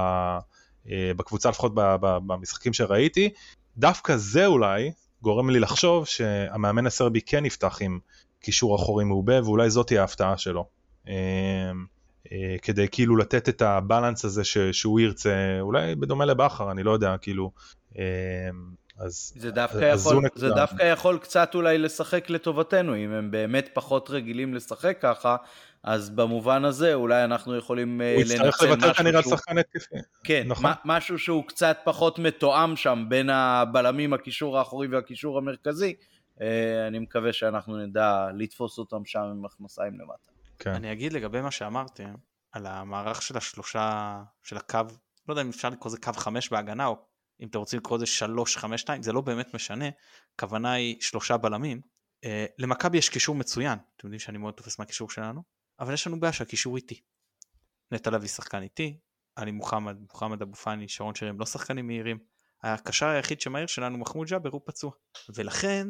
אה, 0.90 1.12
בקבוצה 1.16 1.48
לפחות. 1.50 1.72
במשחקים 2.00 2.72
שראיתי. 2.72 3.30
דווקא 3.76 4.16
זה 4.16 4.46
אולי 4.46 4.92
גורם 5.22 5.50
לי 5.50 5.60
לחשוב 5.60 6.06
שהמאמן 6.06 6.86
הסרבי 6.86 7.20
כן 7.20 7.44
יפתח 7.44 7.78
עם 7.80 7.98
קישור 8.40 8.76
אחורי 8.76 9.04
מעובה 9.04 9.44
ואולי 9.44 9.70
זאת 9.70 9.86
תהיה 9.86 10.00
ההפתעה 10.00 10.38
שלו. 10.38 10.66
אה, 12.32 12.56
כדי 12.62 12.88
כאילו 12.88 13.16
לתת 13.16 13.48
את 13.48 13.62
הבלנס 13.62 14.24
הזה 14.24 14.44
ש... 14.44 14.58
שהוא 14.58 15.00
ירצה, 15.00 15.58
אולי 15.60 15.94
בדומה 15.94 16.24
לבכר, 16.24 16.70
אני 16.70 16.82
לא 16.82 16.90
יודע, 16.90 17.16
כאילו. 17.20 17.50
אה, 17.98 18.04
אז, 18.98 19.32
זה 19.36 19.50
דווקא, 19.50 19.92
אז 19.92 20.06
יכול. 20.06 20.22
זה 20.34 20.48
דווקא 20.48 20.82
יכול 20.82 21.18
קצת 21.18 21.54
אולי 21.54 21.78
לשחק 21.78 22.30
לטובתנו, 22.30 22.96
אם 22.96 23.12
הם 23.12 23.30
באמת 23.30 23.68
פחות 23.72 24.10
רגילים 24.10 24.54
לשחק 24.54 24.98
ככה, 25.00 25.36
אז 25.82 26.10
במובן 26.10 26.64
הזה 26.64 26.94
אולי 26.94 27.24
אנחנו 27.24 27.56
יכולים 27.56 28.00
אה, 28.00 28.14
הוא 28.14 28.22
יצטרך 28.22 28.40
לנצל 28.40 28.66
לוותר 28.66 28.90
משהו 28.90 28.94
כנראה 28.94 29.16
על 29.16 29.22
שהוא, 29.22 29.36
שחקן 29.36 29.58
התקפי. 29.58 29.96
כן, 30.24 30.44
נכון. 30.46 30.62
מה- 30.62 30.74
משהו 30.84 31.18
שהוא 31.18 31.44
קצת 31.48 31.78
פחות 31.84 32.18
מתואם 32.18 32.76
שם 32.76 33.04
בין 33.08 33.30
הבלמים, 33.30 34.12
הקישור 34.12 34.58
האחורי 34.58 34.88
והקישור 34.88 35.38
המרכזי. 35.38 35.94
אה, 36.40 36.86
אני 36.88 36.98
מקווה 36.98 37.32
שאנחנו 37.32 37.76
נדע 37.76 38.26
לתפוס 38.34 38.78
אותם 38.78 39.04
שם 39.04 39.20
עם 39.20 39.42
מכנסיים 39.42 39.92
למטה. 40.00 40.33
כן. 40.58 40.70
אני 40.70 40.92
אגיד 40.92 41.12
לגבי 41.12 41.40
מה 41.40 41.50
שאמרתם, 41.50 42.14
על 42.52 42.66
המערך 42.66 43.22
של 43.22 43.36
השלושה, 43.36 44.22
של 44.42 44.56
הקו, 44.56 44.78
לא 45.28 45.32
יודע 45.32 45.42
אם 45.42 45.48
אפשר 45.48 45.68
לקרוא 45.68 45.90
לזה 45.90 45.98
קו 45.98 46.12
חמש 46.12 46.48
בהגנה, 46.48 46.86
או 46.86 46.96
אם 47.40 47.48
אתם 47.48 47.58
רוצים 47.58 47.78
לקרוא 47.78 47.98
לזה 47.98 48.06
שלוש, 48.06 48.56
חמש, 48.56 48.80
שתיים, 48.80 49.02
זה 49.02 49.12
לא 49.12 49.20
באמת 49.20 49.54
משנה, 49.54 49.84
הכוונה 50.34 50.72
היא 50.72 50.96
שלושה 51.00 51.36
בלמים. 51.36 51.80
אה, 52.24 52.46
למכבי 52.58 52.98
יש 52.98 53.08
קישור 53.08 53.34
מצוין, 53.34 53.78
אתם 53.96 54.06
יודעים 54.06 54.20
שאני 54.20 54.38
מאוד 54.38 54.54
תופס 54.54 54.78
מהקישור 54.78 55.10
שלנו, 55.10 55.42
אבל 55.80 55.94
יש 55.94 56.06
לנו 56.06 56.20
בעיה 56.20 56.32
שהקישור 56.32 56.76
איטי. 56.76 57.00
נטע 57.92 58.10
לביא 58.10 58.28
שחקן 58.28 58.62
איטי, 58.62 58.98
עלי 59.36 59.50
מוחמד, 59.50 59.96
מוחמד 60.00 60.42
אבו 60.42 60.54
פאני, 60.54 60.88
שרון 60.88 61.14
שרי 61.14 61.30
לא 61.38 61.46
שחקנים 61.46 61.86
מהירים. 61.86 62.18
הקשר 62.62 63.06
היחיד 63.06 63.40
שמהיר 63.40 63.66
שלנו 63.66 63.98
מחמוד 63.98 64.28
ג'אבר 64.28 64.50
הוא 64.50 64.60
פצוע. 64.64 64.90
ולכן, 65.34 65.88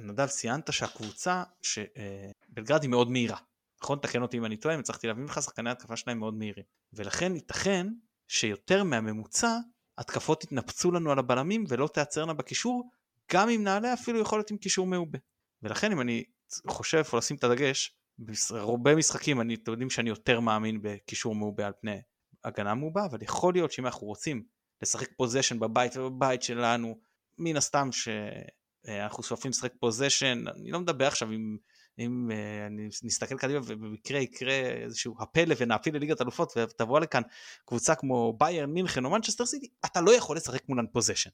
נדב 0.00 0.26
ציינת 0.26 0.72
שהקבוצה, 0.72 1.42
שבלגרד 1.62 2.82
היא 2.82 2.90
מאוד 2.90 3.10
מהירה. 3.10 3.36
נכון? 3.82 3.98
תקן 3.98 4.22
אותי 4.22 4.38
אם 4.38 4.44
אני 4.44 4.56
טועה, 4.56 4.74
אם 4.74 4.80
הצלחתי 4.80 5.06
להבין 5.06 5.24
לך, 5.24 5.42
שחקני 5.42 5.68
ההתקפה 5.68 5.96
שלהם 5.96 6.18
מאוד 6.18 6.34
מהירים. 6.34 6.64
ולכן 6.92 7.34
ייתכן 7.34 7.86
שיותר 8.28 8.84
מהממוצע, 8.84 9.58
התקפות 9.98 10.44
יתנפצו 10.44 10.90
לנו 10.92 11.12
על 11.12 11.18
הבלמים 11.18 11.64
ולא 11.68 11.88
תיעצרנה 11.94 12.32
בקישור, 12.34 12.90
גם 13.32 13.48
אם 13.48 13.64
נעלה 13.64 13.92
אפילו 13.92 14.20
יכול 14.20 14.38
להיות 14.38 14.50
עם 14.50 14.56
קישור 14.56 14.86
מעובה. 14.86 15.18
ולכן 15.62 15.92
אם 15.92 16.00
אני 16.00 16.24
חושב 16.66 16.98
איפה 16.98 17.18
לשים 17.18 17.36
את 17.36 17.44
הדגש, 17.44 17.96
בהרבה 18.18 18.94
משחקים 18.94 19.40
אני, 19.40 19.54
אתם 19.54 19.70
יודעים 19.70 19.90
שאני 19.90 20.08
יותר 20.10 20.40
מאמין 20.40 20.78
בקישור 20.82 21.34
מעובה 21.34 21.66
על 21.66 21.72
פני 21.80 22.00
הגנה 22.44 22.74
מעובה, 22.74 23.04
אבל 23.04 23.22
יכול 23.22 23.54
להיות 23.54 23.72
שאם 23.72 23.86
אנחנו 23.86 24.06
רוצים 24.06 24.44
לשחק 24.82 25.08
פוזיישן 25.16 25.58
בבית 25.58 25.96
ובבית 25.96 26.42
שלנו, 26.42 26.98
מן 27.38 27.56
הסתם 27.56 27.88
שאנחנו 27.92 29.22
שואפים 29.22 29.50
לשחק 29.50 29.72
פוזיישן, 29.80 30.44
אני 30.48 30.70
לא 30.70 30.80
מדבר 30.80 31.06
עכשיו 31.06 31.30
עם 31.30 31.56
אם 31.98 32.30
uh, 32.30 32.66
אני 32.66 32.88
נסתכל 33.02 33.38
קדימה 33.38 33.60
ובמקרה 33.66 34.18
יקרה 34.18 34.54
איזשהו 34.54 35.16
הפלא 35.20 35.54
ונעפיל 35.58 35.96
לליגת 35.96 36.20
אלופות 36.22 36.52
ותבוא 36.56 37.00
לכאן 37.00 37.22
קבוצה 37.64 37.94
כמו 37.94 38.36
ביירן 38.38 38.70
מינכן 38.70 39.04
או 39.04 39.10
מנצ'סטר 39.10 39.46
סיטי, 39.46 39.68
אתה 39.84 40.00
לא 40.00 40.10
יכול 40.10 40.36
לשחק 40.36 40.68
מולן 40.68 40.86
פוזיישן. 40.86 41.30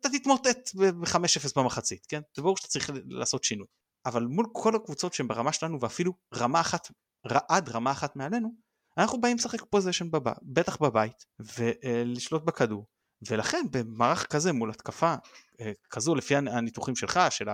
אתה 0.00 0.08
תתמוטט 0.08 0.74
ב-5-0 0.74 1.52
במחצית, 1.56 2.06
כן? 2.06 2.20
זה 2.36 2.42
ברור 2.42 2.56
שאתה 2.56 2.68
צריך 2.68 2.90
לעשות 3.08 3.44
שינוי. 3.44 3.66
אבל 4.06 4.24
מול 4.24 4.46
כל 4.52 4.76
הקבוצות 4.76 5.14
שהן 5.14 5.28
ברמה 5.28 5.52
שלנו 5.52 5.80
ואפילו 5.80 6.12
רמה 6.34 6.60
אחת, 6.60 6.88
עד 7.48 7.68
רמה 7.68 7.90
אחת 7.90 8.16
מעלינו, 8.16 8.54
אנחנו 8.98 9.20
באים 9.20 9.36
לשחק 9.36 9.64
possession 9.64 10.10
בב... 10.10 10.32
בטח 10.42 10.76
בבית 10.82 11.26
ולשלוט 11.38 12.42
בכדור. 12.42 12.86
ולכן 13.30 13.66
במערך 13.70 14.26
כזה 14.26 14.52
מול 14.52 14.70
התקפה 14.70 15.14
כזו 15.90 16.14
לפי 16.14 16.36
הניתוחים 16.36 16.96
שלך 16.96 17.20
של 17.30 17.48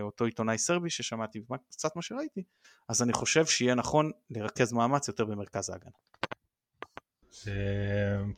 אותו 0.00 0.24
עיתונאי 0.24 0.58
סרבי 0.58 0.90
ששמעתי 0.90 1.40
וקצת 1.40 1.96
מה 1.96 2.02
שראיתי 2.02 2.42
אז 2.88 3.02
אני 3.02 3.12
חושב 3.12 3.46
שיהיה 3.46 3.74
נכון 3.74 4.10
לרכז 4.30 4.72
מאמץ 4.72 5.08
יותר 5.08 5.24
במרכז 5.24 5.70
ההגנה. 5.70 5.90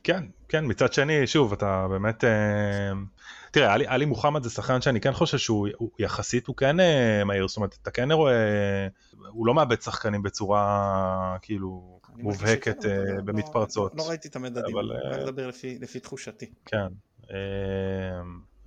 כן 0.03 0.23
כן 0.49 0.63
מצד 0.67 0.93
שני 0.93 1.27
שוב 1.27 1.53
אתה 1.53 1.87
באמת 1.89 2.23
תראה 3.51 3.73
עלי, 3.73 3.87
עלי 3.87 4.05
מוחמד 4.05 4.43
זה 4.43 4.49
שחקן 4.49 4.81
שאני 4.81 5.01
כן 5.01 5.13
חושב 5.13 5.37
שהוא 5.37 5.67
הוא, 5.77 5.91
יחסית 5.99 6.47
הוא 6.47 6.55
כן 6.55 6.75
מהיר 7.25 7.47
זאת 7.47 7.57
אומרת 7.57 7.77
אתה 7.81 7.91
כן 7.91 8.11
רואה 8.11 8.87
הוא 9.29 9.47
לא 9.47 9.53
מאבד 9.53 9.81
שחקנים 9.81 10.23
בצורה 10.23 11.37
כאילו 11.41 11.99
מובהקת 12.17 12.77
במתפרצות. 13.25 13.95
לא, 13.95 14.03
לא 14.03 14.09
ראיתי 14.09 14.27
את 14.27 14.35
המדדים, 14.35 14.77
אבל 14.77 14.91
רק 14.91 15.19
לדבר 15.19 15.47
לפי, 15.47 15.77
לפי 15.79 15.99
תחושתי. 15.99 16.51
כן. 16.65 16.87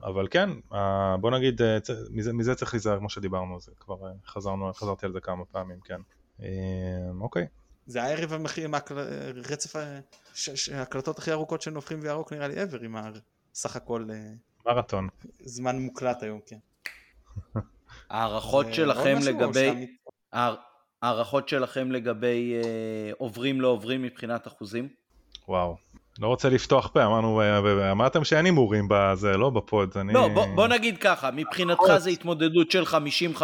אבל 0.03 0.28
כן, 0.30 0.51
בוא 1.20 1.30
נגיד, 1.30 1.61
מזה, 2.11 2.32
מזה 2.32 2.55
צריך 2.55 2.74
להיזהר 2.74 2.99
כמו 2.99 3.09
שדיברנו, 3.09 3.61
זה 3.61 3.72
כבר 3.80 3.96
חזרנו, 4.26 4.72
חזרתי 4.72 5.07
על 5.07 5.12
זה 5.12 5.20
כמה 5.20 5.44
פעמים, 5.44 5.80
כן. 5.80 6.01
אוקיי. 7.20 7.46
זה 7.86 8.03
הערב 8.03 8.32
המחיר 8.32 8.64
עם 8.64 8.74
רצף 9.51 9.76
ההקלטות 10.74 11.18
הכי 11.18 11.32
ארוכות 11.32 11.62
של 11.62 11.70
נופחים 11.70 11.99
וירוק 12.03 12.32
נראה 12.32 12.49
לי 12.49 12.55
ever 12.64 12.84
עם 12.84 12.96
סך 13.55 13.76
הכל 13.76 14.09
מרתון. 14.66 15.09
זמן 15.44 15.78
מוקלט 15.78 16.22
היום, 16.22 16.40
כן. 16.46 16.59
הערכות 18.11 18.74
שלכם 18.74 19.18
לגבי... 19.26 19.96
הערכות 21.03 21.49
שלכם 21.49 21.92
לגבי 21.92 22.55
אה, 22.55 23.11
עוברים 23.18 23.61
לא 23.61 23.68
עוברים 23.68 24.03
מבחינת 24.03 24.46
אחוזים? 24.46 24.88
וואו, 25.49 25.76
לא 26.18 26.26
רוצה 26.26 26.49
לפתוח 26.49 26.90
פה, 26.92 27.05
אמרנו, 27.05 27.40
אה, 27.40 27.90
אמרתם 27.90 28.24
שאין 28.24 28.44
הימורים 28.44 28.88
בזה, 28.90 29.36
לא 29.36 29.51
בפוד, 29.51 29.92
אני... 29.96 30.12
לא, 30.12 30.28
בוא, 30.28 30.46
בוא 30.55 30.66
נגיד 30.68 30.99
ככה, 30.99 31.30
מבחינתך 31.30 31.96
זה 31.99 32.11
התמודדות 32.11 32.70
של 32.70 32.82
50-50 32.82 33.42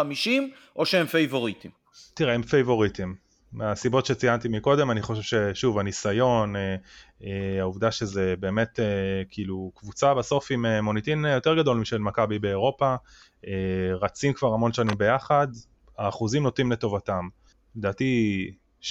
או 0.75 0.85
שהם 0.85 1.05
פייבוריטים? 1.05 1.71
תראה, 2.13 2.33
הם 2.33 2.43
פייבוריטים. 2.43 3.25
מהסיבות 3.55 4.05
שציינתי 4.05 4.47
מקודם, 4.47 4.91
אני 4.91 5.01
חושב 5.01 5.21
ששוב, 5.21 5.79
הניסיון, 5.79 6.55
אה, 6.55 6.75
אה, 7.23 7.59
העובדה 7.59 7.91
שזה 7.91 8.33
באמת 8.39 8.79
אה, 8.79 8.85
כאילו 9.29 9.71
קבוצה 9.75 10.13
בסוף 10.13 10.51
עם 10.51 10.65
אה, 10.65 10.81
מוניטין 10.81 11.25
יותר 11.25 11.55
גדול 11.55 11.77
משל 11.77 11.97
מכבי 11.97 12.39
באירופה, 12.39 12.95
אה, 13.47 13.51
רצים 14.01 14.33
כבר 14.33 14.53
המון 14.53 14.73
שנים 14.73 14.97
ביחד, 14.97 15.47
האחוזים 15.97 16.43
נוטים 16.43 16.71
לטובתם. 16.71 17.27
לדעתי 17.75 18.51
70-30, 18.81 18.85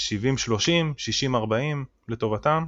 60-40 1.30 1.35
לטובתם, 2.09 2.64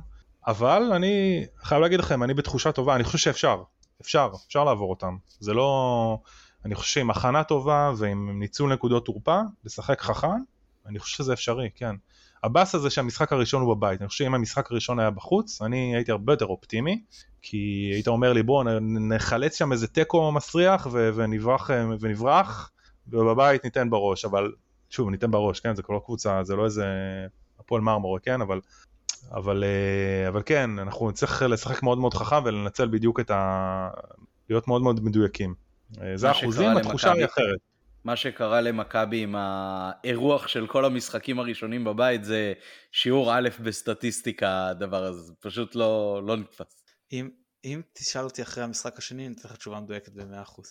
אבל 0.46 0.82
אני 0.92 1.44
חייב 1.62 1.82
להגיד 1.82 1.98
לכם, 1.98 2.22
אני 2.22 2.34
בתחושה 2.34 2.72
טובה, 2.72 2.94
אני 2.96 3.04
חושב 3.04 3.18
שאפשר, 3.18 3.62
אפשר, 4.00 4.30
אפשר 4.46 4.64
לעבור 4.64 4.90
אותם. 4.90 5.16
זה 5.40 5.54
לא... 5.54 6.18
אני 6.64 6.74
חושב 6.74 6.92
שעם 6.92 7.10
הכנה 7.10 7.44
טובה 7.44 7.92
ועם 7.96 8.38
ניצול 8.38 8.72
נקודות 8.72 9.04
תורפה, 9.04 9.40
לשחק 9.64 10.00
חכם, 10.00 10.28
אני 10.86 10.98
חושב 10.98 11.16
שזה 11.16 11.32
אפשרי, 11.32 11.68
כן. 11.74 11.96
הבאס 12.42 12.74
הזה 12.74 12.90
שהמשחק 12.90 13.32
הראשון 13.32 13.62
הוא 13.62 13.74
בבית, 13.74 14.00
אני 14.00 14.08
חושב 14.08 14.24
שאם 14.24 14.34
המשחק 14.34 14.70
הראשון 14.70 14.98
היה 14.98 15.10
בחוץ, 15.10 15.62
אני 15.62 15.96
הייתי 15.96 16.10
הרבה 16.10 16.32
יותר 16.32 16.46
אופטימי, 16.46 17.02
כי 17.42 17.90
היית 17.92 18.08
אומר 18.08 18.32
לי 18.32 18.42
בוא 18.42 18.64
נחלץ 18.80 19.58
שם 19.58 19.72
איזה 19.72 19.86
תיקו 19.86 20.32
מסריח 20.32 20.86
ונברח, 20.92 21.70
ונברח, 22.00 22.70
ובבית 23.08 23.64
ניתן 23.64 23.90
בראש, 23.90 24.24
אבל 24.24 24.52
שוב, 24.90 25.10
ניתן 25.10 25.30
בראש, 25.30 25.60
כן, 25.60 25.74
זה 25.74 25.82
כבר 25.82 25.94
לא 25.94 26.02
קבוצה, 26.04 26.44
זה 26.44 26.56
לא 26.56 26.64
איזה 26.64 26.86
הפועל 27.60 27.82
מרמורה, 27.82 28.20
כן, 28.20 28.40
אבל, 28.40 28.60
אבל, 29.32 29.64
אה, 29.64 30.28
אבל 30.28 30.42
כן, 30.46 30.78
אנחנו 30.78 31.10
נצטרך 31.10 31.42
לשחק 31.42 31.82
מאוד 31.82 31.98
מאוד 31.98 32.14
חכם 32.14 32.44
ולנצל 32.44 32.88
בדיוק 32.88 33.20
את 33.20 33.30
ה... 33.30 33.88
להיות 34.50 34.68
מאוד 34.68 34.82
מאוד 34.82 35.04
מדויקים. 35.04 35.54
אה, 36.02 36.16
זה 36.16 36.28
האחוזים, 36.28 36.76
התחושה 36.76 37.12
היא 37.12 37.24
אחרת. 37.24 37.58
מה 38.04 38.16
שקרה 38.16 38.60
למכבי 38.60 39.22
עם 39.22 39.34
האירוח 39.38 40.48
של 40.48 40.66
כל 40.66 40.84
המשחקים 40.84 41.38
הראשונים 41.38 41.84
בבית 41.84 42.24
זה 42.24 42.52
שיעור 42.92 43.38
א' 43.38 43.48
בסטטיסטיקה 43.62 44.68
הדבר 44.68 45.04
הזה, 45.04 45.32
פשוט 45.40 45.74
לא, 45.74 46.22
לא 46.26 46.36
נתפס. 46.36 46.84
אם, 47.12 47.30
אם 47.64 47.80
תשאל 47.92 48.24
אותי 48.24 48.42
אחרי 48.42 48.64
המשחק 48.64 48.98
השני, 48.98 49.26
אני 49.26 49.34
אתן 49.34 49.48
לך 49.48 49.56
תשובה 49.56 49.80
מדויקת 49.80 50.12
ב-100%. 50.12 50.62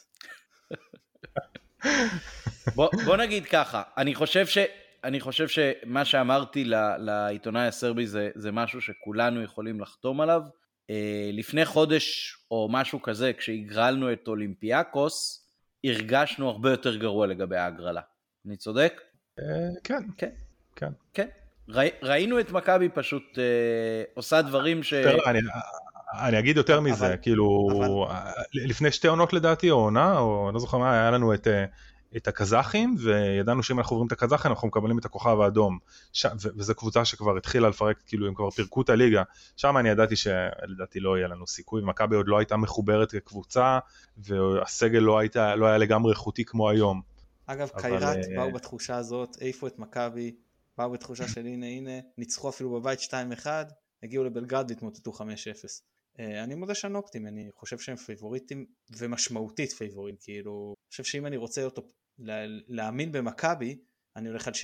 בוא, 2.75 2.89
בוא 3.05 3.17
נגיד 3.17 3.45
ככה, 3.45 3.81
אני 3.97 4.15
חושב, 4.15 4.45
ש, 4.45 4.57
אני 5.03 5.19
חושב 5.19 5.47
שמה 5.47 6.05
שאמרתי 6.05 6.63
לעיתונאי 6.99 7.67
הסרבי 7.67 8.07
זה, 8.07 8.29
זה 8.35 8.51
משהו 8.51 8.81
שכולנו 8.81 9.43
יכולים 9.43 9.81
לחתום 9.81 10.21
עליו. 10.21 10.41
אה, 10.89 11.29
לפני 11.33 11.65
חודש 11.65 12.37
או 12.51 12.67
משהו 12.71 13.01
כזה, 13.01 13.33
כשהגרלנו 13.33 14.13
את 14.13 14.27
אולימפיאקוס, 14.27 15.47
הרגשנו 15.85 16.49
הרבה 16.49 16.71
יותר 16.71 16.95
גרוע 16.95 17.27
לגבי 17.27 17.57
ההגרלה. 17.57 18.01
אני 18.47 18.57
צודק? 18.57 19.01
אה, 19.39 19.45
כן. 19.83 20.03
כן. 20.17 20.29
כן. 20.75 20.91
כן. 21.13 21.27
ראינו 22.03 22.39
את 22.39 22.51
מכבי 22.51 22.89
פשוט 22.89 23.23
אה, 23.37 24.03
עושה 24.13 24.41
דברים 24.41 24.83
ש... 24.83 24.93
אני 26.27 26.39
אגיד 26.39 26.57
יותר 26.57 26.79
מזה, 26.79 27.17
כאילו, 27.21 27.67
לפני 28.53 28.91
שתי 28.91 29.07
עונות 29.07 29.33
לדעתי, 29.33 29.71
או 29.71 29.75
עונה, 29.75 30.19
או 30.19 30.51
לא 30.53 30.59
זוכר 30.59 30.77
מה, 30.77 30.93
היה 30.93 31.11
לנו 31.11 31.33
את, 31.33 31.47
את 32.17 32.27
הקזחים, 32.27 32.95
וידענו 32.99 33.63
שאם 33.63 33.79
אנחנו 33.79 33.93
עוברים 33.93 34.07
את 34.07 34.11
הקזחים 34.11 34.51
אנחנו 34.51 34.67
מקבלים 34.67 34.99
את 34.99 35.05
הכוכב 35.05 35.39
האדום. 35.41 35.79
ש... 36.13 36.25
וזו 36.39 36.75
קבוצה 36.75 37.05
שכבר 37.05 37.37
התחילה 37.37 37.69
לפרק, 37.69 37.97
כאילו 38.07 38.27
הם 38.27 38.33
כבר 38.33 38.49
פירקו 38.49 38.81
את 38.81 38.89
הליגה. 38.89 39.23
שם 39.57 39.77
אני 39.77 39.89
ידעתי 39.89 40.15
שלדעתי 40.15 40.99
לא 40.99 41.17
יהיה 41.17 41.27
לנו 41.27 41.47
סיכוי, 41.47 41.81
מכבי 41.85 42.15
עוד 42.15 42.27
לא 42.27 42.37
הייתה 42.37 42.57
מחוברת 42.57 43.11
כקבוצה, 43.11 43.79
והסגל 44.17 44.99
לא, 44.99 45.19
הייתה, 45.19 45.55
לא 45.55 45.65
היה 45.65 45.77
לגמרי 45.77 46.11
איכותי 46.11 46.45
כמו 46.45 46.69
היום. 46.69 47.01
אגב, 47.45 47.69
אבל... 47.73 47.81
קייראט 47.81 48.25
uh... 48.25 48.27
באו 48.35 48.51
בתחושה 48.51 48.97
הזאת, 48.97 49.37
העיפו 49.41 49.67
את 49.67 49.79
מכבי, 49.79 50.35
באו 50.77 50.91
בתחושה 50.91 51.27
של 51.27 51.45
הנה 51.45 51.65
הנה, 51.65 51.91
ניצחו 52.17 52.49
אפילו 52.49 52.71
בבית 52.71 52.99
2-1, 52.99 53.45
הגיעו 54.03 54.23
לבלגרד 54.23 54.65
והתמוטטו 54.69 55.11
5-0. 55.11 55.21
אה, 56.19 56.43
אני 56.43 56.55
מודה 56.55 56.75
שאני 56.75 56.95
אופטימי, 56.95 57.29
אני 57.29 57.49
חושב 57.55 57.79
שהם 57.79 57.95
פייבוריטים 57.95 58.65
ומשמעותית 58.97 59.71
פייבוריטים, 59.71 60.17
כאילו, 60.21 60.73
אני 60.77 60.89
חושב 60.91 61.03
שאם 61.03 61.25
אני 61.25 61.37
רוצה 61.37 61.63
אותו, 61.63 61.91
להאמין 62.67 63.11
במכבי, 63.11 63.77
אני 64.15 64.29
הולך 64.29 64.47
על 64.47 64.53
70-30, 64.53 64.57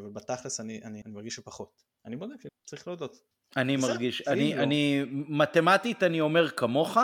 אבל 0.00 0.10
בתכלס 0.12 0.60
אני, 0.60 0.80
אני, 0.84 1.02
אני 1.04 1.14
מרגיש 1.14 1.34
שפחות. 1.34 1.82
אני 2.06 2.16
מודה, 2.16 2.34
כאילו, 2.38 2.50
צריך 2.66 2.88
להודות. 2.88 3.16
אני 3.56 3.76
מרגיש, 3.76 4.22
אני, 4.28 4.54
לא. 4.54 4.62
אני, 4.62 5.04
מתמטית 5.10 6.02
אני 6.02 6.20
אומר 6.20 6.50
כמוך, 6.50 6.98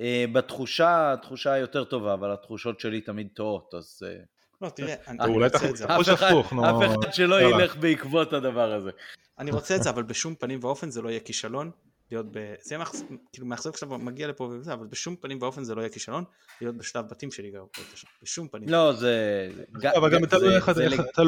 אה, 0.00 0.24
בתחושה, 0.32 1.12
התחושה 1.12 1.56
יותר 1.56 1.84
טובה, 1.84 2.14
אבל 2.14 2.32
התחושות 2.32 2.80
שלי 2.80 3.00
תמיד 3.00 3.28
טועות, 3.34 3.74
אז... 3.74 4.02
אה, 4.06 4.22
לא, 4.60 4.68
תראה, 4.68 4.94
אני 5.08 5.44
רוצה 5.44 5.70
את 5.70 5.76
זה. 5.76 5.84
אף 5.84 6.00
אחד 6.10 7.12
שלא 7.12 7.42
ילך 7.42 7.76
בעקבות 7.76 8.32
הדבר 8.32 8.72
הזה. 8.72 8.90
אני 9.38 9.50
רוצה 9.50 9.76
את 9.76 9.82
זה, 9.82 9.90
אבל 9.90 10.02
בשום 10.02 10.34
פנים 10.34 10.58
ואופן 10.62 10.90
זה 10.90 11.02
לא 11.02 11.08
יהיה 11.08 11.20
כישלון, 11.20 11.70
להיות 12.12 12.26
ב... 12.32 12.54
זה 12.60 12.74
יהיה 12.74 12.84
כאילו 13.32 13.46
מאכזב 13.46 13.70
עכשיו 13.70 13.88
מגיע 13.88 14.28
לפה 14.28 14.44
וזה, 14.44 14.72
אבל 14.72 14.86
בשום 14.86 15.16
פנים 15.16 15.38
ואופן 15.40 15.64
זה 15.64 15.74
לא 15.74 15.80
יהיה 15.80 15.90
כישלון, 15.90 16.24
להיות 16.60 16.76
בשלב 16.76 17.04
בתים 17.10 17.30
של 17.30 17.42
ליגה 17.42 17.56
אירופאית 17.56 17.86
בשום 18.22 18.48
פנים. 18.48 18.68
לא, 18.68 18.92
זה... 18.92 19.48
אבל 19.96 20.10
גם 20.10 20.26
תלוי 20.26 20.54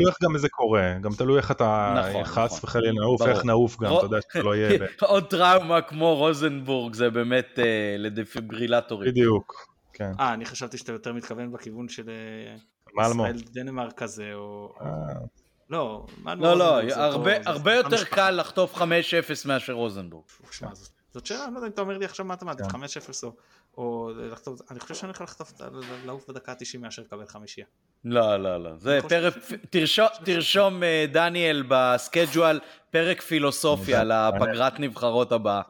איך 0.09 0.17
גם 0.23 0.39
זה 0.39 0.49
קורה, 0.49 0.95
גם 1.03 1.13
תלוי 1.15 1.37
איך 1.37 1.51
אתה 1.51 1.95
נכון, 2.09 2.25
חס 2.25 2.57
נכון. 2.57 2.61
וחלילה 2.63 2.93
נעוף, 2.93 3.23
איך 3.23 3.45
נעוף 3.45 3.81
גם, 3.81 3.97
אתה 3.97 4.07
יודע 4.07 4.19
שזה 4.33 4.43
לא 4.43 4.57
יהיה... 4.57 4.79
עוד 5.03 5.31
טראומה 5.31 5.83
כמו 5.83 6.17
רוזנבורג 6.17 6.95
זה 6.95 7.11
באמת 7.11 7.59
אה, 7.59 7.97
לדפיברילטורים. 7.99 9.11
בדיוק, 9.11 9.55
כן. 9.93 10.13
אה, 10.21 10.35
אני 10.35 10.45
חשבתי 10.45 10.79
שאתה 10.79 10.93
יותר 10.93 11.13
מתכוון 11.13 11.53
בכיוון 11.53 11.89
של 11.89 12.11
אה, 12.11 13.11
ישראל 13.11 13.37
דנמרק 13.53 13.93
כזה, 13.97 14.31
או... 14.35 14.75
לא, 15.73 16.07
לא, 16.27 16.59
לא, 16.59 16.81
הרבה 17.47 17.75
יותר 17.75 18.05
קל 18.05 18.31
לחטוף 18.31 18.75
5-0 18.75 18.83
מאשר 19.45 19.73
רוזנבורג. 19.73 20.25
זאת 21.13 21.27
שאלה, 21.27 21.45
אני 21.45 21.55
לא 21.55 21.59
יודע 21.59 21.67
אם 21.67 21.73
אתה 21.73 21.81
אומר 21.83 21.99
לי 21.99 22.05
עכשיו 22.05 22.27
מתמטית, 22.27 22.67
5-0 22.67 22.71
כן. 22.73 23.29
או 23.77 24.11
לחטוף, 24.17 24.61
אני 24.71 24.81
חושב 24.81 24.95
שאני 24.95 25.09
הולך 25.09 25.21
לחטוף, 25.21 25.53
לעוף 26.07 26.29
בדקה 26.29 26.53
ה-90 26.53 26.79
מאשר 26.79 27.03
לקבל 27.03 27.27
חמישייה. 27.27 27.67
לא, 28.05 28.37
לא, 28.37 28.65
לא, 28.65 28.77
זה 28.77 28.99
פרק, 29.09 29.35
תרשום 30.25 30.83
אה, 30.83 31.05
דניאל 31.13 31.65
בסקייג'ואל, 31.69 32.61
פרק 32.91 33.21
פילוסופיה 33.21 34.05
לפגרת 34.05 34.81
נבחרות 34.81 35.33
הבאה. 35.33 35.63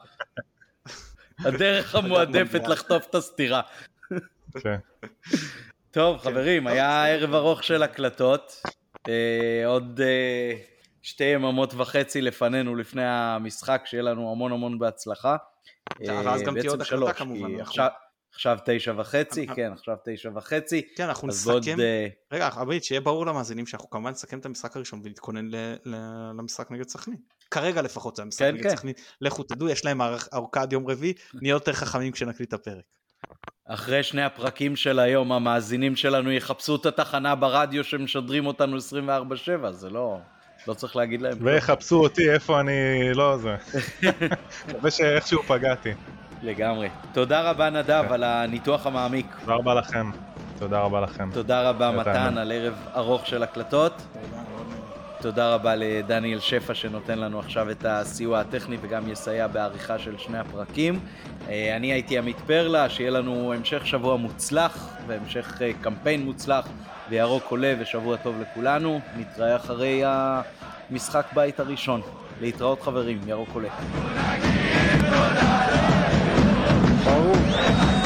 הדרך 1.46 1.94
המועדפת 1.94 2.68
לחטוף 2.68 3.06
את 3.10 3.14
הסתירה. 3.14 3.62
כן. 4.60 4.76
טוב, 5.90 6.18
חברים, 6.18 6.66
היה 6.66 7.06
ערב 7.06 7.34
ארוך 7.34 7.64
של 7.64 7.82
הקלטות. 7.82 8.62
אה, 9.08 9.66
עוד 9.66 10.00
אה, 10.00 10.52
שתי 11.02 11.24
יממות 11.24 11.74
וחצי 11.74 12.20
לפנינו 12.20 12.76
לפני 12.76 13.04
המשחק, 13.04 13.82
שיהיה 13.84 14.02
לנו 14.02 14.32
המון 14.32 14.52
המון 14.52 14.78
בהצלחה. 14.78 15.36
ואז 16.00 16.42
גם 16.42 16.60
תהיה 16.60 16.70
עוד 16.70 16.80
הקלטה 16.80 17.12
כמובן. 17.12 17.40
נכון. 17.40 17.60
עכשיו, 17.60 17.88
עכשיו 18.34 18.58
תשע 18.64 18.92
וחצי, 18.96 19.46
כן, 19.46 19.72
עכשיו 19.72 19.96
תשע 20.04 20.30
וחצי. 20.34 20.82
כן, 20.96 21.04
אנחנו 21.04 21.28
נסכם, 21.28 21.76
רגע, 22.32 22.48
עמית, 22.48 22.84
שיהיה 22.84 23.00
ברור 23.00 23.26
למאזינים 23.26 23.66
שאנחנו 23.66 23.90
כמובן 23.90 24.10
נסכם 24.10 24.38
את 24.38 24.46
המשחק 24.46 24.76
הראשון 24.76 25.00
ונתכונן 25.04 25.48
למשחק 26.34 26.70
נגד 26.70 26.88
סכנין. 26.88 27.18
כרגע 27.50 27.82
לפחות 27.82 28.16
זה 28.16 28.22
המשחק 28.22 28.44
כן, 28.44 28.54
נגד 28.54 28.62
כן. 28.62 28.76
סכנין. 28.76 28.94
לכו 29.20 29.42
תדעו, 29.42 29.68
יש 29.68 29.84
להם 29.84 30.00
ארוכה 30.34 30.62
עד 30.62 30.72
יום 30.72 30.90
רביעי, 30.90 31.12
נהיה 31.42 31.52
יותר 31.52 31.72
חכמים 31.72 32.12
כשנקליט 32.12 32.48
את 32.48 32.54
הפרק. 32.54 32.84
אחרי 33.66 34.02
שני 34.02 34.22
הפרקים 34.22 34.76
של 34.76 34.98
היום, 34.98 35.32
המאזינים 35.32 35.96
שלנו 35.96 36.32
יחפשו 36.32 36.76
את 36.76 36.86
התחנה 36.86 37.34
ברדיו 37.34 37.84
שמשדרים 37.84 38.46
אותנו 38.46 38.76
24/7, 38.76 39.70
זה 39.70 39.90
לא... 39.90 40.18
לא 40.68 40.74
צריך 40.74 40.96
להגיד 40.96 41.22
להם. 41.22 41.38
ויחפשו 41.40 42.02
אותי 42.02 42.30
איפה 42.30 42.60
אני... 42.60 42.72
לא 43.14 43.36
זה. 43.36 43.56
מקווה 44.68 44.90
שאיכשהו 44.90 45.42
פגעתי. 45.42 45.92
לגמרי. 46.42 46.88
תודה 47.12 47.50
רבה 47.50 47.70
נדב 47.70 48.04
על 48.10 48.24
הניתוח 48.24 48.86
המעמיק. 48.86 49.26
תודה 49.40 49.54
רבה 49.54 49.74
לכם. 49.74 50.10
תודה 50.58 50.80
רבה 50.80 51.00
לכם. 51.00 51.30
תודה 51.32 51.70
רבה 51.70 51.90
מתן 51.90 52.38
על 52.38 52.52
ערב 52.52 52.74
ארוך 52.96 53.26
של 53.26 53.42
הקלטות. 53.42 54.02
תודה 55.22 55.54
רבה 55.54 55.74
לדניאל 55.74 56.40
שפע 56.40 56.74
שנותן 56.74 57.18
לנו 57.18 57.38
עכשיו 57.38 57.70
את 57.70 57.84
הסיוע 57.84 58.40
הטכני 58.40 58.76
וגם 58.82 59.08
יסייע 59.08 59.46
בעריכה 59.46 59.98
של 59.98 60.18
שני 60.18 60.38
הפרקים. 60.38 61.00
אה, 61.48 61.76
אני 61.76 61.92
הייתי 61.92 62.18
עמית 62.18 62.36
פרלה, 62.46 62.88
שיהיה 62.88 63.10
לנו 63.10 63.52
המשך 63.52 63.86
שבוע 63.86 64.16
מוצלח 64.16 64.88
והמשך 65.06 65.62
אה, 65.62 65.70
קמפיין 65.80 66.24
מוצלח 66.24 66.68
וירוק 67.10 67.44
עולה 67.48 67.74
ושבוע 67.80 68.16
טוב 68.16 68.36
לכולנו. 68.40 69.00
נתראה 69.16 69.56
אחרי 69.56 70.02
המשחק 70.06 71.26
בית 71.34 71.60
הראשון. 71.60 72.00
להתראות 72.40 72.82
חברים, 72.82 73.20
ירוק 73.26 73.48
עולה. 73.54 73.68
ברור. 77.04 78.01